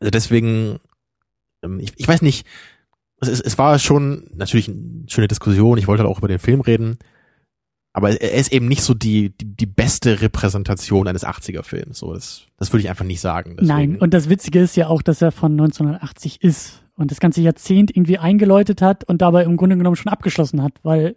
[0.00, 0.80] Also deswegen,
[1.62, 2.46] ähm, ich, ich weiß nicht,
[3.24, 6.38] es, es, es war schon natürlich eine schöne Diskussion, ich wollte halt auch über den
[6.38, 6.98] Film reden,
[7.92, 11.98] aber er ist eben nicht so die, die, die beste Repräsentation eines 80er-Films.
[11.98, 13.56] So, das, das würde ich einfach nicht sagen.
[13.56, 17.20] Deswegen- Nein, und das Witzige ist ja auch, dass er von 1980 ist und das
[17.20, 21.16] ganze Jahrzehnt irgendwie eingeläutet hat und dabei im Grunde genommen schon abgeschlossen hat, weil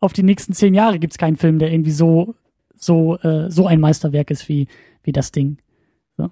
[0.00, 2.34] auf die nächsten zehn Jahre gibt's keinen Film, der irgendwie so
[2.74, 4.66] so äh, so ein Meisterwerk ist wie
[5.02, 5.58] wie das Ding.
[6.16, 6.30] So.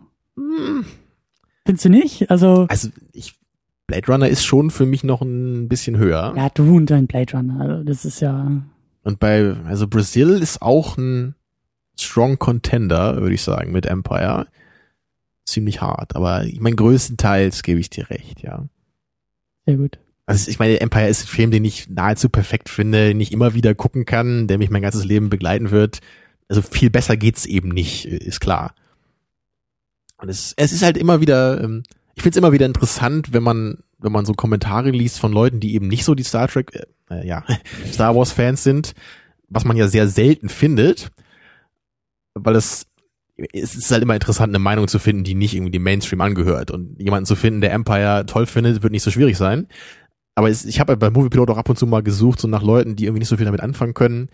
[1.65, 2.31] Findest du nicht?
[2.31, 3.35] Also Also ich,
[3.89, 6.35] Blade Runner ist schon für mich noch ein bisschen höher.
[6.37, 8.63] ja, du und dein Blade Runner, also das ist ja
[9.03, 11.35] Und bei, also Brazil ist auch ein
[11.99, 14.47] strong Contender, würde ich sagen, mit Empire.
[15.47, 18.69] Ziemlich hart, aber ich meine, größtenteils gebe ich dir recht, ja.
[19.65, 19.99] sehr gut.
[20.27, 23.55] Also ich meine, Empire ist ein Film, den ich nahezu perfekt finde, den ich immer
[23.55, 26.01] wieder gucken kann, der mich mein ganzes Leben begleiten wird.
[26.49, 28.75] Also viel besser geht's eben nicht, ist klar.
[30.19, 31.85] Und es, es ist halt immer wieder, ähm,
[32.19, 35.61] ich finde es immer wieder interessant, wenn man, wenn man so Kommentare liest von Leuten,
[35.61, 37.45] die eben nicht so die Star Trek, äh, äh, ja,
[37.93, 38.93] Star Wars Fans sind,
[39.49, 41.13] was man ja sehr selten findet,
[42.35, 42.89] weil es,
[43.53, 46.73] es ist halt immer interessant, eine Meinung zu finden, die nicht irgendwie dem Mainstream angehört.
[46.73, 49.69] Und jemanden zu finden, der Empire toll findet, wird nicht so schwierig sein.
[50.35, 52.65] Aber es, ich habe halt bei Moviepilot auch ab und zu mal gesucht, so nach
[52.65, 54.29] Leuten, die irgendwie nicht so viel damit anfangen können.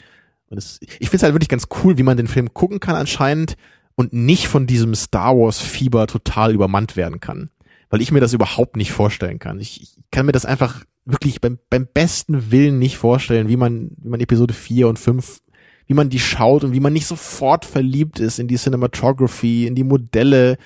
[0.48, 2.96] Und es, ich finde es halt wirklich ganz cool, wie man den Film gucken kann
[2.96, 3.58] anscheinend
[3.94, 7.50] und nicht von diesem Star Wars Fieber total übermannt werden kann.
[7.94, 9.60] Weil ich mir das überhaupt nicht vorstellen kann.
[9.60, 13.92] Ich, ich kann mir das einfach wirklich beim, beim besten Willen nicht vorstellen, wie man,
[13.98, 15.40] wie man Episode 4 und 5,
[15.86, 19.76] wie man die schaut und wie man nicht sofort verliebt ist in die Cinematography, in
[19.76, 20.58] die Modelle.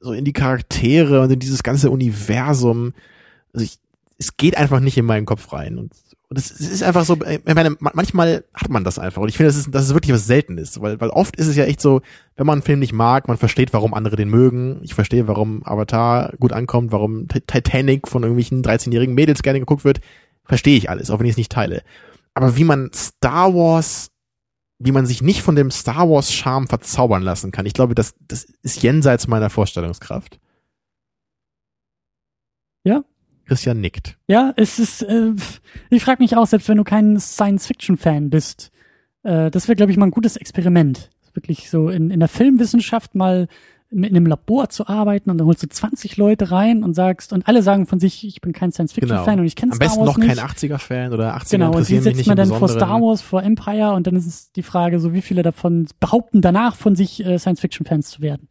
[0.00, 2.94] so in die Charaktere und in dieses ganze Universum.
[3.52, 3.78] Also ich,
[4.16, 5.76] es geht einfach nicht in meinen Kopf rein.
[5.76, 5.92] Und,
[6.34, 9.22] und es, ist einfach so, ich meine, manchmal hat man das einfach.
[9.22, 11.54] Und ich finde, das ist, das ist wirklich was Seltenes, weil, weil oft ist es
[11.54, 12.00] ja echt so,
[12.34, 14.80] wenn man einen Film nicht mag, man versteht, warum andere den mögen.
[14.82, 20.00] Ich verstehe, warum Avatar gut ankommt, warum Titanic von irgendwelchen 13-jährigen Mädels gerne geguckt wird.
[20.44, 21.82] Verstehe ich alles, auch wenn ich es nicht teile.
[22.34, 24.10] Aber wie man Star Wars
[24.80, 27.64] wie man sich nicht von dem Star Wars Charme verzaubern lassen kann.
[27.64, 30.40] Ich glaube, das, das ist jenseits meiner Vorstellungskraft.
[32.82, 33.04] Ja.
[33.46, 34.16] Christian nickt.
[34.28, 35.32] Ja, es ist, äh,
[35.90, 38.70] ich frage mich auch, selbst wenn du kein Science-Fiction-Fan bist,
[39.22, 41.10] äh, das wäre, glaube ich, mal ein gutes Experiment.
[41.34, 43.48] Wirklich so in, in der Filmwissenschaft mal
[43.90, 47.46] in einem Labor zu arbeiten und dann holst du 20 Leute rein und sagst, und
[47.46, 49.40] alle sagen von sich, ich bin kein Science-Fiction-Fan genau.
[49.40, 50.36] und ich kenne Star Wars Am besten noch nicht.
[50.36, 52.68] kein 80er-Fan oder 80er Genau, und die setzt man dann vor.
[52.68, 56.40] Star Wars, vor Empire und dann ist es die Frage, so wie viele davon behaupten
[56.40, 58.48] danach von sich äh, Science-Fiction-Fans zu werden.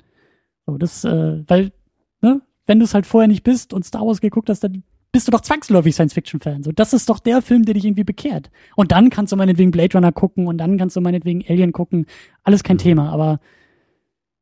[0.66, 1.74] So, das, äh, weil,
[2.22, 5.28] ne, wenn du es halt vorher nicht bist und Star Wars geguckt hast, dann bist
[5.28, 6.64] du doch zwangsläufig Science-Fiction-Fan.
[6.64, 8.50] So, das ist doch der Film, der dich irgendwie bekehrt.
[8.76, 12.08] Und dann kannst du meinetwegen Blade Runner gucken und dann kannst du meinetwegen Alien gucken.
[12.44, 13.40] Alles kein Thema, aber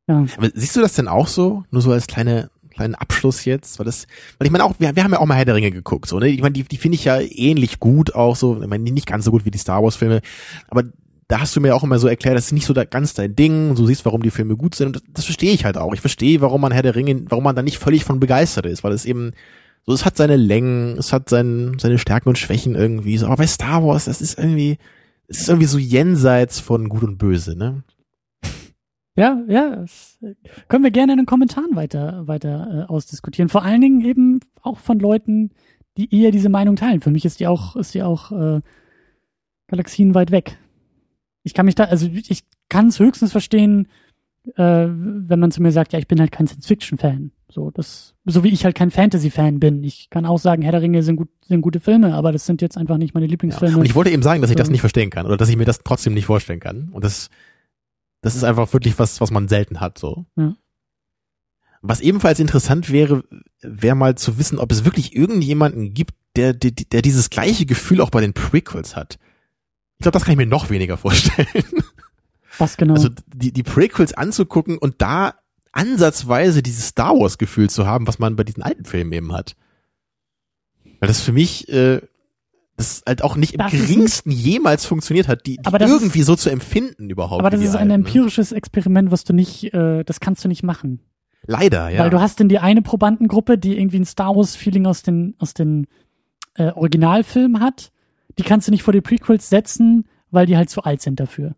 [0.08, 0.26] ja.
[0.38, 1.64] Aber siehst du das denn auch so?
[1.72, 4.08] Nur so als kleine kleinen Abschluss jetzt, weil das,
[4.38, 6.20] weil ich meine auch, wir, wir haben ja auch mal Herr der Ringe geguckt, so,
[6.20, 6.30] ne?
[6.30, 9.26] Ich meine, die, die finde ich ja ähnlich gut auch so, ich meine, nicht ganz
[9.26, 10.22] so gut wie die Star Wars Filme,
[10.70, 10.84] aber
[11.32, 13.38] da hast du mir auch immer so erklärt, das ist nicht so da ganz dein
[13.38, 15.94] Ding, du siehst, warum die Filme gut sind, und das, das verstehe ich halt auch.
[15.94, 18.84] Ich verstehe, warum man Herr der Ringe, warum man da nicht völlig von begeistert ist,
[18.84, 19.32] weil es eben,
[19.86, 23.38] so, es hat seine Längen, es hat sein, seine Stärken und Schwächen irgendwie, so, aber
[23.38, 24.78] bei Star Wars, das ist irgendwie,
[25.28, 27.84] es ist irgendwie so jenseits von Gut und Böse, ne?
[29.16, 29.86] Ja, ja,
[30.68, 33.48] können wir gerne in den Kommentaren weiter, weiter äh, ausdiskutieren.
[33.48, 35.52] Vor allen Dingen eben auch von Leuten,
[35.98, 37.00] die eher diese Meinung teilen.
[37.00, 38.62] Für mich ist die auch, ist die auch äh,
[39.68, 40.58] Galaxien weit weg.
[41.44, 43.88] Ich kann mich da, also ich kann es höchstens verstehen,
[44.56, 47.32] äh, wenn man zu mir sagt, ja, ich bin halt kein Science-Fiction-Fan.
[47.50, 49.84] So, das, so wie ich halt kein Fantasy-Fan bin.
[49.84, 52.62] Ich kann auch sagen, Herr der Ringe sind, gut, sind gute Filme, aber das sind
[52.62, 53.74] jetzt einfach nicht meine Lieblingsfilme.
[53.74, 53.80] Ja.
[53.80, 55.66] Und ich wollte eben sagen, dass ich das nicht verstehen kann oder dass ich mir
[55.66, 56.90] das trotzdem nicht vorstellen kann.
[56.90, 57.30] Und das,
[58.22, 60.26] das ist einfach wirklich was, was man selten hat, so.
[60.38, 60.56] Ja.
[61.82, 63.24] Was ebenfalls interessant wäre,
[63.62, 68.02] wäre mal zu wissen, ob es wirklich irgendjemanden gibt, der, der, der dieses gleiche Gefühl
[68.02, 69.18] auch bei den Prequels hat.
[70.02, 71.46] Ich glaube, das kann ich mir noch weniger vorstellen.
[72.58, 72.96] Was genau?
[72.96, 75.36] Also die, die Prequels anzugucken und da
[75.74, 79.56] ansatzweise dieses Star Wars Gefühl zu haben, was man bei diesen alten Filmen eben hat.
[81.00, 82.02] Weil das für mich äh,
[82.78, 85.92] das halt auch nicht im Das ist geringsten jemals funktioniert hat, die, die Aber das
[85.92, 87.40] ist- irgendwie so zu empfinden überhaupt.
[87.42, 87.94] aber das ist ein alten, ne?
[87.94, 91.00] empirisches Experiment, was du nicht, äh, das kannst du nicht machen.
[91.46, 92.00] Leider, ja.
[92.04, 95.54] Weil du hast denn die eine Probandengruppe, die irgendwie ein Star Wars-Feeling aus den, aus
[95.54, 95.86] den
[96.56, 97.92] äh, Originalfilmen hat.
[98.38, 101.56] Die kannst du nicht vor die Prequels setzen, weil die halt zu alt sind dafür.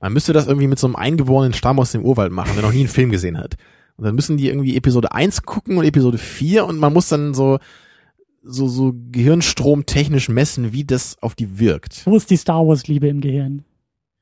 [0.00, 2.72] Man müsste das irgendwie mit so einem eingeborenen Stamm aus dem Urwald machen, der noch
[2.72, 3.56] nie einen Film gesehen hat.
[3.96, 7.32] Und dann müssen die irgendwie Episode 1 gucken und Episode 4 und man muss dann
[7.34, 7.58] so
[8.48, 12.06] so so Gehirnstrom technisch messen, wie das auf die wirkt.
[12.06, 13.64] Wo ist die Star Wars-Liebe im Gehirn?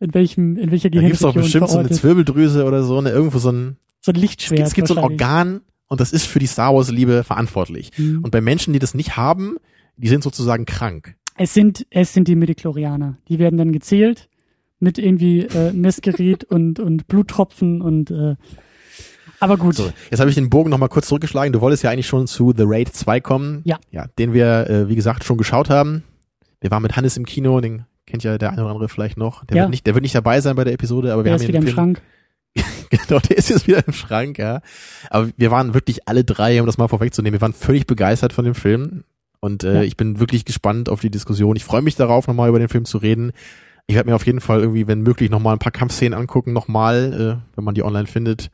[0.01, 1.91] In welchem, in welcher Da gibt's doch bestimmt so eine?
[1.91, 4.67] Zwirbeldrüse oder so, ne, irgendwo so ein So ein Lichtschwert.
[4.67, 5.03] es gibt so ein.
[5.03, 7.91] Organ und das ist für die Star Wars Liebe verantwortlich.
[7.99, 8.21] Mhm.
[8.23, 9.57] Und bei Menschen, die das nicht haben,
[9.97, 11.17] die sind sozusagen krank.
[11.37, 13.17] Es sind, es sind die Midichlorianer.
[13.29, 14.29] Die werden dann gezählt
[14.79, 18.37] mit irgendwie äh, Messgerät und, und Bluttropfen und äh,
[19.41, 19.75] aber gut.
[19.75, 21.53] So, jetzt habe ich den Bogen nochmal kurz zurückgeschlagen.
[21.53, 23.61] Du wolltest ja eigentlich schon zu The Raid 2 kommen.
[23.65, 23.79] Ja.
[23.91, 26.03] Ja, den wir, äh, wie gesagt, schon geschaut haben.
[26.61, 29.45] Wir waren mit Hannes im Kino, den kennt ja der eine oder andere vielleicht noch.
[29.45, 29.63] Der, Ja.
[29.65, 31.49] wird, nicht, der wird nicht dabei sein bei der Episode, aber wir Der haben ist
[31.49, 32.03] wieder im Film, Schrank.
[32.91, 34.63] genau, der ist jetzt wieder im Schrank, ja.
[35.11, 38.45] Aber wir waren wirklich alle drei, um das mal vorwegzunehmen, wir waren völlig begeistert von
[38.45, 39.05] dem Film.
[39.45, 39.83] Und äh, Ja.
[39.83, 41.55] ich bin wirklich gespannt auf die Diskussion.
[41.55, 43.33] Ich freue mich darauf, nochmal über den Film zu reden.
[43.87, 47.13] Ich werde mir auf jeden Fall irgendwie, wenn möglich, nochmal ein paar Kampfszenen angucken, nochmal,
[47.43, 48.51] äh, wenn man die online findet.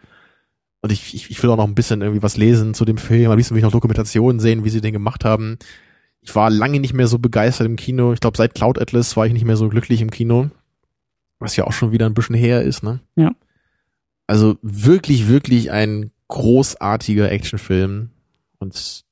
[0.83, 3.31] Und ich, ich, ich will auch noch ein bisschen irgendwie was lesen zu dem Film.
[3.31, 5.59] Am liebsten will ich noch Dokumentationen sehen, wie sie den gemacht haben.
[6.23, 8.13] Ich war lange nicht mehr so begeistert im Kino.
[8.13, 10.51] Ich glaube, seit Cloud Atlas war ich nicht mehr so glücklich im Kino.
[11.39, 12.99] Was ja auch schon wieder ein bisschen her ist, ne?
[13.15, 13.31] Ja.
[14.27, 18.11] Also wirklich, wirklich ein großartiger Actionfilm.
[18.59, 19.05] Und,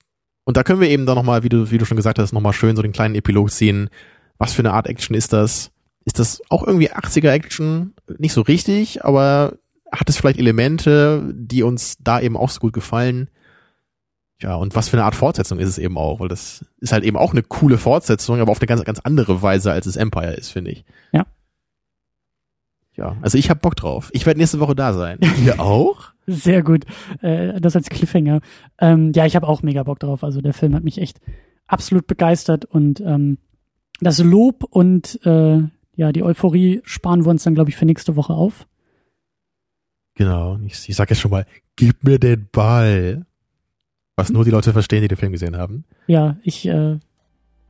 [0.49, 2.55] und da können wir eben dann nochmal, wie du, wie du schon gesagt hast, nochmal
[2.55, 3.91] schön so den kleinen Epilog ziehen.
[4.39, 5.73] Was für eine Art Action ist das?
[6.07, 7.93] Ist das auch irgendwie 80er Action?
[8.16, 9.59] Nicht so richtig, aber
[9.93, 13.29] hat es vielleicht Elemente, die uns da eben auch so gut gefallen?
[14.41, 17.05] Ja, und was für eine Art Fortsetzung ist es eben auch, weil das ist halt
[17.05, 20.33] eben auch eine coole Fortsetzung, aber auf eine ganz, ganz andere Weise, als es Empire
[20.33, 20.87] ist, finde ich.
[21.12, 21.27] Ja.
[22.97, 24.09] Ja, also ich hab Bock drauf.
[24.15, 25.19] Ich werde nächste Woche da sein.
[25.45, 26.15] Ihr auch?
[26.30, 26.84] Sehr gut.
[27.22, 28.40] Äh, das als Cliffhanger.
[28.78, 30.22] Ähm, ja, ich habe auch mega Bock drauf.
[30.22, 31.20] Also der Film hat mich echt
[31.66, 33.38] absolut begeistert und ähm,
[34.00, 35.62] das Lob und äh,
[35.96, 38.66] ja die Euphorie sparen wir uns dann, glaube ich, für nächste Woche auf.
[40.16, 40.59] Genau.
[40.66, 41.46] Ich, ich sag jetzt schon mal,
[41.76, 43.24] gib mir den Ball.
[44.16, 45.84] Was nur die Leute verstehen, die den Film gesehen haben.
[46.09, 46.98] Ja, ich äh,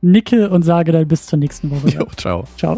[0.01, 1.89] nicke und sage dann bis zur nächsten Woche.
[1.89, 2.43] Jo, ciao.
[2.57, 2.77] Ciao.